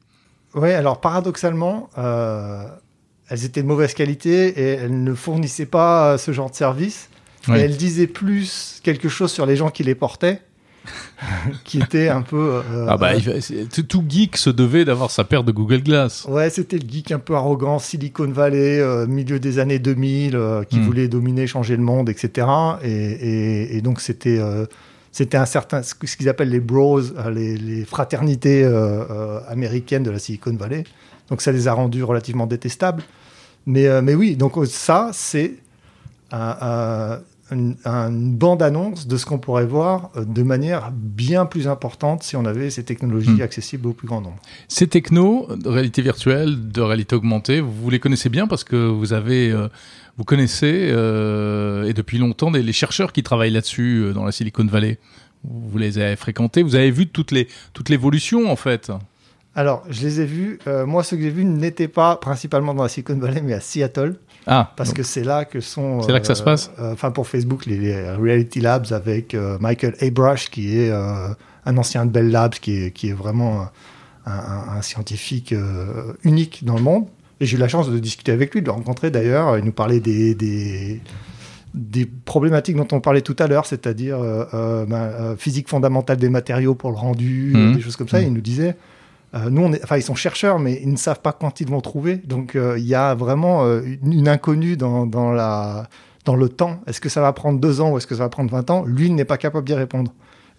Oui, 0.54 0.70
alors 0.72 1.00
paradoxalement, 1.00 1.88
elles 3.28 3.44
étaient 3.44 3.62
de 3.62 3.68
mauvaise 3.68 3.94
qualité 3.94 4.48
et 4.48 4.68
elles 4.74 5.02
ne 5.02 5.14
fournissaient 5.14 5.66
pas 5.66 6.18
ce 6.18 6.32
genre 6.32 6.50
de 6.50 6.56
service. 6.56 7.08
Ouais. 7.48 7.60
Et 7.60 7.62
elles 7.64 7.76
disaient 7.76 8.06
plus 8.06 8.80
quelque 8.82 9.08
chose 9.08 9.32
sur 9.32 9.46
les 9.46 9.56
gens 9.56 9.70
qui 9.70 9.82
les 9.82 9.94
portaient, 9.94 10.42
qui 11.64 11.78
était 11.80 12.08
un 12.08 12.22
peu. 12.22 12.60
euh, 12.70 12.86
ah 12.88 12.96
bah, 12.96 13.12
euh, 13.14 13.40
tout- 13.88 14.04
geek 14.08 14.36
se 14.36 14.50
devait 14.50 14.84
d'avoir 14.84 15.10
sa 15.10 15.24
paire 15.24 15.44
de 15.44 15.52
Google 15.52 15.82
Glass. 15.82 16.26
Ouais, 16.28 16.50
c'était 16.50 16.78
le 16.78 16.88
geek 16.88 17.12
un 17.12 17.18
peu 17.18 17.34
arrogant, 17.34 17.78
Silicon 17.78 18.28
Valley, 18.30 18.78
euh, 18.80 19.06
milieu 19.06 19.38
des 19.40 19.58
années 19.58 19.78
2000, 19.78 20.36
euh, 20.36 20.64
qui 20.64 20.78
Mm. 20.78 20.84
voulait 20.84 21.08
dominer, 21.08 21.46
changer 21.46 21.76
le 21.76 21.82
monde, 21.82 22.08
etc. 22.08 22.46
Et, 22.82 22.90
et- 22.90 23.76
et 23.76 23.80
donc 23.82 24.00
c'était 24.00 24.38
euh, 24.38 24.66
c'était 25.12 25.36
un 25.38 25.46
certain 25.46 25.82
ce 25.82 25.94
qu'ils 25.94 26.28
appellent 26.28 26.50
les 26.50 26.60
bros, 26.60 27.00
les, 27.32 27.56
les 27.56 27.84
fraternités 27.84 28.62
euh, 28.64 29.04
euh, 29.10 29.40
américaines 29.48 30.02
de 30.04 30.10
la 30.10 30.18
Silicon 30.18 30.54
Valley. 30.56 30.84
Donc 31.30 31.40
ça 31.42 31.52
les 31.52 31.68
a 31.68 31.72
rendus 31.72 32.02
relativement 32.04 32.46
détestables. 32.46 33.02
Mais 33.66 33.86
euh, 33.86 34.02
mais 34.02 34.14
oui, 34.14 34.36
donc 34.36 34.54
ça 34.66 35.10
c'est 35.12 35.54
un- 36.32 36.56
un- 36.60 37.20
une, 37.52 37.76
une 37.84 38.34
bande-annonce 38.36 39.06
de 39.06 39.16
ce 39.16 39.26
qu'on 39.26 39.38
pourrait 39.38 39.66
voir 39.66 40.10
euh, 40.16 40.24
de 40.24 40.42
manière 40.42 40.90
bien 40.92 41.46
plus 41.46 41.68
importante 41.68 42.22
si 42.22 42.36
on 42.36 42.44
avait 42.44 42.70
ces 42.70 42.84
technologies 42.84 43.30
Mm. 43.30 43.42
accessibles 43.42 43.88
au 43.88 43.92
plus 43.92 44.06
grand 44.06 44.20
nombre. 44.20 44.36
Ces 44.68 44.86
technos 44.86 45.48
de 45.56 45.68
réalité 45.68 46.02
virtuelle, 46.02 46.70
de 46.70 46.80
réalité 46.80 47.14
augmentée, 47.16 47.60
vous 47.60 47.90
les 47.90 47.98
connaissez 47.98 48.28
bien 48.28 48.46
parce 48.46 48.64
que 48.64 48.76
vous 48.76 49.12
avez, 49.12 49.50
euh, 49.50 49.68
vous 50.16 50.24
connaissez 50.24 50.90
euh, 50.90 51.84
et 51.84 51.92
depuis 51.92 52.18
longtemps 52.18 52.50
des, 52.50 52.62
les 52.62 52.72
chercheurs 52.72 53.12
qui 53.12 53.22
travaillent 53.22 53.52
là-dessus 53.52 54.02
euh, 54.02 54.12
dans 54.12 54.24
la 54.24 54.32
Silicon 54.32 54.64
Valley. 54.66 54.98
Vous 55.44 55.78
les 55.78 55.98
avez 55.98 56.16
fréquentés, 56.16 56.62
vous 56.62 56.74
avez 56.74 56.90
vu 56.90 57.06
toutes 57.06 57.30
les 57.30 57.48
toute 57.72 57.88
l'évolution 57.88 58.50
en 58.50 58.56
fait. 58.56 58.92
Alors, 59.54 59.82
je 59.90 60.02
les 60.02 60.20
ai 60.20 60.24
vus. 60.26 60.58
euh, 60.66 60.86
moi, 60.86 61.02
ceux 61.02 61.16
que 61.16 61.22
j'ai 61.22 61.30
vus 61.30 61.44
n'étaient 61.44 61.88
pas 61.88 62.16
principalement 62.16 62.72
dans 62.72 62.84
la 62.84 62.88
Silicon 62.88 63.16
Valley, 63.18 63.42
mais 63.42 63.52
à 63.54 63.60
Seattle, 63.60 64.14
Ah, 64.46 64.72
parce 64.76 64.92
que 64.92 65.02
c'est 65.02 65.24
là 65.24 65.44
que 65.44 65.60
sont. 65.60 66.02
C'est 66.02 66.12
là 66.12 66.20
que 66.20 66.26
ça 66.26 66.34
se 66.36 66.42
passe? 66.42 66.70
euh, 66.78 66.92
Enfin, 66.92 67.10
pour 67.10 67.26
Facebook, 67.26 67.66
les, 67.66 67.76
les 67.78 68.10
Reality 68.12 68.60
Labs 68.60 68.86
avec 68.92 69.34
euh, 69.34 69.58
Michael 69.60 69.94
Abrush, 70.00 70.50
qui 70.50 70.78
est 70.78 70.90
euh, 70.90 71.28
un 71.66 71.76
ancien 71.76 72.06
de 72.06 72.10
Bell 72.10 72.30
Labs, 72.30 72.54
qui 72.54 72.84
est, 72.84 72.90
qui 72.92 73.08
est 73.10 73.12
vraiment 73.12 73.62
un, 74.26 74.32
un- 74.32 74.76
un 74.78 74.82
scientifique 74.82 75.52
euh, 75.52 76.12
unique 76.22 76.64
dans 76.64 76.76
le 76.76 76.82
monde. 76.82 77.06
Et 77.40 77.46
j'ai 77.46 77.56
eu 77.56 77.60
la 77.60 77.68
chance 77.68 77.90
de 77.90 77.98
discuter 77.98 78.32
avec 78.32 78.54
lui, 78.54 78.60
de 78.60 78.66
le 78.66 78.72
rencontrer 78.72 79.10
d'ailleurs. 79.10 79.58
Il 79.58 79.64
nous 79.64 79.72
parlait 79.72 79.98
des, 80.00 80.34
des, 80.34 81.00
des 81.74 82.06
problématiques 82.06 82.76
dont 82.76 82.88
on 82.92 83.00
parlait 83.00 83.22
tout 83.22 83.36
à 83.38 83.46
l'heure, 83.48 83.66
c'est-à-dire 83.66 84.18
euh, 84.20 84.44
euh, 84.54 84.86
ben, 84.86 84.96
euh, 84.96 85.36
physique 85.36 85.68
fondamentale 85.68 86.18
des 86.18 86.28
matériaux 86.28 86.74
pour 86.74 86.90
le 86.90 86.96
rendu, 86.96 87.52
Mhm. 87.54 87.74
des 87.76 87.80
choses 87.80 87.96
comme 87.96 88.08
ça. 88.08 88.20
Mhm. 88.20 88.26
Il 88.28 88.32
nous 88.34 88.40
disait, 88.42 88.76
euh, 89.34 89.48
nous, 89.50 89.62
on 89.62 89.72
est, 89.72 89.82
enfin, 89.84 89.96
ils 89.96 90.02
sont 90.02 90.14
chercheurs, 90.14 90.58
mais 90.58 90.80
ils 90.82 90.90
ne 90.90 90.96
savent 90.96 91.20
pas 91.20 91.32
quand 91.32 91.60
ils 91.60 91.68
vont 91.68 91.80
trouver. 91.80 92.16
Donc, 92.16 92.56
euh, 92.56 92.78
il 92.78 92.86
y 92.86 92.94
a 92.94 93.14
vraiment 93.14 93.64
euh, 93.64 93.80
une, 94.02 94.12
une 94.12 94.28
inconnue 94.28 94.76
dans, 94.76 95.06
dans, 95.06 95.30
la, 95.32 95.88
dans 96.24 96.34
le 96.36 96.48
temps. 96.48 96.80
Est-ce 96.86 97.00
que 97.00 97.08
ça 97.08 97.20
va 97.20 97.32
prendre 97.32 97.60
deux 97.60 97.80
ans 97.80 97.92
ou 97.92 97.96
est-ce 97.98 98.06
que 98.06 98.14
ça 98.16 98.24
va 98.24 98.28
prendre 98.28 98.50
20 98.50 98.70
ans? 98.70 98.84
Lui 98.84 99.06
il 99.06 99.14
n'est 99.14 99.24
pas 99.24 99.36
capable 99.38 99.66
d'y 99.66 99.74
répondre. 99.74 100.12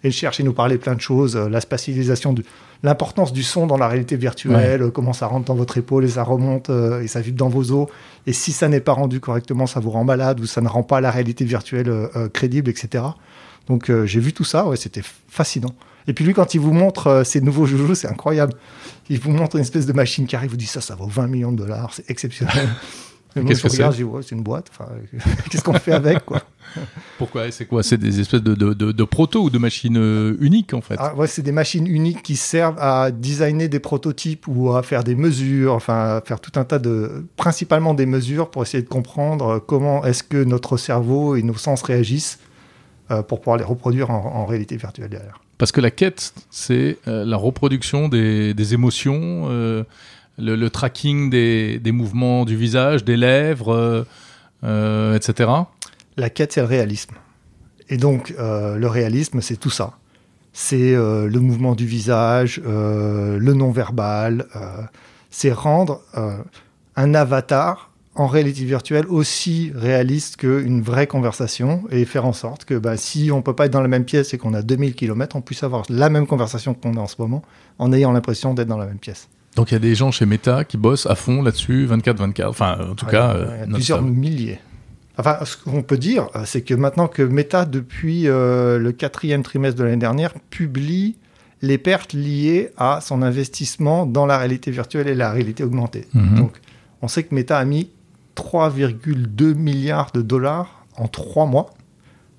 Et 0.04 0.08
il 0.08 0.12
cherche, 0.12 0.40
il 0.40 0.44
nous 0.44 0.52
parlait 0.52 0.78
plein 0.78 0.96
de 0.96 1.00
choses, 1.00 1.36
la 1.36 1.60
spatialisation, 1.60 2.32
du- 2.32 2.44
l'importance 2.82 3.32
du 3.32 3.44
son 3.44 3.68
dans 3.68 3.76
la 3.76 3.86
réalité 3.86 4.16
virtuelle, 4.16 4.90
comment 4.90 5.12
ça 5.12 5.28
rentre 5.28 5.44
dans 5.44 5.54
votre 5.54 5.78
épaule 5.78 6.04
et 6.04 6.08
ça 6.08 6.24
remonte 6.24 6.70
et 6.70 7.06
ça 7.06 7.20
vibre 7.20 7.38
dans 7.38 7.48
vos 7.48 7.70
os. 7.70 7.86
Et 8.26 8.32
si 8.32 8.50
ça 8.50 8.68
n'est 8.68 8.80
pas 8.80 8.94
rendu 8.94 9.20
correctement, 9.20 9.68
ça 9.68 9.78
vous 9.78 9.90
rend 9.90 10.02
malade 10.02 10.40
ou 10.40 10.46
ça 10.46 10.60
ne 10.60 10.66
rend 10.66 10.82
pas 10.82 11.00
la 11.00 11.12
réalité 11.12 11.44
virtuelle 11.44 12.08
crédible, 12.32 12.68
etc. 12.68 13.04
Donc 13.68 13.90
euh, 13.90 14.06
j'ai 14.06 14.20
vu 14.20 14.32
tout 14.32 14.44
ça, 14.44 14.66
ouais, 14.66 14.76
c'était 14.76 15.02
fascinant. 15.28 15.74
Et 16.06 16.12
puis 16.12 16.24
lui, 16.24 16.34
quand 16.34 16.54
il 16.54 16.60
vous 16.60 16.72
montre 16.72 17.06
euh, 17.06 17.24
ces 17.24 17.40
nouveaux 17.40 17.66
joujoux, 17.66 17.94
c'est 17.94 18.08
incroyable. 18.08 18.54
Il 19.08 19.20
vous 19.20 19.30
montre 19.30 19.56
une 19.56 19.62
espèce 19.62 19.86
de 19.86 19.92
machine 19.92 20.26
qui 20.26 20.36
arrive, 20.36 20.50
il 20.50 20.52
vous 20.52 20.56
dit 20.56 20.66
ça, 20.66 20.80
ça 20.80 20.94
vaut 20.94 21.06
20 21.06 21.26
millions 21.28 21.52
de 21.52 21.58
dollars, 21.58 21.92
c'est 21.94 22.10
exceptionnel. 22.10 22.68
Qu'est-ce 23.34 23.60
je 23.60 23.62
que 23.62 23.68
c'est 23.70 23.88
dis, 23.96 24.04
ouais, 24.04 24.22
c'est 24.22 24.34
une 24.34 24.42
boîte. 24.42 24.70
Qu'est-ce 25.50 25.62
qu'on 25.62 25.72
fait 25.72 25.92
avec 25.92 26.24
quoi? 26.24 26.42
Pourquoi? 27.18 27.50
C'est 27.50 27.64
quoi? 27.64 27.82
C'est 27.82 27.96
des 27.96 28.20
espèces 28.20 28.42
de, 28.42 28.54
de, 28.54 28.74
de, 28.74 28.92
de 28.92 29.04
proto 29.04 29.44
ou 29.44 29.50
de 29.50 29.58
machines 29.58 29.96
euh, 29.96 30.36
uniques 30.40 30.74
en 30.74 30.80
fait? 30.80 30.96
Ah, 30.98 31.14
ouais, 31.14 31.26
C'est 31.26 31.42
des 31.42 31.52
machines 31.52 31.86
uniques 31.86 32.22
qui 32.22 32.36
servent 32.36 32.78
à 32.78 33.10
designer 33.10 33.68
des 33.68 33.80
prototypes 33.80 34.46
ou 34.48 34.74
à 34.74 34.82
faire 34.82 35.02
des 35.02 35.14
mesures, 35.14 35.74
enfin 35.74 36.16
à 36.16 36.22
faire 36.24 36.40
tout 36.40 36.58
un 36.58 36.64
tas 36.64 36.78
de, 36.78 37.24
principalement 37.36 37.94
des 37.94 38.06
mesures 38.06 38.50
pour 38.50 38.62
essayer 38.62 38.82
de 38.82 38.88
comprendre 38.88 39.58
comment 39.66 40.04
est-ce 40.04 40.22
que 40.22 40.42
notre 40.44 40.76
cerveau 40.76 41.34
et 41.36 41.42
nos 41.42 41.56
sens 41.56 41.82
réagissent 41.82 42.38
euh, 43.10 43.22
pour 43.22 43.40
pouvoir 43.40 43.56
les 43.56 43.64
reproduire 43.64 44.10
en, 44.10 44.24
en 44.24 44.46
réalité 44.46 44.76
virtuelle 44.76 45.10
derrière. 45.10 45.40
Parce 45.58 45.72
que 45.72 45.80
la 45.80 45.90
quête, 45.90 46.32
c'est 46.50 46.98
euh, 47.08 47.24
la 47.24 47.36
reproduction 47.36 48.08
des, 48.08 48.54
des 48.54 48.74
émotions, 48.74 49.48
euh, 49.50 49.84
le, 50.38 50.54
le 50.54 50.70
tracking 50.70 51.28
des, 51.28 51.78
des 51.78 51.92
mouvements 51.92 52.44
du 52.44 52.56
visage, 52.56 53.04
des 53.04 53.16
lèvres, 53.16 54.06
etc. 54.62 55.50
La 56.16 56.30
quête, 56.30 56.52
c'est 56.52 56.60
le 56.60 56.66
réalisme. 56.66 57.14
Et 57.88 57.96
donc, 57.96 58.32
le 58.38 58.86
réalisme, 58.86 59.40
c'est 59.40 59.56
tout 59.56 59.70
ça. 59.70 59.92
C'est 60.52 60.94
le 60.94 61.38
mouvement 61.38 61.74
du 61.74 61.84
visage, 61.84 62.62
le 62.64 63.52
non-verbal. 63.52 64.46
c'est 65.30 65.52
rendre 65.52 66.00
un 66.96 67.14
avatar 67.14 67.91
en 68.14 68.26
réalité 68.26 68.64
virtuelle 68.64 69.06
aussi 69.06 69.72
réaliste 69.74 70.36
qu'une 70.36 70.82
vraie 70.82 71.06
conversation 71.06 71.84
et 71.90 72.04
faire 72.04 72.26
en 72.26 72.32
sorte 72.34 72.64
que 72.66 72.74
bah, 72.74 72.96
si 72.96 73.30
on 73.32 73.40
peut 73.40 73.54
pas 73.54 73.66
être 73.66 73.72
dans 73.72 73.80
la 73.80 73.88
même 73.88 74.04
pièce 74.04 74.34
et 74.34 74.38
qu'on 74.38 74.52
a 74.54 74.60
2000 74.62 74.94
km, 74.94 75.36
on 75.36 75.40
puisse 75.40 75.62
avoir 75.62 75.84
la 75.88 76.10
même 76.10 76.26
conversation 76.26 76.74
qu'on 76.74 76.96
a 76.96 77.00
en 77.00 77.06
ce 77.06 77.16
moment 77.18 77.42
en 77.78 77.92
ayant 77.92 78.12
l'impression 78.12 78.52
d'être 78.52 78.68
dans 78.68 78.76
la 78.76 78.86
même 78.86 78.98
pièce. 78.98 79.28
Donc 79.56 79.70
il 79.70 79.74
y 79.74 79.76
a 79.76 79.80
des 79.80 79.94
gens 79.94 80.10
chez 80.10 80.26
Meta 80.26 80.64
qui 80.64 80.76
bossent 80.76 81.06
à 81.06 81.14
fond 81.14 81.42
là-dessus, 81.42 81.86
24-24, 81.86 82.46
enfin 82.46 82.78
en 82.90 82.94
tout 82.94 83.06
Ouais, 83.06 83.12
cas... 83.12 83.34
ouais, 83.34 83.46
euh, 83.48 83.66
plusieurs 83.72 84.02
milliers. 84.02 84.58
Enfin, 85.18 85.38
ce 85.44 85.56
qu'on 85.58 85.82
peut 85.82 85.98
dire, 85.98 86.28
euh, 86.36 86.42
c'est 86.46 86.62
que 86.62 86.72
maintenant 86.74 87.06
que 87.06 87.22
Meta, 87.22 87.64
depuis 87.66 88.28
euh, 88.28 88.78
le 88.78 88.92
quatrième 88.92 89.42
trimestre 89.42 89.78
de 89.78 89.84
l'année 89.84 89.96
dernière, 89.98 90.32
publie 90.50 91.16
les 91.60 91.76
pertes 91.78 92.14
liées 92.14 92.70
à 92.78 93.00
son 93.02 93.22
investissement 93.22 94.04
dans 94.06 94.24
la 94.26 94.38
réalité 94.38 94.70
virtuelle 94.70 95.08
et 95.08 95.14
la 95.14 95.30
réalité 95.30 95.64
augmentée. 95.64 96.06
Mhm. 96.14 96.34
Donc, 96.36 96.52
on 97.02 97.08
sait 97.08 97.22
que 97.24 97.34
Meta 97.34 97.58
a 97.58 97.64
mis 97.64 97.90
3,2 98.36 99.54
milliards 99.54 100.10
de 100.12 100.22
dollars 100.22 100.86
en 100.96 101.08
trois 101.08 101.46
mois 101.46 101.70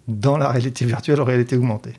dans 0.07 0.37
la 0.37 0.49
réalité 0.49 0.85
virtuelle 0.85 1.19
et 1.19 1.23
réalité 1.23 1.55
augmentée. 1.57 1.93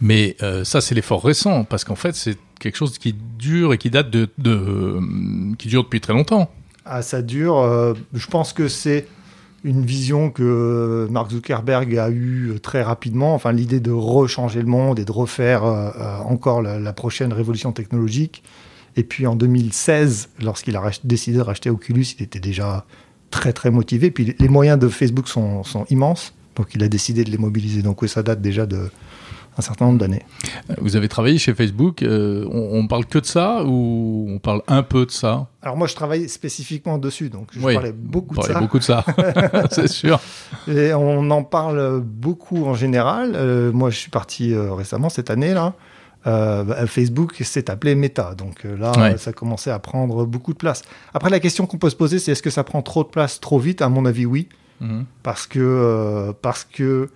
Mais 0.00 0.36
euh, 0.42 0.64
ça, 0.64 0.80
c'est 0.80 0.94
l'effort 0.94 1.24
récent, 1.24 1.64
parce 1.64 1.84
qu'en 1.84 1.94
fait, 1.94 2.14
c'est 2.14 2.36
quelque 2.60 2.76
chose 2.76 2.98
qui 2.98 3.14
dure 3.38 3.72
et 3.72 3.78
qui 3.78 3.90
date 3.90 4.10
de, 4.10 4.28
de 4.38 4.50
euh, 4.50 5.00
qui 5.56 5.68
dure 5.68 5.84
depuis 5.84 6.00
très 6.00 6.12
longtemps. 6.12 6.50
Ah, 6.84 7.02
ça 7.02 7.22
dure. 7.22 7.58
euh, 7.58 7.94
je 8.12 8.26
pense 8.26 8.52
que 8.52 8.68
c'est 8.68 9.06
une 9.64 9.84
vision 9.84 10.30
que 10.30 11.06
Mark 11.10 11.30
Zuckerberg 11.30 11.96
a 11.96 12.10
eue 12.10 12.58
très 12.62 12.82
rapidement. 12.82 13.34
Enfin, 13.34 13.52
l'idée 13.52 13.80
de 13.80 13.90
rechanger 13.90 14.60
le 14.60 14.68
monde 14.68 14.98
et 14.98 15.04
de 15.04 15.12
refaire 15.12 15.64
euh, 15.64 15.90
encore 16.24 16.62
la, 16.62 16.78
la 16.78 16.92
prochaine 16.92 17.32
révolution 17.32 17.72
technologique. 17.72 18.42
Et 18.96 19.04
puis 19.04 19.26
en 19.26 19.36
2016, 19.36 20.30
lorsqu'il 20.42 20.76
a 20.76 20.90
décidé 21.04 21.38
de 21.38 21.42
racheter 21.42 21.70
Oculus, 21.70 22.06
il 22.18 22.22
était 22.24 22.40
déjà 22.40 22.84
très 23.30 23.52
très 23.52 23.70
motivé. 23.70 24.10
Puis 24.10 24.34
les 24.38 24.48
moyens 24.48 24.78
de 24.78 24.88
Facebook 24.88 25.28
sont, 25.28 25.62
sont 25.64 25.84
immenses, 25.90 26.34
donc 26.56 26.68
il 26.74 26.82
a 26.82 26.88
décidé 26.88 27.24
de 27.24 27.30
les 27.30 27.38
mobiliser. 27.38 27.82
Donc 27.82 28.02
oui, 28.02 28.08
ça 28.08 28.22
date 28.22 28.40
déjà 28.40 28.66
de 28.66 28.90
un 29.58 29.60
certain 29.60 29.86
nombre 29.86 29.98
d'années. 29.98 30.22
Vous 30.80 30.94
avez 30.94 31.08
travaillé 31.08 31.36
chez 31.36 31.52
Facebook, 31.52 32.02
euh, 32.02 32.46
on, 32.50 32.78
on 32.78 32.86
parle 32.86 33.06
que 33.06 33.18
de 33.18 33.26
ça 33.26 33.64
ou 33.66 34.26
on 34.28 34.38
parle 34.38 34.62
un 34.68 34.84
peu 34.84 35.04
de 35.04 35.10
ça? 35.10 35.48
Alors 35.62 35.76
moi, 35.76 35.88
je 35.88 35.96
travaille 35.96 36.28
spécifiquement 36.28 36.96
dessus, 36.96 37.28
donc 37.28 37.48
je 37.50 37.58
Oui, 37.58 37.74
parlais 37.74 37.92
beaucoup 37.92 38.36
de 38.36 38.42
ça. 38.42 38.60
beaucoup 38.60 38.78
de 38.78 38.84
ça, 38.84 39.04
c'est 39.72 39.88
sûr. 39.88 40.20
Et 40.68 40.94
on 40.94 41.28
en 41.30 41.42
parle 41.42 42.00
beaucoup 42.00 42.66
en 42.66 42.74
général. 42.74 43.32
Euh, 43.34 43.72
moi, 43.72 43.90
je 43.90 43.96
suis 43.98 44.10
parti 44.10 44.54
euh, 44.54 44.72
récemment 44.74 45.08
cette 45.08 45.28
année 45.28 45.52
là. 45.54 45.74
Euh, 46.26 46.64
bah, 46.64 46.86
Facebook 46.86 47.34
s'est 47.44 47.70
appelé 47.70 47.94
Meta, 47.94 48.34
donc 48.34 48.64
euh, 48.64 48.76
là, 48.76 48.92
Ouais. 48.98 49.16
ça 49.18 49.32
commençait 49.32 49.70
à 49.70 49.78
prendre 49.78 50.26
beaucoup 50.26 50.52
de 50.52 50.58
place. 50.58 50.82
Après, 51.14 51.30
la 51.30 51.38
question 51.40 51.66
qu'on 51.66 51.78
peut 51.78 51.90
se 51.90 51.96
poser, 51.96 52.18
c'est 52.18 52.32
est-ce 52.32 52.42
que 52.42 52.50
ça 52.50 52.64
prend 52.64 52.82
trop 52.82 53.04
de 53.04 53.08
place 53.08 53.38
trop 53.40 53.58
vite? 53.58 53.82
À 53.82 53.88
mon 53.88 54.04
avis, 54.04 54.26
oui, 54.26 54.48
Mhm. 54.80 55.04
parce 55.22 55.46
que 55.46 55.60
euh, 55.60 56.32
parce 56.42 56.64
que 56.64 57.08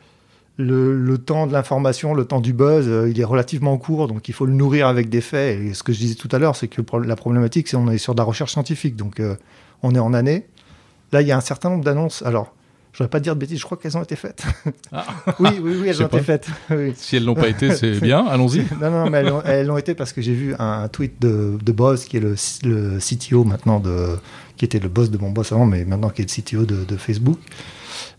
le, 0.57 0.97
le 0.97 1.19
temps 1.19 1.47
de 1.49 1.53
l'information, 1.53 2.15
le 2.15 2.25
temps 2.27 2.41
du 2.41 2.53
buzz, 2.53 2.87
euh, 2.89 3.09
il 3.11 3.19
est 3.21 3.25
relativement 3.25 3.77
court, 3.77 4.07
donc 4.07 4.29
il 4.29 4.35
faut 4.35 4.47
le 4.47 4.53
nourrir 4.53 4.87
avec 4.87 5.09
des 5.09 5.21
faits. 5.21 5.61
Et 5.61 5.75
ce 5.75 5.83
que 5.83 5.93
je 5.93 5.99
disais 5.99 6.15
tout 6.15 6.29
à 6.31 6.39
l'heure, 6.39 6.55
c'est 6.57 6.69
que 6.69 6.81
la 7.05 7.17
problématique, 7.17 7.69
c'est 7.69 7.77
qu'on 7.77 7.91
est 7.91 7.99
sur 7.99 8.15
de 8.15 8.19
la 8.21 8.25
recherche 8.25 8.53
scientifique, 8.53 8.95
donc 8.97 9.21
on 9.83 9.95
est 9.95 9.99
en 9.99 10.15
année. 10.15 10.47
Là, 11.11 11.23
il 11.23 11.27
y 11.29 11.33
a 11.33 11.37
un 11.37 11.41
certain 11.43 11.71
nombre 11.71 11.85
d'annonces. 11.85 12.23
Alors, 12.23 12.55
je 12.93 12.97
ne 13.03 13.07
voudrais 13.07 13.09
pas 13.11 13.21
dire 13.21 13.35
de 13.35 13.41
bêtises, 13.41 13.59
je 13.59 13.65
crois 13.65 13.79
qu'elles 13.79 13.97
ont 13.97 14.03
été 14.03 14.17
faites. 14.17 14.43
Ah. 14.93 15.07
oui, 15.41 15.49
oui, 15.63 15.79
oui, 15.81 15.89
elles 15.89 16.03
ont 16.03 16.07
été 16.07 16.21
faites. 16.21 16.47
Oui. 16.71 16.93
Si 16.95 17.17
elles 17.17 17.25
l'ont 17.25 17.35
pas 17.35 17.49
été, 17.49 17.75
c'est 17.75 17.99
bien, 18.01 18.27
allons-y. 18.29 18.67
Non, 18.81 18.91
non, 18.91 19.09
mais 19.11 19.19
elles 19.19 19.27
l'ont- 19.29 19.43
elles 19.43 19.67
l'ont 19.67 19.79
été 19.79 19.95
parce 19.95 20.13
que 20.13 20.21
j'ai 20.21 20.35
vu 20.35 20.55
un 20.59 20.89
tweet 20.89 21.21
de, 21.21 21.57
de 21.63 21.73
Boss, 21.73 22.05
qui 22.05 22.19
est 22.19 22.21
le, 22.21 22.35
le 22.65 22.99
CTO 22.99 23.45
maintenant, 23.45 23.81
de, 23.81 24.17
qui 24.57 24.65
était 24.67 24.79
le 24.79 24.89
boss 24.91 25.11
de 25.11 25.17
mon 25.19 25.31
boss 25.31 25.53
avant, 25.53 25.65
mais 25.67 25.85
maintenant 25.87 26.11
qui 26.11 26.21
est 26.23 26.37
le 26.37 26.43
CTO 26.43 26.67
de, 26.67 26.85
de 26.85 26.97
Facebook. 26.99 27.39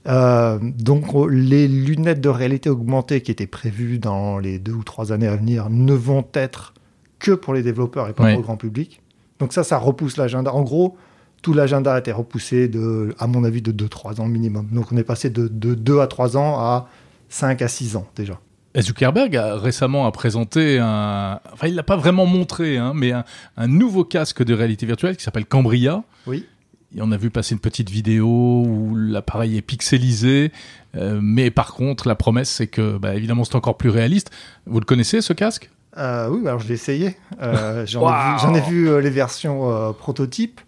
Euh, 0.08 0.58
donc, 0.62 1.14
oh, 1.14 1.28
les 1.28 1.68
lunettes 1.68 2.20
de 2.22 2.30
réalité 2.30 2.70
augmentée 2.70 3.22
qui 3.22 3.32
étaient 3.32 3.48
prévues 3.48 4.00
dans 4.00 4.38
les 4.40 4.60
deux 4.60 4.74
ou 4.74 4.84
trois 4.84 5.12
années 5.12 5.28
à 5.28 5.36
venir 5.36 5.70
ne 5.70 5.94
vont 5.94 6.26
être 6.34 6.74
que 7.20 7.32
pour 7.32 7.54
les 7.54 7.64
développeurs 7.64 8.10
et 8.10 8.14
pas 8.14 8.24
pour 8.28 8.38
le 8.38 8.42
grand 8.44 8.58
public. 8.58 9.02
Donc 9.40 9.54
ça, 9.54 9.64
ça 9.64 9.78
repousse 9.78 10.18
l'agenda. 10.18 10.54
En 10.54 10.62
gros, 10.64 10.98
tout 11.44 11.54
l'agenda 11.54 11.94
a 11.94 12.00
été 12.00 12.12
repoussé 12.12 12.68
de, 12.68 13.14
à 13.20 13.28
mon 13.28 13.44
avis, 13.44 13.62
de 13.62 13.72
2-3 13.72 14.20
ans 14.22 14.28
minimum. 14.28 14.68
Donc 14.72 14.92
on 14.92 14.98
est 14.98 15.04
passé 15.04 15.30
de, 15.30 15.48
de 15.48 15.76
2 15.76 16.00
à 16.00 16.08
3 16.08 16.38
ans 16.38 16.58
à 16.60 16.90
5 17.30 17.62
à 17.62 17.68
6 17.68 17.98
ans 17.98 18.08
déjà. 18.16 18.40
Zuckerberg 18.80 19.36
a 19.36 19.56
récemment 19.58 20.08
a 20.08 20.12
présenté 20.12 20.80
un, 20.80 21.40
enfin 21.52 21.68
il 21.68 21.76
l'a 21.76 21.84
pas 21.84 21.98
vraiment 21.98 22.26
montré, 22.26 22.78
hein, 22.78 22.94
mais 22.96 23.12
un, 23.12 23.24
un 23.56 23.68
nouveau 23.68 24.04
casque 24.04 24.44
de 24.44 24.56
réalité 24.56 24.88
virtuelle 24.88 25.16
qui 25.16 25.24
s'appelle 25.24 25.46
Cambria. 25.46 26.04
Oui. 26.26 26.48
Et 26.96 27.02
on 27.02 27.12
a 27.12 27.18
vu 27.18 27.30
passer 27.30 27.54
une 27.54 27.60
petite 27.60 27.90
vidéo 27.90 28.28
où 28.66 28.96
l'appareil 28.96 29.58
est 29.58 29.62
pixelisé, 29.62 30.52
euh, 30.96 31.20
mais 31.22 31.52
par 31.52 31.74
contre 31.74 32.08
la 32.08 32.16
promesse 32.16 32.50
c'est 32.50 32.68
que, 32.68 32.98
bah, 32.98 33.16
évidemment, 33.16 33.44
c'est 33.44 33.56
encore 33.56 33.78
plus 33.78 33.90
réaliste. 33.90 34.32
Vous 34.66 34.80
le 34.80 34.86
connaissez 34.86 35.22
ce 35.22 35.34
casque? 35.34 35.70
Euh, 35.98 36.30
oui, 36.30 36.48
alors 36.48 36.60
je 36.60 36.68
l'ai 36.68 36.74
essayé. 36.74 37.18
Euh, 37.42 37.86
J'en 37.86 38.56
ai 38.56 38.62
vu, 38.62 38.88
ai 38.88 38.96
vu, 38.96 39.02
les 39.02 39.10
versions 39.10 39.94
prototypes. 40.00 40.62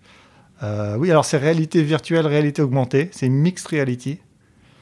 Euh, 0.66 0.96
oui, 0.98 1.12
alors 1.12 1.26
c'est 1.26 1.38
réalité 1.38 1.84
virtuelle, 1.84 2.26
réalité 2.26 2.62
augmentée. 2.62 3.10
C'est 3.12 3.30
mixed 3.30 3.68
reality. 3.68 4.20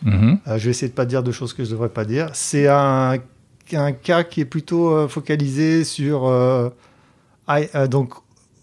Mhm. 0.04 0.40
Euh, 0.48 0.58
je 0.58 0.66
vais 0.66 0.72
essayer 0.72 0.88
de 0.90 0.94
pas 0.94 1.06
dire 1.06 1.24
de 1.24 1.32
choses 1.32 1.54
que 1.54 1.64
je 1.64 1.72
devrais 1.72 1.90
pas 1.90 2.06
dire. 2.06 2.30
C'est 2.34 2.68
un, 2.68 3.18
un 3.74 3.92
cas 3.92 4.24
qui 4.24 4.42
est 4.42 4.46
plutôt 4.46 4.90
euh, 4.92 5.08
focalisé 5.08 5.84
sur 5.84 6.24
high- 7.48 7.88
donc 7.90 8.14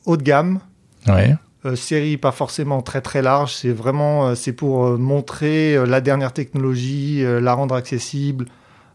haut 0.07 0.17
de 0.17 0.23
gamme. 0.23 0.61
Ouais. 1.07 1.35
Série 1.75 2.17
pas 2.17 2.33
forcément 2.33 2.81
très 2.81 3.03
très 3.03 3.21
large, 3.21 3.55
c'est 3.55 3.73
vraiment 3.73 4.35
c'est 4.35 4.55
pour 4.55 4.99
montrer 4.99 5.77
la 5.87 6.01
dernière 6.01 6.33
technologie, 6.33 7.23
la 7.23 7.53
rendre 7.53 7.75
accessible 7.75 8.47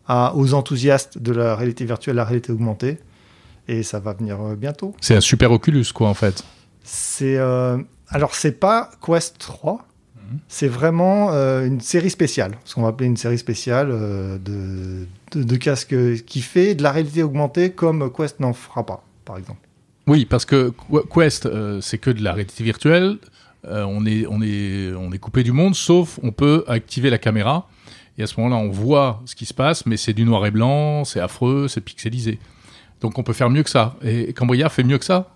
à, 0.08 0.36
aux 0.36 0.56
enthousiastes 0.56 1.20
de 1.20 1.32
la 1.32 1.56
réalité 1.56 1.86
virtuelle, 1.86 2.16
la 2.16 2.24
réalité 2.24 2.52
augmentée. 2.52 2.98
Et 3.68 3.84
ça 3.84 4.00
va 4.00 4.14
venir 4.14 4.38
bientôt. 4.58 4.96
C'est 5.00 5.16
un 5.16 5.22
super 5.22 5.52
Oculus, 5.52 5.86
quoi, 5.94 6.08
en 6.10 6.16
fait. 6.16 6.44
C'est 6.84 7.38
euh, 7.38 7.78
alors 8.10 8.36
c'est 8.36 8.60
pas 8.60 8.91
Quest 9.06 9.38
3, 9.39 9.86
c'est 10.48 10.68
vraiment 10.68 11.32
euh, 11.34 11.65
une 11.68 11.82
série 11.82 12.10
spéciale, 12.10 12.58
ce 12.65 12.76
qu'on 12.76 12.82
va 12.82 12.89
appeler 12.89 13.08
une 13.08 13.18
série 13.18 13.38
spéciale 13.38 13.89
euh, 13.91 14.38
de, 14.38 15.06
de, 15.32 15.44
de 15.44 15.56
casques 15.56 15.96
qui 16.26 16.41
fait 16.41 16.76
de 16.76 16.84
la 16.84 16.91
réalité 16.91 17.22
augmentée 17.24 17.72
comme 17.72 18.12
Quest 18.12 18.39
n'en 18.39 18.54
fera 18.54 18.86
pas, 18.86 19.04
par 19.24 19.38
exemple. 19.38 19.60
Oui, 20.08 20.26
parce 20.26 20.46
que 20.46 20.70
Qu- 20.70 21.08
Quest, 21.13 21.46
euh, 21.46 21.80
c'est 21.82 21.98
que 21.98 22.10
de 22.12 22.24
la 22.24 22.34
réalité 22.34 22.63
virtuelle. 22.63 23.18
On, 23.68 24.06
est, 24.06 24.28
on, 24.30 24.44
est, 24.44 24.94
on 24.94 25.12
est 25.12 25.18
coupé 25.18 25.41
du 25.41 25.52
monde, 25.52 25.74
sauf 25.74 26.20
on 26.22 26.32
peut 26.32 26.63
activer 26.68 27.10
la 27.10 27.18
caméra. 27.18 27.68
Et 28.20 28.22
à 28.22 28.28
ce 28.28 28.39
moment-là, 28.39 28.62
on 28.62 28.70
voit 28.70 29.24
ce 29.26 29.34
qui 29.34 29.48
se 29.48 29.56
passe, 29.56 29.88
mais 29.88 29.98
c'est 29.98 30.13
du 30.13 30.24
noir 30.24 30.46
et 30.46 30.52
blanc, 30.52 31.04
c'est 31.04 31.20
affreux, 31.20 31.68
c'est 31.68 31.82
pixelisé. 31.82 32.38
Donc 33.02 33.18
on 33.18 33.24
peut 33.24 33.34
faire 33.34 33.50
mieux 33.50 33.63
que 33.63 33.72
ça. 33.72 33.96
Et 34.04 34.34
Cambria 34.34 34.70
fait 34.70 34.84
mieux 34.84 35.00
que 35.00 35.06
ça 35.06 35.35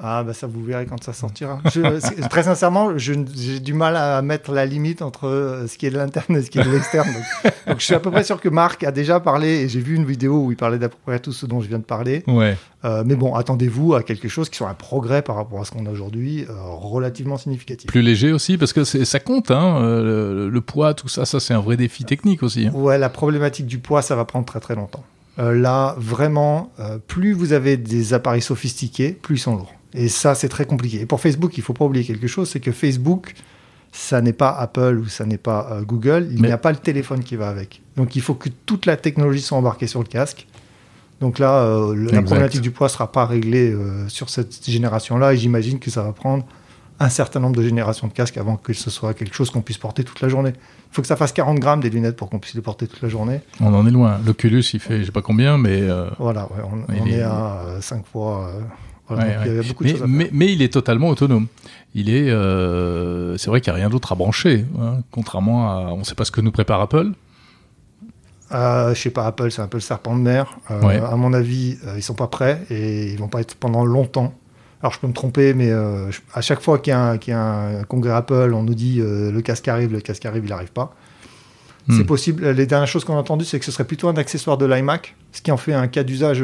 Ah, 0.00 0.22
bah 0.22 0.32
ça, 0.32 0.46
vous 0.46 0.62
verrez 0.62 0.86
quand 0.86 1.02
ça 1.02 1.12
sortira. 1.12 1.58
Je- 1.74 2.28
très 2.28 2.44
sincèrement, 2.44 2.96
j'ai 2.96 3.16
du 3.58 3.74
mal 3.74 3.96
à 3.96 4.22
mettre 4.22 4.52
la 4.52 4.64
limite 4.64 5.02
entre 5.02 5.26
euh, 5.26 5.66
ce 5.66 5.76
qui 5.76 5.86
est 5.86 5.90
de 5.90 5.96
l'interne 5.96 6.36
et 6.36 6.42
ce 6.42 6.50
qui 6.50 6.60
est 6.60 6.64
de 6.64 6.70
l'externe. 6.70 7.08
Donc, 7.12 7.52
donc 7.66 7.80
je 7.80 7.84
suis 7.84 7.94
à 7.94 7.98
peu 7.98 8.10
près 8.12 8.22
sûr 8.22 8.40
que 8.40 8.48
Marc 8.48 8.84
a 8.84 8.92
déjà 8.92 9.18
parlé, 9.18 9.48
et 9.62 9.68
j'ai 9.68 9.80
vu 9.80 9.96
une 9.96 10.04
vidéo 10.04 10.44
où 10.44 10.52
il 10.52 10.56
parlait 10.56 10.78
d'à 10.78 10.88
peu 10.88 10.96
près 11.04 11.18
tout 11.18 11.32
ce 11.32 11.46
dont 11.46 11.60
je 11.60 11.66
viens 11.68 11.78
de 11.80 11.84
parler. 11.84 12.22
Ouais. 12.28 12.56
Euh, 12.84 13.02
mais 13.04 13.16
bon, 13.16 13.34
attendez-vous 13.34 13.94
à 13.94 14.04
quelque 14.04 14.28
chose 14.28 14.48
qui 14.48 14.56
soit 14.58 14.68
un 14.68 14.74
progrès 14.74 15.20
par 15.22 15.34
rapport 15.34 15.60
à 15.60 15.64
ce 15.64 15.72
qu'on 15.72 15.84
a 15.86 15.90
aujourd'hui, 15.90 16.44
euh, 16.48 16.52
relativement 16.66 17.36
significatif. 17.36 17.88
Plus 17.88 18.02
léger 18.02 18.30
aussi, 18.32 18.56
parce 18.56 18.72
que 18.72 18.84
ça 18.84 19.18
compte, 19.18 19.50
hein, 19.50 19.80
le, 19.80 20.48
le 20.48 20.60
poids, 20.60 20.94
tout 20.94 21.08
ça, 21.08 21.24
ça 21.24 21.40
c'est 21.40 21.54
un 21.54 21.60
vrai 21.60 21.76
défi 21.76 22.04
technique 22.04 22.44
aussi. 22.44 22.68
hein. 22.68 22.72
Ouais, 22.72 22.98
la 22.98 23.08
problématique 23.08 23.66
du 23.66 23.78
poids, 23.78 24.00
ça 24.02 24.14
va 24.14 24.24
prendre 24.24 24.44
très 24.46 24.60
très 24.60 24.76
longtemps. 24.76 25.02
Euh, 25.40 25.52
là, 25.58 25.96
vraiment, 25.98 26.70
plus 27.08 27.32
vous 27.32 27.52
avez 27.52 27.76
des 27.76 28.14
appareils 28.14 28.42
sophistiqués, 28.42 29.10
plus 29.10 29.36
ils 29.36 29.40
sont 29.40 29.56
lourds. 29.56 29.72
Et 29.94 30.08
ça, 30.08 30.34
c'est 30.34 30.48
très 30.48 30.64
compliqué. 30.66 31.00
Et 31.00 31.06
pour 31.06 31.20
Facebook, 31.20 31.56
il 31.56 31.62
faut 31.62 31.72
pas 31.72 31.84
oublier 31.84 32.04
quelque 32.04 32.26
chose, 32.26 32.50
c'est 32.50 32.60
que 32.60 32.72
Facebook, 32.72 33.34
ça 33.92 34.20
n'est 34.20 34.34
pas 34.34 34.50
Apple 34.50 34.98
ou 35.02 35.08
ça 35.08 35.24
n'est 35.24 35.38
pas 35.38 35.68
euh, 35.72 35.82
Google, 35.82 36.28
il 36.30 36.42
n'y 36.42 36.50
a 36.52 36.58
pas 36.58 36.70
le 36.72 36.76
téléphone 36.78 37.24
qui 37.24 37.36
va 37.36 37.48
avec. 37.48 37.80
Donc 37.96 38.14
il 38.16 38.22
faut 38.22 38.34
que 38.34 38.50
toute 38.66 38.84
la 38.86 38.96
technologie 38.96 39.40
soit 39.40 39.56
embarquée 39.56 39.86
sur 39.86 40.00
le 40.00 40.06
casque. 40.06 40.46
Donc 41.20 41.38
là, 41.38 41.62
euh, 41.64 41.94
le- 41.94 42.10
la 42.10 42.22
problématique 42.22 42.60
du 42.60 42.70
poids 42.70 42.88
sera 42.88 43.10
pas 43.10 43.24
réglée 43.26 43.72
euh, 43.72 44.06
sur 44.08 44.28
cette 44.30 44.64
génération-là, 44.68 45.32
et 45.32 45.36
j'imagine 45.38 45.78
que 45.78 45.90
ça 45.90 46.02
va 46.02 46.12
prendre 46.12 46.44
un 47.00 47.08
certain 47.08 47.40
nombre 47.40 47.56
de 47.56 47.62
générations 47.62 48.08
de 48.08 48.12
casques 48.12 48.36
avant 48.36 48.56
que 48.56 48.72
ce 48.72 48.90
soit 48.90 49.14
quelque 49.14 49.34
chose 49.34 49.50
qu'on 49.50 49.60
puisse 49.62 49.78
porter 49.78 50.04
toute 50.04 50.20
la 50.20 50.28
journée. 50.28 50.52
Il 50.54 50.94
faut 50.94 51.00
que 51.02 51.08
ça 51.08 51.16
fasse 51.16 51.32
40 51.32 51.58
grammes 51.60 51.80
des 51.80 51.90
lunettes 51.90 52.16
pour 52.16 52.28
qu'on 52.28 52.38
puisse 52.40 52.54
les 52.54 52.60
porter 52.60 52.86
toute 52.88 53.00
la 53.02 53.08
journée. 53.08 53.40
On 53.60 53.72
en 53.72 53.86
est 53.86 53.90
loin. 53.90 54.18
L'Oculus, 54.26 54.64
il 54.74 54.80
fait 54.80 55.00
je 55.00 55.04
sais 55.06 55.12
pas 55.12 55.22
combien, 55.22 55.58
mais... 55.58 55.82
Voilà, 56.18 56.44
ouais, 56.46 56.62
on, 56.64 56.92
Il 56.94 57.02
on 57.02 57.06
est- 57.06 57.10
est 57.18 57.22
à 57.22 57.78
5 57.80 58.04
fois. 58.06 58.52
Voilà, 59.08 59.24
Ouais, 59.24 59.34
donc 59.34 59.44
il 59.46 59.52
y 59.52 59.56
a 59.56 59.60
ouais. 59.60 59.66
beaucoup 59.68 59.84
de 59.84 59.88
mais, 59.88 59.92
choses 59.94 60.02
à 60.02 60.06
faire. 60.06 60.14
mais, 60.16 60.30
mais 60.32 60.52
il 60.52 60.62
est 60.62 60.72
totalement 60.72 61.08
autonome. 61.08 61.46
Il 61.94 62.10
est, 62.10 62.30
euh, 62.30 63.36
c'est 63.38 63.48
vrai 63.50 63.60
qu'il 63.60 63.72
n'y 63.72 63.78
a 63.78 63.80
rien 63.80 63.90
d'autre 63.90 64.12
à 64.12 64.14
brancher, 64.14 64.64
hein, 64.80 64.98
contrairement 65.10 65.70
à, 65.70 65.92
on 65.92 65.98
ne 65.98 66.04
sait 66.04 66.14
pas 66.14 66.24
ce 66.24 66.30
que 66.30 66.40
nous 66.40 66.52
prépare 66.52 66.80
Apple. 66.80 67.12
Euh, 68.52 68.94
je 68.94 69.00
sais 69.00 69.10
pas, 69.10 69.26
Apple, 69.26 69.50
c'est 69.50 69.60
un 69.60 69.66
peu 69.68 69.76
le 69.76 69.82
serpent 69.82 70.16
de 70.16 70.22
mer. 70.22 70.58
Euh, 70.70 70.80
Ouais. 70.82 70.96
À 71.00 71.16
mon 71.16 71.32
avis, 71.34 71.76
euh, 71.86 71.94
ils 71.96 72.02
sont 72.02 72.14
pas 72.14 72.28
prêts 72.28 72.62
et 72.70 73.12
ils 73.12 73.18
vont 73.18 73.28
pas 73.28 73.40
être 73.40 73.54
pendant 73.56 73.84
longtemps. 73.84 74.32
Alors 74.80 74.92
je 74.92 75.00
peux 75.00 75.06
me 75.08 75.12
tromper, 75.12 75.54
mais 75.54 75.70
euh, 75.70 76.10
je- 76.10 76.20
à 76.32 76.40
chaque 76.40 76.60
fois 76.60 76.78
qu'il 76.78 76.92
y, 76.92 76.94
a 76.94 77.00
un- 77.00 77.18
qu'il 77.18 77.32
y 77.32 77.34
a 77.36 77.42
un 77.80 77.82
congrès 77.84 78.12
Apple, 78.12 78.52
on 78.54 78.62
nous 78.62 78.74
dit 78.74 79.00
le 79.02 79.38
casque 79.40 79.68
arrive, 79.68 79.92
le 79.92 80.00
casque 80.00 80.24
arrive, 80.24 80.44
il 80.44 80.50
n'arrive 80.50 80.72
pas. 80.72 80.94
Hmm. 81.88 81.96
C'est 81.98 82.04
possible. 82.04 82.48
Les 82.50 82.66
dernières 82.66 82.86
choses 82.86 83.04
qu'on 83.04 83.16
a 83.16 83.18
entendues, 83.18 83.44
c'est 83.44 83.58
que 83.58 83.64
ce 83.64 83.72
serait 83.72 83.84
plutôt 83.84 84.08
un 84.08 84.16
accessoire 84.16 84.56
de 84.56 84.66
l'iMac, 84.66 85.14
ce 85.32 85.42
qui 85.42 85.50
en 85.50 85.56
fait 85.56 85.72
un 85.74 85.88
cas 85.88 86.04
d'usage 86.04 86.42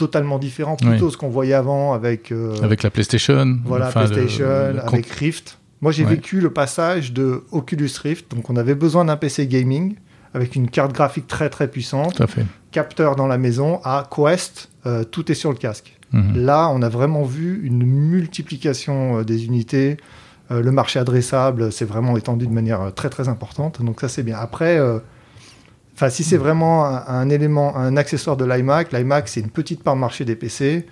totalement 0.00 0.38
différent, 0.38 0.76
plutôt 0.76 1.06
Oui. 1.06 1.12
ce 1.12 1.16
qu'on 1.18 1.28
voyait 1.28 1.54
avant 1.54 1.92
avec, 1.92 2.32
euh, 2.32 2.54
Avec 2.62 2.82
la 2.82 2.90
PlayStation. 2.90 3.58
voilà, 3.64 3.88
enfin, 3.88 4.06
PlayStation, 4.06 4.46
le 4.74 4.80
avec 4.86 5.06
Rift. 5.10 5.58
Moi, 5.82 5.92
j'ai 5.92 6.04
Ouais. 6.04 6.10
vécu 6.16 6.40
le 6.40 6.50
passage 6.50 7.12
de 7.12 7.42
Oculus 7.52 7.90
Rift, 8.02 8.30
donc 8.34 8.48
on 8.50 8.56
avait 8.56 8.74
besoin 8.74 9.04
d'un 9.04 9.16
PC 9.16 9.46
gaming 9.46 9.94
avec 10.34 10.54
une 10.56 10.68
carte 10.70 10.92
graphique 10.92 11.26
très 11.26 11.48
très 11.50 11.68
puissante, 11.68 12.14
Tout 12.16 12.22
à 12.22 12.26
fait. 12.26 12.44
capteur 12.70 13.14
dans 13.16 13.26
la 13.26 13.36
maison, 13.38 13.80
à 13.84 14.08
Quest, 14.14 14.70
euh, 14.86 15.04
tout 15.04 15.30
est 15.30 15.34
sur 15.34 15.50
le 15.50 15.56
casque. 15.56 15.96
Mhm. 16.12 16.44
Là, 16.44 16.68
on 16.74 16.82
a 16.82 16.88
vraiment 16.88 17.22
vu 17.24 17.60
une 17.64 17.84
multiplication 17.84 19.18
euh, 19.18 19.24
des 19.24 19.44
unités. 19.46 19.96
Euh, 20.50 20.62
le 20.62 20.70
marché 20.72 20.98
adressable 20.98 21.70
s'est 21.72 21.84
vraiment 21.84 22.16
étendu 22.16 22.46
de 22.46 22.52
manière 22.52 22.92
très 22.94 23.08
très 23.10 23.28
importante. 23.28 23.82
Donc 23.82 24.00
ça, 24.00 24.08
c'est 24.08 24.22
bien. 24.22 24.36
Après, 24.38 24.78
enfin, 26.00 26.10
si 26.10 26.24
c'est 26.24 26.38
vraiment 26.38 26.86
un, 26.86 27.04
un 27.06 27.28
élément, 27.28 27.76
un 27.76 27.96
accessoire 27.98 28.36
de 28.38 28.46
l'iMac, 28.46 28.90
l'iMac, 28.92 29.28
c'est 29.28 29.40
une 29.40 29.50
petite 29.50 29.82
part 29.82 29.94
de 29.94 30.00
marché 30.00 30.24
des 30.24 30.34
PC. 30.34 30.86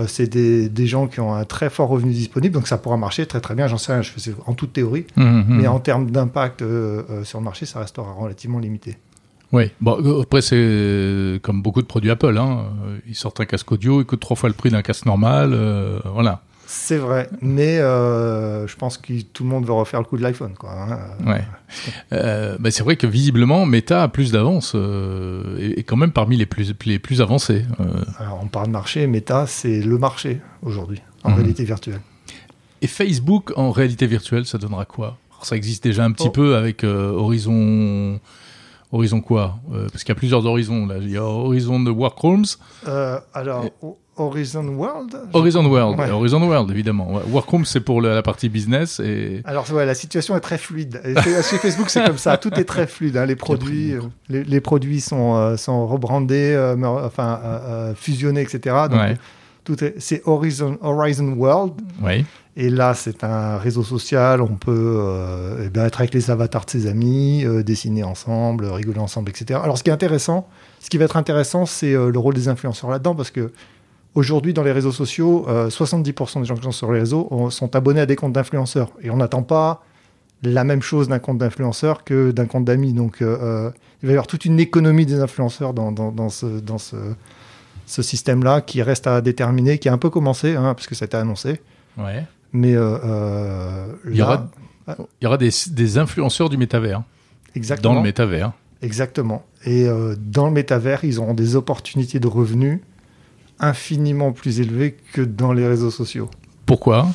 Euh, 0.00 0.06
c'est 0.08 0.26
des, 0.26 0.68
des 0.68 0.86
gens 0.86 1.06
qui 1.06 1.20
ont 1.20 1.34
un 1.34 1.44
très 1.44 1.70
fort 1.70 1.88
revenu 1.88 2.12
disponible, 2.12 2.54
donc 2.54 2.66
ça 2.66 2.78
pourra 2.78 2.96
marcher 2.96 3.26
très 3.26 3.40
très 3.40 3.54
bien. 3.54 3.68
J'en 3.68 3.78
sais 3.78 3.92
rien, 3.92 4.02
je 4.02 4.10
fais 4.10 4.32
en 4.46 4.54
toute 4.54 4.72
théorie. 4.72 5.06
Mhm, 5.16 5.44
Mais 5.48 5.62
mhm. 5.64 5.68
en 5.68 5.80
termes 5.80 6.10
d'impact 6.10 6.62
euh, 6.62 7.02
euh, 7.10 7.24
sur 7.24 7.38
le 7.38 7.44
marché, 7.44 7.66
ça 7.66 7.80
restera 7.80 8.12
relativement 8.12 8.58
limité. 8.58 8.96
Oui, 9.52 9.70
bon, 9.80 10.22
après 10.22 10.42
c'est 10.42 11.38
comme 11.42 11.62
beaucoup 11.62 11.80
de 11.80 11.86
produits 11.86 12.10
Apple, 12.10 12.36
hein. 12.38 12.64
Ils 13.06 13.14
sortent 13.14 13.38
un 13.38 13.44
casque 13.44 13.70
audio, 13.70 14.00
il 14.00 14.04
coûte 14.04 14.18
trois 14.18 14.36
fois 14.36 14.48
le 14.48 14.54
prix 14.54 14.70
d'un 14.70 14.82
casque 14.82 15.06
normal, 15.06 15.56
voilà. 16.12 16.42
C'est 16.66 16.96
vrai, 16.96 17.28
mais 17.40 17.78
euh, 17.78 18.66
je 18.66 18.76
pense 18.76 18.96
que 18.98 19.20
tout 19.22 19.42
le 19.44 19.48
monde 19.50 19.66
veut 19.66 19.72
refaire 19.72 20.00
le 20.00 20.06
coup 20.06 20.16
de 20.16 20.22
l'iPhone. 20.22 20.54
Quoi, 20.58 20.70
hein. 20.72 20.98
Ouais. 21.26 21.44
Euh, 22.12 22.56
bah, 22.58 22.70
c'est 22.70 22.82
vrai 22.82 22.96
que 22.96 23.06
visiblement 23.06 23.66
Meta 23.66 24.02
a 24.02 24.08
plus 24.08 24.32
d'avance 24.32 24.72
euh, 24.74 25.56
et, 25.58 25.80
et 25.80 25.82
quand 25.82 25.96
même 25.96 26.12
parmi 26.12 26.36
les 26.36 26.46
plus 26.46 26.74
les 26.86 26.98
plus 26.98 27.20
avancés. 27.20 27.64
Alors, 28.18 28.40
on 28.42 28.46
parle 28.46 28.68
de 28.68 28.72
marché, 28.72 29.06
Meta, 29.06 29.46
c'est 29.46 29.80
le 29.82 29.98
marché 29.98 30.40
aujourd'hui, 30.62 31.02
en 31.22 31.30
Mhm. 31.30 31.36
réalité 31.36 31.64
virtuelle. 31.64 32.00
et 32.82 32.86
Facebook 32.86 33.52
en 33.56 33.70
réalité 33.70 34.06
virtuelle, 34.06 34.44
ça 34.46 34.58
donnera 34.58 34.84
quoi? 34.84 35.18
Alors, 35.32 35.46
Ça 35.46 35.56
existe 35.56 35.84
déjà 35.84 36.04
un 36.04 36.12
petit 36.12 36.28
Oh. 36.28 36.32
peu 36.32 36.56
avec 36.56 36.82
Horizon. 36.84 38.20
Horizon 38.92 39.20
quoi? 39.20 39.58
Parce 39.90 40.04
qu'il 40.04 40.10
y 40.10 40.12
a 40.12 40.14
plusieurs 40.16 40.46
horizons 40.46 40.86
là. 40.86 40.96
Il 41.00 41.10
y 41.10 41.16
a 41.16 41.22
Horizon 41.24 41.80
de 41.80 41.90
Workrooms, 41.90 42.44
alors, 43.34 43.64
Et- 43.64 43.72
Horizon 44.16 44.64
World 44.68 45.16
Horizon 45.32 45.64
World, 45.66 45.98
Ouais. 45.98 46.10
Horizon 46.10 46.42
World 46.46 46.70
évidemment. 46.70 47.14
Ouais, 47.14 47.22
Workrooms 47.28 47.64
c'est 47.64 47.80
pour 47.80 48.00
la, 48.00 48.14
la 48.14 48.22
partie 48.22 48.48
business 48.48 49.00
et 49.00 49.42
Alors, 49.44 49.70
ouais, 49.72 49.84
la 49.86 49.94
situation 49.94 50.36
est 50.36 50.40
très 50.40 50.58
fluide. 50.58 51.00
Et 51.04 51.14
chez, 51.14 51.58
Facebook, 51.58 51.90
c'est 51.90 52.04
comme 52.04 52.18
ça. 52.18 52.36
Tout 52.44 52.54
est 52.54 52.64
très 52.64 52.86
fluide. 52.86 53.16
hein. 53.16 53.26
Les 53.26 53.36
produits, 53.36 53.92
euh, 53.94 54.00
les, 54.28 54.44
les 54.44 54.60
produits 54.60 55.00
sont, 55.00 55.34
euh, 55.36 55.56
sont 55.56 55.86
rebrandés, 55.86 56.52
euh, 56.54 56.76
enfin, 57.04 57.40
euh, 57.44 57.94
fusionnés, 57.94 58.42
etc. 58.42 58.76
Donc, 58.90 59.00
ouais, 59.00 59.16
tout 59.64 59.82
est, 59.82 59.94
c'est 59.98 60.22
Horizon, 60.26 60.78
Horizon 60.82 61.32
World. 61.36 61.72
ouais. 62.02 62.24
Et 62.56 62.70
là, 62.70 62.94
c'est 62.94 63.24
un 63.24 63.56
réseau 63.58 63.82
social. 63.82 64.40
On 64.40 64.54
peut 64.54 65.02
eh 65.64 65.70
ben, 65.70 65.86
être 65.86 65.98
avec 66.00 66.14
les 66.14 66.30
avatars 66.30 66.64
de 66.64 66.70
ses 66.70 66.86
amis, 66.86 67.44
dessiner 67.64 68.04
ensemble, 68.04 68.66
rigoler 68.66 69.00
ensemble, 69.00 69.30
etc. 69.30 69.58
Alors, 69.60 69.76
ce 69.76 69.82
qui 69.82 69.90
est 69.90 69.92
intéressant, 69.92 70.46
ce 70.78 70.88
qui 70.88 70.96
va 70.96 71.06
être 71.06 71.16
intéressant, 71.16 71.66
c'est 71.66 71.94
le 71.94 72.16
rôle 72.16 72.34
des 72.34 72.46
influenceurs 72.46 72.90
là-dedans, 72.90 73.16
parce 73.16 73.32
que 73.32 73.50
aujourd'hui, 74.14 74.52
dans 74.54 74.62
les 74.62 74.72
réseaux 74.72 74.92
sociaux, 74.92 75.46
euh, 75.48 75.68
70% 75.70 76.40
des 76.40 76.46
gens 76.46 76.54
qui 76.56 76.62
sont 76.62 76.72
sur 76.72 76.92
les 76.92 77.00
réseaux 77.00 77.28
ont- 77.30 77.50
sont 77.50 77.74
abonnés 77.76 78.00
à 78.00 78.06
des 78.06 78.16
comptes 78.16 78.32
d'influenceurs. 78.32 78.90
Et 79.02 79.10
on 79.10 79.16
n'attend 79.16 79.42
pas 79.42 79.82
la 80.42 80.64
même 80.64 80.82
chose 80.82 81.08
d'un 81.08 81.18
compte 81.18 81.38
d'influenceur 81.38 82.04
que 82.04 82.30
d'un 82.30 82.46
compte 82.46 82.64
d'amis. 82.64 82.92
Donc, 82.92 83.22
euh, 83.22 83.36
euh, 83.40 83.70
il 84.02 84.06
va 84.06 84.12
y 84.12 84.14
avoir 84.16 84.26
toute 84.26 84.44
une 84.44 84.60
économie 84.60 85.06
des 85.06 85.20
influenceurs 85.20 85.72
dans, 85.72 85.90
dans, 85.90 86.12
dans 86.12 86.28
ce, 86.28 86.46
dans 86.60 86.78
ce, 86.78 86.96
ce 87.86 88.02
système-là 88.02 88.60
qui 88.60 88.82
reste 88.82 89.06
à 89.06 89.20
déterminer, 89.20 89.78
qui 89.78 89.88
a 89.88 89.92
un 89.92 89.98
peu 89.98 90.10
commencé, 90.10 90.54
hein, 90.54 90.74
parce 90.74 90.86
que 90.86 90.94
ça 90.94 91.04
a 91.04 91.06
été 91.06 91.16
annoncé. 91.16 91.60
ouais. 91.98 92.24
Mais 92.56 92.74
euh, 92.76 92.98
euh, 93.04 93.86
Il 94.06 94.14
y 94.14 94.18
là- 94.18 94.24
aura- 94.86 94.96
Il 95.20 95.24
y 95.24 95.26
aura 95.26 95.38
des, 95.38 95.50
des 95.72 95.98
influenceurs 95.98 96.48
du 96.50 96.56
métavers 96.56 97.02
exactement, 97.56 97.94
dans 97.94 98.00
le 98.00 98.04
métavers. 98.04 98.52
exactement. 98.82 99.44
Et 99.64 99.88
euh, 99.88 100.14
dans 100.18 100.46
le 100.46 100.52
métavers, 100.52 101.04
ils 101.04 101.18
auront 101.18 101.34
des 101.34 101.56
opportunités 101.56 102.20
de 102.20 102.26
revenus 102.28 102.80
infiniment 103.60 104.32
plus 104.32 104.60
élevées 104.60 104.96
que 105.12 105.22
dans 105.22 105.52
les 105.52 105.66
réseaux 105.66 105.90
sociaux. 105.90 106.28
Pourquoi? 106.66 107.08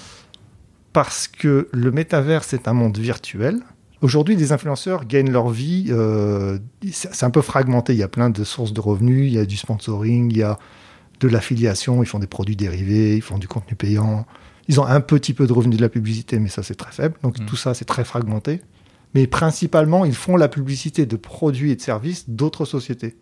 Parce 0.93 1.27
que 1.27 1.67
le 1.71 1.91
métavers, 1.91 2.43
c'est 2.43 2.67
un 2.67 2.73
monde 2.73 2.97
virtuel. 2.97 3.59
Aujourd'hui, 4.01 4.35
les 4.35 4.51
influenceurs 4.51 5.05
gagnent 5.05 5.31
leur 5.31 5.49
vie. 5.49 5.87
euh, 5.89 6.57
c'est 6.91 7.23
un 7.25 7.29
peu 7.29 7.41
fragmenté. 7.41 7.93
Il 7.93 7.99
y 7.99 8.03
a 8.03 8.07
plein 8.07 8.29
de 8.29 8.43
sources 8.43 8.73
de 8.73 8.79
revenus. 8.79 9.27
Il 9.27 9.33
y 9.33 9.39
a 9.39 9.45
du 9.45 9.57
sponsoring, 9.57 10.31
il 10.31 10.37
y 10.37 10.43
a 10.43 10.57
de 11.19 11.27
l'affiliation. 11.27 12.01
Ils 12.01 12.05
font 12.05 12.19
des 12.19 12.27
produits 12.27 12.55
dérivés, 12.55 13.15
ils 13.17 13.21
font 13.21 13.37
du 13.37 13.47
contenu 13.47 13.75
payant. 13.75 14.25
Ils 14.69 14.79
ont 14.79 14.85
un 14.85 15.01
petit 15.01 15.33
peu 15.33 15.47
de 15.47 15.53
revenus 15.53 15.77
de 15.77 15.81
la 15.81 15.89
publicité, 15.89 16.39
mais 16.39 16.47
ça, 16.49 16.63
c'est 16.63 16.75
très 16.75 16.91
faible. 16.91 17.15
Donc, 17.23 17.39
Mm. 17.39 17.45
tout 17.45 17.55
ça, 17.57 17.73
c'est 17.73 17.85
très 17.85 18.05
fragmenté. 18.05 18.61
Mais 19.15 19.27
principalement, 19.27 20.05
ils 20.05 20.13
font 20.15 20.37
la 20.37 20.47
publicité 20.47 21.05
de 21.05 21.15
produits 21.17 21.71
et 21.71 21.75
de 21.75 21.81
services 21.81 22.29
d'autres 22.29 22.65
sociétés. 22.65 23.17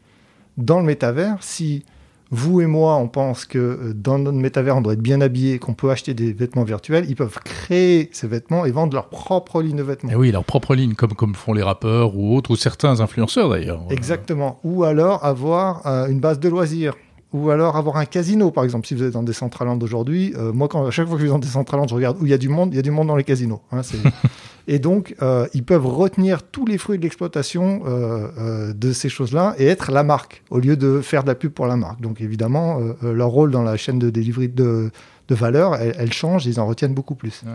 Dans 0.57 0.79
le 0.79 0.85
métavers, 0.85 1.37
si 1.41 1.85
vous 2.31 2.61
et 2.61 2.65
moi, 2.65 2.95
on 2.97 3.07
pense 3.07 3.45
que 3.45 3.57
euh, 3.57 3.93
dans 3.93 4.17
notre 4.19 4.37
métavers, 4.37 4.75
on 4.75 4.81
doit 4.81 4.93
être 4.93 5.01
bien 5.01 5.21
habillé, 5.21 5.59
qu'on 5.59 5.73
peut 5.73 5.89
acheter 5.91 6.13
des 6.13 6.33
vêtements 6.33 6.63
virtuels, 6.63 7.05
ils 7.07 7.15
peuvent 7.15 7.39
créer 7.43 8.09
ces 8.11 8.27
vêtements 8.27 8.65
et 8.65 8.71
vendre 8.71 8.93
leur 8.93 9.09
propre 9.09 9.61
ligne 9.61 9.77
de 9.77 9.83
vêtements. 9.83 10.09
Eh 10.11 10.15
oui, 10.15 10.31
leur 10.31 10.43
propre 10.43 10.75
ligne, 10.75 10.93
comme, 10.93 11.13
comme 11.13 11.35
font 11.35 11.53
les 11.53 11.63
rappeurs 11.63 12.15
ou 12.17 12.35
autres, 12.35 12.51
ou 12.51 12.55
certains 12.55 12.99
influenceurs 12.99 13.49
d'ailleurs. 13.49 13.81
Exactement. 13.89 14.59
Ou 14.63 14.83
alors 14.83 15.23
avoir 15.25 15.85
euh, 15.87 16.07
une 16.07 16.19
base 16.19 16.39
de 16.39 16.49
loisirs. 16.49 16.93
Ou 17.33 17.49
alors 17.49 17.75
avoir 17.75 17.97
un 17.97 18.05
casino, 18.05 18.51
par 18.51 18.63
exemple. 18.63 18.87
Si 18.87 18.95
vous 18.95 19.03
êtes 19.03 19.13
dans 19.13 19.21
des 19.21 19.27
Decentraland 19.27 19.77
aujourd'hui, 19.81 20.33
euh, 20.37 20.53
moi, 20.53 20.69
quand, 20.69 20.85
à 20.85 20.91
chaque 20.91 21.07
fois 21.07 21.15
que 21.15 21.21
je 21.21 21.25
vais 21.25 21.31
dans 21.31 21.39
des 21.39 21.47
Decentraland, 21.47 21.85
je 21.87 21.93
regarde 21.93 22.17
où 22.21 22.25
il 22.25 22.29
y 22.29 22.33
a 22.33 22.37
du 22.37 22.47
monde, 22.47 22.73
il 22.73 22.77
y 22.77 22.79
a 22.79 22.81
du 22.81 22.91
monde 22.91 23.07
dans 23.07 23.17
les 23.17 23.25
casinos. 23.25 23.61
hein, 23.71 23.81
et 24.67 24.79
donc, 24.79 25.15
euh, 25.21 25.47
ils 25.53 25.63
peuvent 25.63 25.85
retenir 25.85 26.43
tous 26.43 26.65
les 26.65 26.77
fruits 26.77 26.97
de 26.97 27.03
l'exploitation 27.03 27.81
euh, 27.85 28.27
euh, 28.37 28.73
de 28.73 28.91
ces 28.91 29.09
choses-là 29.09 29.55
et 29.57 29.65
être 29.65 29.91
la 29.91 30.03
marque, 30.03 30.43
au 30.49 30.59
lieu 30.59 30.75
de 30.75 31.01
faire 31.01 31.23
de 31.23 31.29
la 31.29 31.35
pub 31.35 31.51
pour 31.51 31.67
la 31.67 31.77
marque. 31.77 32.01
Donc, 32.01 32.19
évidemment, 32.21 32.79
leur 33.01 33.29
rôle 33.29 33.51
dans 33.51 33.63
la 33.63 33.77
chaîne 33.77 33.99
de 33.99 34.09
delivery 34.09 34.49
de, 34.49 34.91
de 35.27 35.35
valeur, 35.35 35.75
elle, 35.75 35.95
elle 35.97 36.13
change, 36.13 36.45
ils 36.45 36.59
en 36.59 36.67
retiennent 36.67 36.93
beaucoup 36.93 37.15
plus. 37.15 37.43
Ouais. 37.45 37.51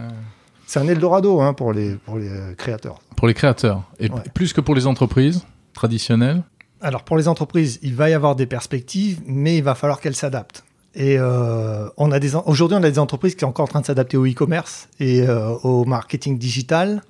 C'est 0.66 0.81
un 0.81 0.88
Eldorado 0.88 1.40
hein, 1.40 1.53
pour 1.53 1.72
les, 1.72 1.96
pour 1.96 2.16
les 2.18 2.31
créateurs. 2.57 3.01
Pour 3.16 3.29
les 3.29 3.35
créateurs. 3.35 3.83
Et 4.01 4.11
Ouais. 4.11 4.20
plus 4.33 4.53
que 4.53 4.61
pour 4.61 4.75
les 4.75 4.87
entreprises 4.87 5.44
traditionnelles? 5.75 6.42
Alors 6.81 7.05
pour 7.05 7.16
les 7.16 7.29
entreprises, 7.29 7.79
il 7.83 7.94
va 7.94 8.11
y 8.11 8.14
avoir 8.14 8.35
des 8.37 8.46
perspectives, 8.46 9.20
mais 9.27 9.59
il 9.59 9.62
va 9.62 9.75
falloir 9.75 10.01
qu'elles 10.01 10.16
s'adaptent. 10.16 10.64
Et 10.94 11.16
euh, 11.18 11.88
aujourd'hui, 11.96 12.76
on 12.78 12.83
a 12.83 12.90
des 12.90 12.98
entreprises 12.98 13.35
qui 13.35 13.40
sont 13.40 13.46
encore 13.46 13.64
en 13.64 13.68
train 13.68 13.81
de 13.81 13.87
s'adapter 13.87 14.16
au 14.16 14.26
e-commerce 14.26 14.88
et 15.00 15.22
euh, 15.22 15.50
au 15.62 15.85
marketing 15.85 16.38
digital. 16.38 17.02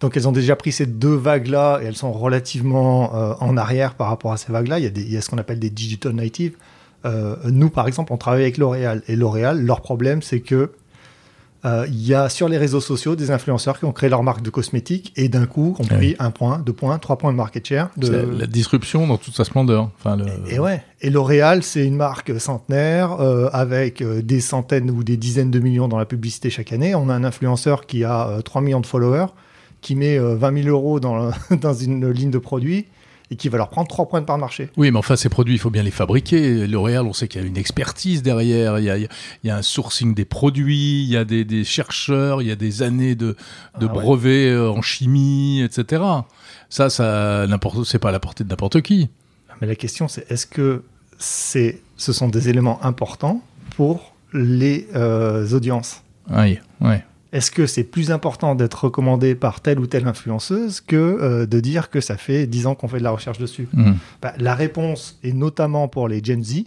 Donc 0.00 0.16
elles 0.16 0.26
ont 0.26 0.32
déjà 0.32 0.56
pris 0.56 0.72
ces 0.72 0.86
deux 0.86 1.14
vagues-là 1.14 1.80
et 1.80 1.86
elles 1.86 1.96
sont 1.96 2.12
relativement 2.12 3.14
euh, 3.14 3.34
en 3.38 3.56
arrière 3.56 3.94
par 3.94 4.08
rapport 4.08 4.32
à 4.32 4.36
ces 4.36 4.50
vagues-là. 4.50 4.80
Il 4.80 4.92
il 4.96 5.12
y 5.12 5.16
a 5.16 5.20
ce 5.20 5.30
qu'on 5.30 5.38
appelle 5.38 5.60
des 5.60 5.70
digital 5.70 6.12
natives. 6.12 6.56
Nous, 7.44 7.68
par 7.68 7.88
exemple, 7.88 8.12
on 8.12 8.16
travaille 8.16 8.42
avec 8.42 8.58
L'Oréal. 8.58 9.02
Et 9.08 9.16
L'Oréal, 9.16 9.60
leur 9.60 9.80
problème, 9.80 10.22
c'est 10.22 10.38
que 10.38 10.70
euh, 11.64 11.86
il 11.88 12.04
y 12.06 12.12
a 12.14 12.28
sur 12.28 12.48
les 12.48 12.58
réseaux 12.58 12.80
sociaux 12.80 13.14
des 13.14 13.30
influenceurs 13.30 13.78
qui 13.78 13.84
ont 13.84 13.92
créé 13.92 14.10
leur 14.10 14.22
marque 14.22 14.42
de 14.42 14.50
cosmétiques 14.50 15.12
et 15.16 15.28
d'un 15.28 15.46
coup 15.46 15.76
ont 15.78 15.84
Ah 15.90 15.94
pris 15.94 16.16
un 16.18 16.30
point, 16.32 16.58
deux 16.58 16.72
points, 16.72 16.98
trois 16.98 17.18
points 17.18 17.30
de 17.32 17.36
market 17.36 17.66
share. 17.66 17.90
De... 17.96 18.06
C'est 18.06 18.12
La, 18.12 18.22
la 18.40 18.46
disruption 18.46 19.06
dans 19.06 19.16
toute 19.16 19.34
sa 19.34 19.44
splendeur. 19.44 19.90
Enfin, 19.98 20.16
le... 20.16 20.26
Et 20.50 20.58
ouais. 20.58 20.82
Et 21.00 21.10
L'Oréal, 21.10 21.62
c'est 21.62 21.84
une 21.86 21.94
marque 21.96 22.40
centenaire 22.40 23.12
euh, 23.20 23.48
avec 23.52 24.02
euh, 24.02 24.22
des 24.22 24.40
centaines 24.40 24.90
ou 24.90 25.04
des 25.04 25.16
dizaines 25.16 25.50
de 25.52 25.60
millions 25.60 25.88
dans 25.88 25.98
la 25.98 26.04
publicité 26.06 26.50
chaque 26.50 26.72
année. 26.72 26.94
On 26.94 27.08
a 27.08 27.14
un 27.14 27.24
influenceur 27.24 27.86
qui 27.86 28.02
a 28.04 28.28
euh, 28.28 28.40
3 28.40 28.60
millions 28.62 28.80
de 28.80 28.86
followers, 28.86 29.26
qui 29.80 29.94
met 29.94 30.18
euh, 30.18 30.34
20 30.34 30.62
000 30.64 30.68
euros 30.68 30.98
dans, 31.00 31.16
le- 31.50 31.56
dans 31.56 31.74
une 31.74 32.10
ligne 32.10 32.30
de 32.30 32.38
produits 32.38 32.86
et 33.32 33.36
qui 33.36 33.48
va 33.48 33.56
leur 33.56 33.70
prendre 33.70 33.88
3 33.88 34.08
points 34.08 34.20
de 34.20 34.26
part 34.26 34.36
de 34.36 34.42
marché. 34.42 34.68
Oui, 34.76 34.90
mais 34.90 34.98
enfin, 34.98 35.16
ces 35.16 35.30
produits, 35.30 35.54
il 35.54 35.58
faut 35.58 35.70
bien 35.70 35.82
les 35.82 35.90
fabriquer. 35.90 36.66
L'Oréal, 36.66 37.06
on 37.06 37.14
sait 37.14 37.28
qu'il 37.28 37.40
y 37.40 37.44
a 37.44 37.46
une 37.46 37.56
expertise 37.56 38.22
derrière, 38.22 38.78
il 38.78 38.84
y 38.84 38.90
a, 38.90 38.98
il 38.98 39.08
y 39.42 39.50
un 39.50 39.62
sourcing 39.62 40.14
des 40.14 40.26
produits, 40.26 41.02
il 41.02 41.08
y 41.08 41.16
a 41.16 41.24
des, 41.24 41.46
des 41.46 41.64
chercheurs, 41.64 42.42
il 42.42 42.48
y 42.48 42.50
a 42.50 42.56
des 42.56 42.82
années 42.82 43.14
de, 43.14 43.34
de 43.80 43.86
Ah 43.88 43.92
brevets 43.92 44.50
euh, 44.50 44.70
en 44.70 44.82
chimie, 44.82 45.62
etc. 45.62 46.02
Ça, 46.68 46.90
ça, 46.90 47.46
n'importe, 47.48 47.84
c'est 47.84 47.98
pas 47.98 48.10
à 48.10 48.12
la 48.12 48.20
portée 48.20 48.44
de 48.44 48.50
n'importe 48.50 48.82
qui. 48.82 49.08
Mais 49.62 49.66
la 49.66 49.76
question, 49.76 50.08
c'est 50.08 50.30
est-ce 50.30 50.46
que 50.46 50.82
c'est, 51.18 51.80
ce 51.96 52.12
sont 52.12 52.28
des 52.28 52.50
éléments 52.50 52.84
importants 52.84 53.42
pour 53.76 54.14
les 54.34 54.88
euh, 54.94 55.48
audiences? 55.52 56.02
Oui, 56.30 56.58
ouais. 56.82 57.02
Est-ce 57.32 57.50
que 57.50 57.66
c'est 57.66 57.84
plus 57.84 58.10
important 58.10 58.54
d'être 58.54 58.84
recommandé 58.84 59.34
par 59.34 59.60
telle 59.60 59.78
ou 59.80 59.86
telle 59.86 60.06
influenceuse 60.06 60.80
que 60.82 60.96
euh, 60.96 61.46
de 61.46 61.60
dire 61.60 61.88
que 61.90 62.00
ça 62.00 62.16
fait 62.18 62.46
10 62.46 62.66
ans 62.66 62.74
qu'on 62.74 62.88
fait 62.88 62.98
de 62.98 63.04
la 63.04 63.10
recherche 63.10 63.38
dessus? 63.38 63.68
Hmm. 63.72 63.92
Bah, 64.20 64.34
La 64.38 64.54
réponse 64.54 65.18
est 65.24 65.32
notamment 65.32 65.88
pour 65.88 66.08
les 66.08 66.22
Gen 66.22 66.44
Z, 66.44 66.64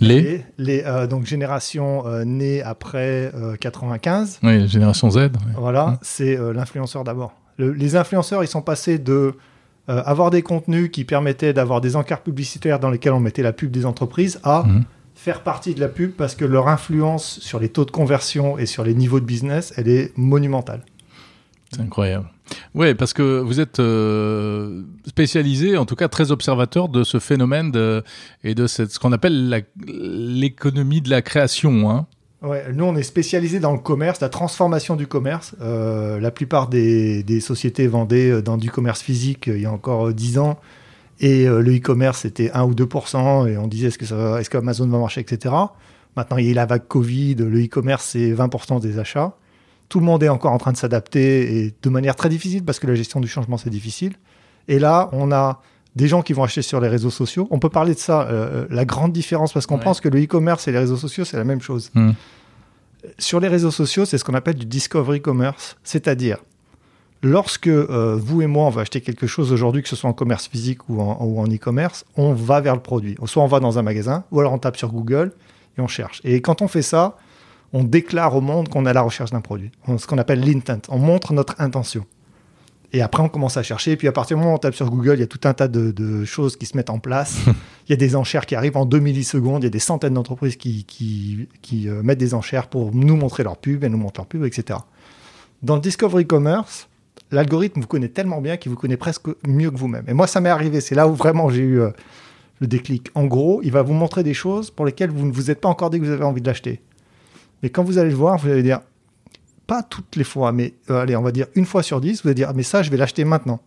Les, 0.00 0.18
et 0.18 0.44
les 0.58 0.82
euh, 0.86 1.06
donc 1.06 1.24
génération 1.26 2.06
euh, 2.06 2.24
née 2.24 2.62
après 2.62 3.30
euh, 3.34 3.54
95. 3.56 4.40
oui, 4.42 4.66
génération 4.66 5.08
Z. 5.10 5.16
ouais. 5.16 5.30
Voilà, 5.56 5.86
Mm. 5.86 5.98
c'est 6.02 6.36
l'influenceur 6.54 7.04
d'abord. 7.04 7.32
Le- 7.58 7.72
les 7.72 7.94
influenceurs, 7.96 8.42
ils 8.42 8.48
sont 8.48 8.62
passés 8.62 8.98
de 8.98 9.34
avoir 9.88 10.30
des 10.30 10.42
contenus 10.42 10.88
qui 10.92 11.04
permettaient 11.04 11.52
d'avoir 11.52 11.80
des 11.80 11.96
encarts 11.96 12.20
publicitaires 12.22 12.78
dans 12.78 12.90
lesquels 12.90 13.12
on 13.12 13.18
mettait 13.18 13.42
la 13.42 13.52
pub 13.52 13.72
des 13.72 13.86
entreprises 13.86 14.38
à 14.44 14.62
Mhm. 14.64 14.84
Faire 15.22 15.42
partie 15.42 15.74
de 15.74 15.80
la 15.80 15.88
pub 15.88 16.12
parce 16.12 16.34
que 16.34 16.46
leur 16.46 16.68
influence 16.68 17.40
sur 17.40 17.60
les 17.60 17.68
taux 17.68 17.84
de 17.84 17.90
conversion 17.90 18.56
et 18.56 18.64
sur 18.64 18.84
les 18.84 18.94
niveaux 18.94 19.20
de 19.20 19.26
business, 19.26 19.74
elle 19.76 19.86
est 19.86 20.16
monumentale. 20.16 20.82
C'est 21.70 21.82
incroyable. 21.82 22.26
Oui, 22.74 22.94
parce 22.94 23.12
que 23.12 23.38
vous 23.38 23.60
êtes 23.60 23.80
euh, 23.80 24.82
spécialisé, 25.06 25.76
en 25.76 25.84
tout 25.84 25.94
cas 25.94 26.08
très 26.08 26.32
observateur 26.32 26.88
de 26.88 27.04
ce 27.04 27.18
phénomène 27.18 27.70
de, 27.70 28.02
et 28.44 28.54
de 28.54 28.66
cette, 28.66 28.92
ce 28.92 28.98
qu'on 28.98 29.12
appelle 29.12 29.62
l'économie 29.86 31.02
de 31.02 31.10
la 31.10 31.20
création. 31.20 31.90
Hein. 31.90 32.06
Ouais, 32.40 32.72
nous, 32.72 32.86
on 32.86 32.96
est 32.96 33.02
spécialisé 33.02 33.60
dans 33.60 33.72
le 33.72 33.78
commerce, 33.78 34.20
la 34.20 34.30
transformation 34.30 34.96
du 34.96 35.06
commerce. 35.06 35.54
Euh, 35.60 36.18
la 36.18 36.30
plupart 36.30 36.68
des, 36.68 37.22
des, 37.22 37.40
sociétés 37.40 37.86
vendaient 37.86 38.30
euh, 38.30 38.42
dans 38.42 38.56
du 38.56 38.70
commerce 38.70 39.02
physique 39.02 39.48
il 39.48 39.60
y 39.60 39.66
a 39.66 39.70
encore 39.70 40.14
10 40.14 40.38
ans. 40.38 40.58
Et 41.20 41.44
le 41.44 41.76
e-commerce, 41.76 42.20
c'était 42.20 42.50
1 42.52 42.64
ou 42.64 42.74
2% 42.74 43.46
et 43.46 43.58
on 43.58 43.68
disait 43.68 43.88
est-ce 43.88 43.98
que 43.98 44.06
ça, 44.06 44.40
est-ce 44.40 44.48
qu'Amazon 44.48 44.88
va 44.88 44.98
marcher, 44.98 45.20
etc. 45.20 45.54
Maintenant, 46.16 46.38
il 46.38 46.46
y 46.46 46.50
a 46.50 46.54
la 46.54 46.66
vague 46.66 46.88
Covid, 46.88 47.34
le 47.34 47.62
e-commerce, 47.62 48.04
c'est 48.04 48.32
20 48.32 48.80
des 48.80 48.98
achats 48.98 49.34
tout 49.90 49.98
le 49.98 50.06
monde 50.06 50.22
est 50.22 50.28
encore 50.28 50.52
en 50.52 50.58
train 50.58 50.72
de 50.72 50.76
s'adapter 50.78 51.58
et 51.58 51.74
de 51.82 51.90
manière 51.90 52.16
très 52.16 52.30
difficile 52.30 52.64
parce 52.64 52.78
que 52.78 52.86
la 52.86 52.94
gestion 52.94 53.20
du 53.20 53.28
changement 53.28 53.58
c'est 53.58 53.70
difficile. 53.70 54.14
Et 54.68 54.78
là, 54.78 55.10
on 55.12 55.32
a 55.32 55.60
des 55.96 56.06
gens 56.06 56.22
qui 56.22 56.32
vont 56.32 56.44
acheter 56.44 56.62
sur 56.62 56.80
les 56.80 56.88
réseaux 56.88 57.10
sociaux. 57.10 57.48
On 57.50 57.58
peut 57.58 57.68
parler 57.68 57.94
de 57.94 57.98
ça, 57.98 58.22
euh, 58.22 58.66
la 58.70 58.84
grande 58.84 59.12
différence 59.12 59.52
parce 59.52 59.66
qu'on 59.66 59.78
pense 59.78 60.00
que 60.00 60.08
le 60.08 60.22
e-commerce 60.22 60.68
et 60.68 60.72
les 60.72 60.78
réseaux 60.78 60.96
sociaux 60.96 61.24
c'est 61.24 61.36
la 61.36 61.44
même 61.44 61.60
chose. 61.60 61.90
Hmm. 61.94 62.12
Sur 63.18 63.40
les 63.40 63.48
réseaux 63.48 63.70
sociaux, 63.70 64.04
c'est 64.04 64.18
ce 64.18 64.24
qu'on 64.24 64.34
appelle 64.34 64.56
du 64.56 64.66
discovery 64.66 65.20
commerce, 65.20 65.76
c'est-à-dire 65.82 66.36
lorsque 67.22 67.68
euh, 67.68 68.18
vous 68.20 68.42
et 68.42 68.46
moi 68.46 68.64
on 68.66 68.70
va 68.70 68.82
acheter 68.82 69.00
quelque 69.00 69.26
chose 69.26 69.52
aujourd'hui, 69.52 69.82
que 69.82 69.88
ce 69.88 69.96
soit 69.96 70.10
en 70.10 70.14
commerce 70.14 70.48
physique 70.48 70.88
ou 70.88 71.00
en 71.00 71.46
e-commerce, 71.46 72.04
on 72.16 72.32
va 72.32 72.60
vers 72.60 72.74
le 72.74 72.82
produit. 72.82 73.16
Soit 73.24 73.42
on 73.42 73.46
va 73.46 73.60
dans 73.60 73.78
un 73.78 73.82
magasin, 73.82 74.24
ou 74.30 74.40
alors 74.40 74.52
on 74.52 74.58
tape 74.58 74.76
sur 74.76 74.92
Google 74.92 75.32
et 75.76 75.80
on 75.80 75.88
cherche. 75.88 76.20
Et 76.24 76.40
quand 76.40 76.62
on 76.62 76.68
fait 76.68 76.82
ça, 76.82 77.16
on 77.72 77.84
déclare 77.84 78.34
au 78.34 78.40
monde 78.40 78.68
qu'on 78.68 78.86
est 78.86 78.90
à 78.90 78.94
la 78.94 79.02
recherche 79.02 79.30
d'un 79.30 79.40
produit. 79.40 79.70
Ce 79.98 80.06
qu'on 80.06 80.18
appelle 80.18 80.40
l'intent. 80.40 80.80
On 80.88 80.98
montre 80.98 81.32
notre 81.32 81.54
intention. 81.58 82.04
Et 82.92 83.02
après, 83.02 83.22
on 83.22 83.28
commence 83.28 83.56
à 83.56 83.62
chercher. 83.62 83.92
Et 83.92 83.96
puis, 83.96 84.08
à 84.08 84.12
partir 84.12 84.36
du 84.36 84.40
moment 84.40 84.54
où 84.54 84.56
on 84.56 84.58
tape 84.58 84.74
sur 84.74 84.90
Google, 84.90 85.14
il 85.14 85.20
y 85.20 85.22
a 85.22 85.28
tout 85.28 85.40
un 85.44 85.54
tas 85.54 85.68
de, 85.68 86.24
choses 86.24 86.56
qui 86.56 86.66
se 86.66 86.76
mettent 86.76 86.90
en 86.90 86.98
place. 86.98 87.38
il 87.86 87.90
y 87.90 87.92
a 87.92 87.96
des 87.96 88.16
enchères 88.16 88.46
qui 88.46 88.56
arrivent 88.56 88.76
en 88.76 88.84
2 88.84 88.98
millisecondes. 88.98 89.62
Il 89.62 89.66
y 89.66 89.68
a 89.68 89.70
des 89.70 89.78
centaines 89.78 90.14
d'entreprises 90.14 90.56
qui, 90.56 90.84
qui, 90.84 91.88
euh, 91.88 92.02
mettent 92.02 92.18
des 92.18 92.34
enchères 92.34 92.66
pour 92.66 92.92
nous 92.92 93.16
montrer 93.16 93.44
leur 93.44 93.56
pub 93.56 93.84
et 93.84 93.88
nous 93.88 93.98
montrer 93.98 94.22
leur 94.22 94.26
pub, 94.26 94.44
etc. 94.44 94.80
Dans 95.62 95.76
le 95.76 95.80
Discovery 95.80 96.26
Commerce, 96.26 96.88
l'algorithme 97.30 97.80
vous 97.80 97.86
connaît 97.86 98.08
tellement 98.08 98.40
bien 98.40 98.56
qu'il 98.56 98.70
vous 98.70 98.76
connaît 98.76 98.96
presque 98.96 99.28
mieux 99.46 99.70
que 99.70 99.76
vous-même. 99.76 100.04
Et 100.08 100.14
moi, 100.14 100.26
ça 100.26 100.40
m'est 100.40 100.48
arrivé. 100.48 100.80
C'est 100.80 100.94
là 100.94 101.08
où 101.08 101.14
vraiment 101.14 101.48
j'ai 101.48 101.62
eu 101.62 101.80
euh, 101.80 101.90
le 102.60 102.66
déclic. 102.66 103.10
En 103.14 103.26
gros, 103.26 103.60
il 103.62 103.72
va 103.72 103.82
vous 103.82 103.92
montrer 103.92 104.22
des 104.22 104.34
choses 104.34 104.70
pour 104.70 104.86
lesquelles 104.86 105.10
vous 105.10 105.26
ne 105.26 105.32
vous 105.32 105.50
êtes 105.50 105.60
pas 105.60 105.68
encore 105.68 105.90
dit 105.90 106.00
que 106.00 106.04
vous 106.04 106.10
avez 106.10 106.24
envie 106.24 106.42
de 106.42 106.46
l'acheter. 106.46 106.80
Mais 107.62 107.70
quand 107.70 107.84
vous 107.84 107.98
allez 107.98 108.10
le 108.10 108.16
voir, 108.16 108.38
vous 108.38 108.48
allez 108.48 108.62
dire, 108.62 108.80
pas 109.66 109.82
toutes 109.82 110.16
les 110.16 110.24
fois, 110.24 110.52
mais 110.52 110.74
euh, 110.90 111.02
allez, 111.02 111.14
on 111.16 111.22
va 111.22 111.32
dire 111.32 111.46
une 111.54 111.66
fois 111.66 111.82
sur 111.82 112.00
dix, 112.00 112.22
vous 112.22 112.28
allez 112.28 112.34
dire, 112.34 112.48
ah, 112.50 112.54
mais 112.54 112.62
ça, 112.62 112.82
je 112.82 112.90
vais 112.90 112.96
l'acheter 112.96 113.24
maintenant. 113.24 113.60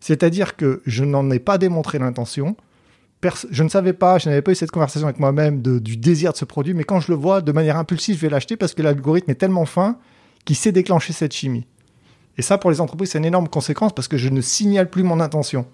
C'est-à-dire 0.00 0.56
que 0.56 0.80
je 0.86 1.04
n'en 1.04 1.30
ai 1.30 1.38
pas 1.38 1.58
démontré 1.58 1.98
l'intention. 1.98 2.56
Je 3.50 3.62
ne 3.62 3.68
savais 3.68 3.92
pas, 3.92 4.16
je 4.16 4.30
n'avais 4.30 4.40
pas 4.40 4.52
eu 4.52 4.54
cette 4.54 4.70
conversation 4.70 5.06
avec 5.06 5.20
moi-même 5.20 5.60
du 5.60 5.98
désir 5.98 6.32
de 6.32 6.38
ce 6.38 6.46
produit, 6.46 6.72
mais 6.72 6.84
quand 6.84 7.00
je 7.00 7.12
le 7.12 7.18
vois 7.18 7.42
de 7.42 7.52
manière 7.52 7.76
impulsive, 7.76 8.16
je 8.16 8.22
vais 8.22 8.30
l'acheter 8.30 8.56
parce 8.56 8.72
que 8.72 8.80
l'algorithme 8.80 9.30
est 9.30 9.34
tellement 9.34 9.66
fin 9.66 9.98
qu'il 10.46 10.56
sait 10.56 10.72
déclencher 10.72 11.12
cette 11.12 11.34
chimie. 11.34 11.66
Et 12.38 12.42
ça, 12.42 12.58
pour 12.58 12.70
les 12.70 12.80
entreprises, 12.80 13.10
c'est 13.10 13.18
une 13.18 13.24
énorme 13.24 13.48
conséquence 13.48 13.92
parce 13.94 14.08
que 14.08 14.16
je 14.16 14.28
ne 14.28 14.40
signale 14.40 14.88
plus 14.88 15.02
mon 15.02 15.20
intention. 15.20 15.66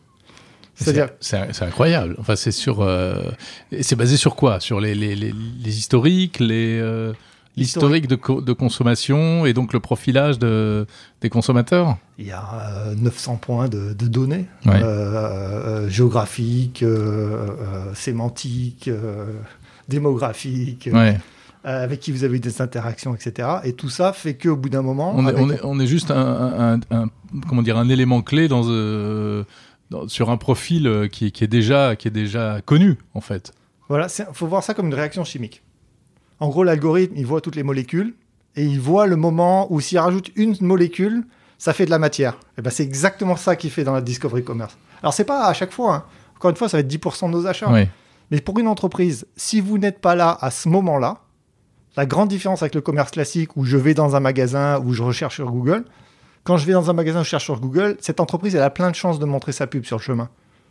C'est-à-dire, 0.74 1.08
c'est 1.20 1.62
incroyable. 1.62 2.16
Enfin, 2.18 2.36
c'est 2.36 2.50
sur, 2.50 2.82
euh, 2.82 3.30
c'est 3.80 3.96
basé 3.96 4.16
sur 4.16 4.36
quoi? 4.36 4.60
Sur 4.60 4.78
les, 4.78 4.94
les, 4.94 5.14
les, 5.14 5.32
les 5.32 5.78
historiques, 5.78 6.38
les. 6.38 6.78
Euh, 6.78 7.12
L'historique 7.56 8.06
de, 8.06 8.18
de, 8.42 8.52
consommation 8.52 9.46
et 9.46 9.54
donc 9.54 9.72
le 9.72 9.80
profilage 9.80 10.38
de, 10.38 10.86
des 11.22 11.30
consommateurs? 11.30 11.96
Il 12.18 12.26
y 12.26 12.32
a 12.32 12.92
900 12.98 13.32
euh, 13.32 13.36
points 13.36 13.68
de, 13.68 13.94
de 13.94 14.06
données 14.08 14.44
euh, 14.66 14.72
euh, 14.74 15.88
géographiques, 15.88 16.84
sémantiques, 17.94 18.90
démographiques. 19.88 20.90
Avec 21.68 22.00
qui 22.00 22.12
vous 22.12 22.22
avez 22.22 22.36
eu 22.36 22.40
des 22.40 22.62
interactions, 22.62 23.14
etc. 23.14 23.48
Et 23.64 23.72
tout 23.72 23.90
ça 23.90 24.12
fait 24.12 24.34
qu'au 24.34 24.56
bout 24.56 24.68
d'un 24.68 24.82
moment, 24.82 25.12
on, 25.16 25.26
est, 25.28 25.60
on, 25.64 25.80
est, 25.80 25.86
juste 25.86 26.12
un, 26.12 26.78
un, 26.90 27.08
comment 27.48 27.62
dire 27.62 27.76
un 27.76 27.88
élément 27.88 28.22
clé 28.22 28.46
dans, 28.46 28.62
dans 29.90 30.06
sur 30.08 30.30
un 30.30 30.36
profil 30.36 31.08
qui, 31.10 31.32
qui, 31.32 31.44
est 31.44 31.48
déjà 31.48 31.96
qui 31.96 32.06
est 32.06 32.12
déjà 32.12 32.60
connu 32.64 32.98
en 33.14 33.20
fait. 33.20 33.52
Voilà, 33.88 34.06
il 34.18 34.26
faut 34.32 34.46
voir 34.46 34.62
ça 34.62 34.74
comme 34.74 34.86
une 34.86 34.94
réaction 34.94 35.24
chimique. 35.24 35.62
En 36.40 36.48
gros, 36.48 36.64
l'algorithme, 36.64 37.14
il 37.16 37.26
voit 37.26 37.40
toutes 37.40 37.56
les 37.56 37.62
molécules 37.62 38.14
et 38.56 38.64
il 38.64 38.80
voit 38.80 39.06
le 39.06 39.16
moment 39.16 39.72
où 39.72 39.80
s'il 39.80 39.98
rajoute 39.98 40.30
une 40.34 40.56
molécule, 40.60 41.24
ça 41.58 41.72
fait 41.72 41.86
de 41.86 41.90
la 41.90 41.98
matière. 41.98 42.38
Et 42.58 42.62
ben, 42.62 42.70
c'est 42.70 42.82
exactement 42.82 43.36
ça 43.36 43.56
qu'il 43.56 43.70
fait 43.70 43.84
dans 43.84 43.92
la 43.92 44.00
Discovery 44.00 44.44
Commerce. 44.44 44.76
Alors, 45.02 45.14
c'est 45.14 45.24
pas 45.24 45.46
à 45.46 45.54
chaque 45.54 45.72
fois. 45.72 45.94
Hein. 45.94 46.04
Encore 46.36 46.50
une 46.50 46.56
fois, 46.56 46.68
ça 46.68 46.76
va 46.76 46.80
être 46.82 46.92
10% 46.92 47.26
de 47.26 47.32
nos 47.32 47.46
achats. 47.46 47.70
Mais 48.30 48.40
pour 48.40 48.58
une 48.58 48.66
entreprise, 48.66 49.26
si 49.36 49.60
vous 49.60 49.78
n'êtes 49.78 50.00
pas 50.00 50.14
là 50.14 50.36
à 50.40 50.50
ce 50.50 50.68
moment-là, 50.68 51.20
la 51.96 52.06
grande 52.06 52.28
différence 52.28 52.62
avec 52.62 52.74
le 52.74 52.80
commerce 52.80 53.10
classique 53.10 53.56
où 53.56 53.64
je 53.64 53.76
vais 53.76 53.94
dans 53.94 54.16
un 54.16 54.20
magasin, 54.20 54.80
où 54.84 54.92
je 54.92 55.02
recherche 55.02 55.36
sur 55.36 55.50
Google, 55.50 55.84
quand 56.44 56.56
je 56.56 56.66
vais 56.66 56.72
dans 56.72 56.90
un 56.90 56.92
magasin, 56.92 57.22
je 57.22 57.28
cherche 57.28 57.44
sur 57.44 57.60
Google, 57.60 57.96
cette 58.00 58.20
entreprise, 58.20 58.54
elle 58.54 58.62
a 58.62 58.70
plein 58.70 58.90
de 58.90 58.94
chances 58.94 59.18
de 59.18 59.24
montrer 59.24 59.52
sa 59.52 59.66
pub 59.66 59.84
sur 59.84 59.96
le 59.96 60.02
chemin 60.02 60.28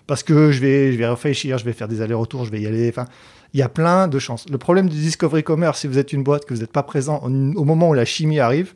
parce 0.08 0.24
que 0.24 0.52
je 0.52 0.62
vais, 0.62 0.92
je 0.92 0.98
vais 0.98 1.08
réfléchir, 1.08 1.58
je 1.58 1.66
vais 1.66 1.74
faire 1.74 1.88
des 1.88 2.02
allers-retours, 2.02 2.46
je 2.46 2.52
vais 2.52 2.62
y 2.62 2.68
aller. 2.68 2.90
Enfin, 2.90 3.06
il 3.54 3.60
y 3.60 3.64
a 3.64 3.70
plein 3.70 4.08
de 4.08 4.20
chances. 4.20 4.48
Le 4.50 4.58
problème 4.58 4.90
du 4.90 4.98
Discovery 4.98 5.44
Commerce, 5.44 5.82
si 5.82 5.88
vous 5.88 5.98
êtes 5.98 6.14
une 6.14 6.24
boîte, 6.24 6.46
que 6.46 6.54
vous 6.54 6.62
n'êtes 6.62 6.72
pas 6.72 6.84
présent 6.84 7.20
au, 7.24 7.30
moment 7.64 7.90
où 7.90 7.94
la 7.94 8.06
chimie 8.06 8.40
arrive, 8.40 8.74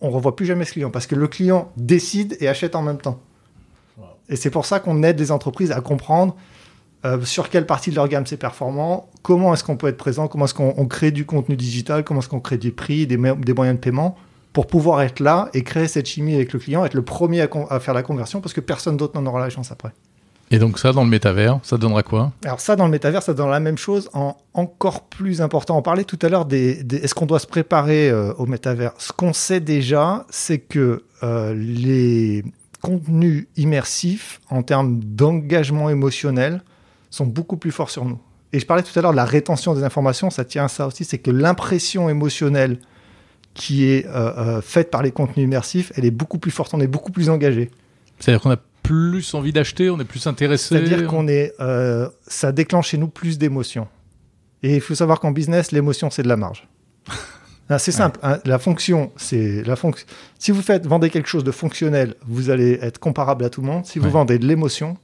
on 0.00 0.08
ne 0.08 0.14
revoit 0.14 0.36
plus 0.36 0.46
jamais 0.46 0.64
ce 0.64 0.72
client 0.72 0.90
parce 0.90 1.06
que 1.06 1.14
le 1.14 1.28
client 1.28 1.72
décide 1.76 2.36
et 2.40 2.48
achète 2.48 2.76
en 2.76 2.82
même 2.82 2.98
temps. 2.98 3.20
Et 4.28 4.36
c'est 4.36 4.50
pour 4.50 4.66
ça 4.66 4.80
qu'on 4.80 5.02
aide 5.02 5.18
les 5.18 5.30
entreprises 5.30 5.70
à 5.70 5.80
comprendre 5.80 6.36
euh, 7.04 7.22
sur 7.22 7.48
quelle 7.50 7.66
partie 7.66 7.90
de 7.90 7.96
leur 7.96 8.08
gamme 8.08 8.26
c'est 8.26 8.36
performant, 8.36 9.08
comment 9.22 9.52
est-ce 9.54 9.64
qu'on 9.64 9.76
peut 9.76 9.88
être 9.88 9.96
présent, 9.96 10.28
comment 10.28 10.46
est-ce 10.46 10.54
qu'on 10.54 10.86
crée 10.86 11.10
du 11.10 11.24
contenu 11.26 11.56
digital, 11.56 12.04
comment 12.04 12.20
est-ce 12.20 12.28
qu'on 12.28 12.40
crée 12.40 12.58
des 12.58 12.70
prix, 12.70 13.06
des, 13.06 13.16
des 13.16 13.52
moyens 13.52 13.76
de 13.76 13.80
paiement 13.80 14.16
pour 14.52 14.66
pouvoir 14.66 15.02
être 15.02 15.20
là 15.20 15.48
et 15.52 15.62
créer 15.64 15.88
cette 15.88 16.06
chimie 16.06 16.34
avec 16.34 16.52
le 16.52 16.58
client, 16.58 16.84
être 16.84 16.94
le 16.94 17.02
premier 17.02 17.40
à, 17.40 17.48
à 17.70 17.80
faire 17.80 17.94
la 17.94 18.02
conversion 18.02 18.40
parce 18.40 18.52
que 18.52 18.60
personne 18.60 18.96
d'autre 18.96 19.20
n'en 19.20 19.26
aura 19.28 19.40
la 19.40 19.50
chance 19.50 19.72
après. 19.72 19.92
Et 20.50 20.58
donc 20.58 20.78
ça, 20.78 20.92
dans 20.92 21.02
le 21.02 21.10
métavers, 21.10 21.58
ça 21.62 21.78
donnera 21.78 22.02
quoi? 22.02 22.30
Alors 22.44 22.60
ça, 22.60 22.76
dans 22.76 22.84
le 22.84 22.90
métavers, 22.90 23.22
ça 23.22 23.32
donnera 23.32 23.54
la 23.54 23.60
même 23.60 23.78
chose 23.78 24.10
en 24.12 24.36
encore 24.52 25.04
plus 25.04 25.40
important. 25.40 25.76
On 25.76 25.82
parlait 25.82 26.04
tout 26.04 26.18
à 26.22 26.28
l'heure 26.28 26.44
des, 26.44 26.84
est-ce 26.92 27.14
qu'on 27.14 27.26
doit 27.26 27.38
se 27.38 27.46
préparer 27.46 28.10
euh, 28.10 28.32
au 28.34 28.46
métavers? 28.46 28.92
Ce 28.98 29.10
qu'on 29.10 29.32
sait 29.32 29.60
déjà, 29.60 30.26
c'est 30.28 30.58
que 30.58 31.04
euh, 31.22 31.54
les 31.54 32.44
contenus 32.82 33.48
immersifs, 33.56 34.40
en 34.50 34.62
termes 34.62 35.00
d'engagement 35.00 35.88
émotionnel, 35.88 36.62
sont 37.14 37.26
beaucoup 37.26 37.56
plus 37.56 37.70
forts 37.70 37.90
sur 37.90 38.04
nous. 38.04 38.18
Et 38.52 38.60
je 38.60 38.66
parlais 38.66 38.82
tout 38.82 38.96
à 38.98 39.02
l'heure 39.02 39.12
de 39.12 39.16
la 39.16 39.24
rétention 39.24 39.74
des 39.74 39.82
informations, 39.82 40.30
ça 40.30 40.44
tient 40.44 40.66
à 40.66 40.68
ça 40.68 40.86
aussi, 40.86 41.04
c'est 41.04 41.18
que 41.18 41.30
l'impression 41.30 42.08
émotionnelle 42.08 42.78
qui 43.52 43.86
est 43.86 44.06
euh, 44.06 44.60
faite 44.60 44.90
par 44.90 45.02
les 45.02 45.12
contenus 45.12 45.44
immersifs, 45.44 45.92
elle 45.96 46.04
est 46.04 46.10
beaucoup 46.10 46.38
plus 46.38 46.50
forte, 46.50 46.74
on 46.74 46.80
est 46.80 46.86
beaucoup 46.86 47.12
plus 47.12 47.30
engagé. 47.30 47.70
C'est-à-dire 48.18 48.40
qu'on 48.42 48.50
a 48.50 48.58
plus 48.82 49.34
envie 49.34 49.52
d'acheter, 49.52 49.90
on 49.90 49.98
est 49.98 50.04
plus 50.04 50.26
intéressé. 50.26 50.68
C'est-à-dire 50.68 51.06
qu'on 51.06 51.26
est, 51.26 51.52
euh, 51.60 52.08
ça 52.26 52.52
déclenche 52.52 52.88
chez 52.90 52.98
nous 52.98 53.08
plus 53.08 53.38
d'émotions. 53.38 53.88
Et 54.62 54.74
il 54.76 54.80
faut 54.80 54.94
savoir 54.94 55.20
qu'en 55.20 55.30
business, 55.30 55.72
l'émotion 55.72 56.10
c'est 56.10 56.22
de 56.22 56.28
la 56.28 56.36
marge. 56.36 56.68
Ah, 57.70 57.78
c'est 57.78 57.92
simple. 57.92 58.20
Hein, 58.22 58.40
la 58.44 58.58
fonction, 58.58 59.10
c'est 59.16 59.62
la 59.62 59.74
fonction. 59.74 60.06
Si 60.38 60.50
vous 60.50 60.60
faites 60.60 60.86
vendez 60.86 61.08
quelque 61.08 61.30
chose 61.30 61.44
de 61.44 61.50
fonctionnel, 61.50 62.14
vous 62.26 62.50
allez 62.50 62.78
être 62.82 62.98
comparable 62.98 63.42
à 63.42 63.48
tout 63.48 63.62
le 63.62 63.66
monde. 63.68 63.86
Si 63.86 63.98
vous 63.98 64.10
vendez 64.10 64.38
de 64.38 64.46
l'émotion, 64.46 64.98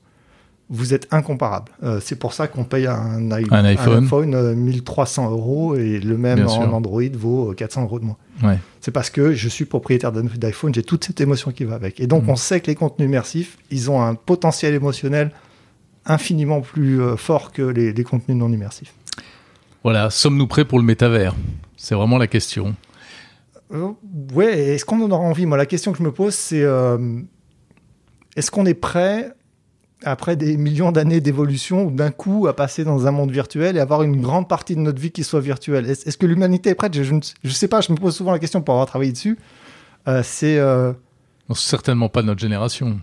vous 0.70 0.94
êtes 0.94 1.08
incomparable. 1.10 1.72
Euh, 1.82 1.98
c'est 2.00 2.14
pour 2.14 2.32
ça 2.32 2.46
qu'on 2.46 2.62
paye 2.62 2.86
un, 2.86 3.30
iPhone, 3.32 4.54
1300 4.54 5.26
euh, 5.26 5.30
euros 5.30 5.74
et 5.74 5.98
le 5.98 6.16
même 6.16 6.46
en 6.46 6.72
Android 6.72 7.02
vaut 7.12 7.52
400 7.52 7.80
euh, 7.80 7.84
euros 7.84 7.98
de 7.98 8.04
moins. 8.04 8.16
C'est 8.80 8.92
parce 8.92 9.10
que 9.10 9.32
je 9.32 9.48
suis 9.48 9.64
propriétaire 9.64 10.12
d'iPhone, 10.12 10.72
j'ai 10.72 10.84
toute 10.84 11.04
cette 11.04 11.20
émotion 11.20 11.50
qui 11.50 11.64
va 11.64 11.74
avec. 11.74 12.00
Et 12.00 12.06
donc, 12.06 12.24
mm. 12.24 12.30
on 12.30 12.36
sait 12.36 12.60
que 12.60 12.68
les 12.68 12.76
contenus 12.76 13.08
immersifs, 13.08 13.58
ils 13.70 13.90
ont 13.90 14.00
un 14.00 14.14
potentiel 14.14 14.72
émotionnel 14.72 15.32
infiniment 16.06 16.60
plus 16.60 17.00
fort 17.16 17.52
que 17.52 17.62
les, 17.62 17.92
les, 17.92 18.04
contenus 18.04 18.38
non 18.38 18.50
immersifs. 18.50 18.94
Voilà, 19.82 20.08
sommes-nous 20.08 20.46
prêts 20.46 20.64
pour 20.64 20.78
le 20.78 20.84
métavers? 20.84 21.34
C'est 21.76 21.94
vraiment 21.94 22.16
la 22.16 22.28
question. 22.28 22.74
ouais, 24.34 24.58
est-ce 24.74 24.84
qu'on 24.84 25.02
en 25.02 25.10
aura 25.10 25.24
envie? 25.24 25.46
Moi, 25.46 25.58
la 25.58 25.66
question 25.66 25.90
que 25.92 25.98
je 25.98 26.04
me 26.04 26.12
pose, 26.12 26.34
c'est 26.34 26.64
est-ce 28.36 28.50
qu'on 28.50 28.66
est 28.66 28.74
prêt 28.74 29.34
après 30.04 30.36
des 30.36 30.56
millions 30.56 30.92
d'années 30.92 31.20
d'évolution, 31.20 31.90
d'un 31.90 32.10
coup, 32.10 32.46
à 32.46 32.56
passer 32.56 32.84
dans 32.84 33.06
un 33.06 33.10
monde 33.10 33.30
virtuel 33.30 33.76
et 33.76 33.80
avoir 33.80 34.02
une 34.02 34.20
grande 34.20 34.48
partie 34.48 34.74
de 34.74 34.80
notre 34.80 35.00
vie 35.00 35.10
qui 35.10 35.24
soit 35.24 35.40
virtuelle. 35.40 35.88
Est-ce 35.88 36.16
que 36.16 36.26
l'humanité 36.26 36.70
est 36.70 36.74
prête? 36.74 36.94
Je 36.94 37.14
ne 37.14 37.20
sais 37.50 37.68
pas, 37.68 37.80
je 37.80 37.92
me 37.92 37.96
pose 37.96 38.16
souvent 38.16 38.32
la 38.32 38.38
question 38.38 38.62
pour 38.62 38.74
avoir 38.74 38.86
travaillé 38.86 39.12
dessus. 39.12 39.38
Euh, 40.08 40.22
c'est. 40.24 40.58
Euh, 40.58 40.92
certainement 41.54 42.08
pas 42.08 42.22
notre 42.22 42.40
génération. 42.40 43.00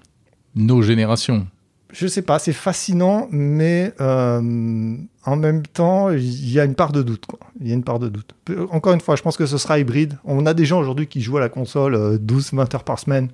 Nos 0.56 0.82
générations. 0.82 1.46
je 1.94 2.08
sais 2.08 2.24
pas, 2.24 2.40
c'est 2.40 2.54
fascinant, 2.54 3.28
mais 3.30 3.94
euh, 4.02 4.98
en 5.26 5.36
même 5.36 5.66
temps, 5.68 6.10
il 6.10 6.52
y 6.52 6.60
a 6.60 6.66
une 6.66 6.74
part 6.74 6.92
de 6.92 7.04
doute. 7.04 7.26
Quoi. 7.28 7.40
Il 7.62 7.68
y 7.68 7.72
a 7.72 7.76
une 7.76 7.84
part 7.84 8.00
de 8.00 8.10
doute. 8.10 8.34
Encore 8.72 8.94
une 8.94 9.02
fois, 9.02 9.16
je 9.16 9.22
pense 9.22 9.38
que 9.38 9.46
ce 9.46 9.58
sera 9.58 9.78
hybride. 9.78 10.18
On 10.24 10.46
a 10.46 10.54
des 10.54 10.66
gens 10.66 10.80
aujourd'hui 10.80 11.08
qui 11.08 11.22
jouent 11.22 11.38
à 11.38 11.42
la 11.42 11.50
console 11.50 12.18
12-20 12.18 12.56
euh, 12.56 12.62
heures 12.74 12.84
par 12.84 12.98
semaine. 12.98 13.30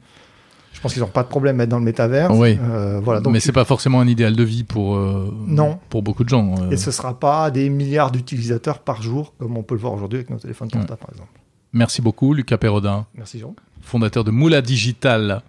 Je 0.83 0.87
pense 0.87 0.93
qu'ils 0.93 1.01
n'ont 1.01 1.07
pas 1.07 1.23
de 1.23 1.29
problème 1.29 1.61
à 1.61 1.63
être 1.63 1.69
dans 1.69 1.79
le 1.79 1.85
métavers. 1.85 2.31
Oui. 2.31 2.59
Euh, 2.61 2.99
voilà, 3.01 3.21
donc 3.21 3.31
mais 3.31 3.39
c'est 3.39 3.53
pas 3.53 3.63
forcément 3.63 4.01
un 4.01 4.07
idéal 4.07 4.35
de 4.35 4.43
vie 4.43 4.65
pour, 4.65 4.97
non. 4.97 5.79
pour 5.89 6.03
beaucoup 6.03 6.25
de 6.25 6.29
gens. 6.29 6.69
Et 6.71 6.77
ce 6.77 6.89
ne 6.89 6.91
sera 6.91 7.17
pas 7.17 7.49
des 7.51 7.69
milliards 7.69 8.11
d'utilisateurs 8.11 8.79
par 8.79 9.01
jour, 9.01 9.33
comme 9.39 9.55
on 9.55 9.63
peut 9.63 9.75
le 9.75 9.81
voir 9.81 9.93
aujourd'hui 9.93 10.19
avec 10.19 10.29
nos 10.29 10.39
téléphones 10.39 10.69
portables, 10.69 10.99
par 10.99 11.09
exemple. 11.11 11.29
Merci 11.71 12.01
beaucoup, 12.01 12.33
Lucas 12.33 12.57
Perrodin. 12.57 13.05
Merci, 13.15 13.39
Jean. 13.39 13.55
Fondateur 13.81 14.23
de 14.23 14.31
Moula 14.31 14.61
Digital 14.61 15.41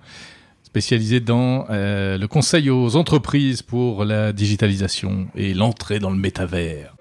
spécialisé 0.74 1.20
dans 1.20 1.66
euh, 1.70 2.18
le 2.18 2.26
conseil 2.26 2.68
aux 2.68 2.96
entreprises 2.96 3.62
pour 3.62 4.04
la 4.04 4.32
digitalisation 4.32 5.28
et 5.36 5.54
l'entrée 5.54 6.00
dans 6.00 6.10
le 6.10 6.16
métavers. 6.16 6.96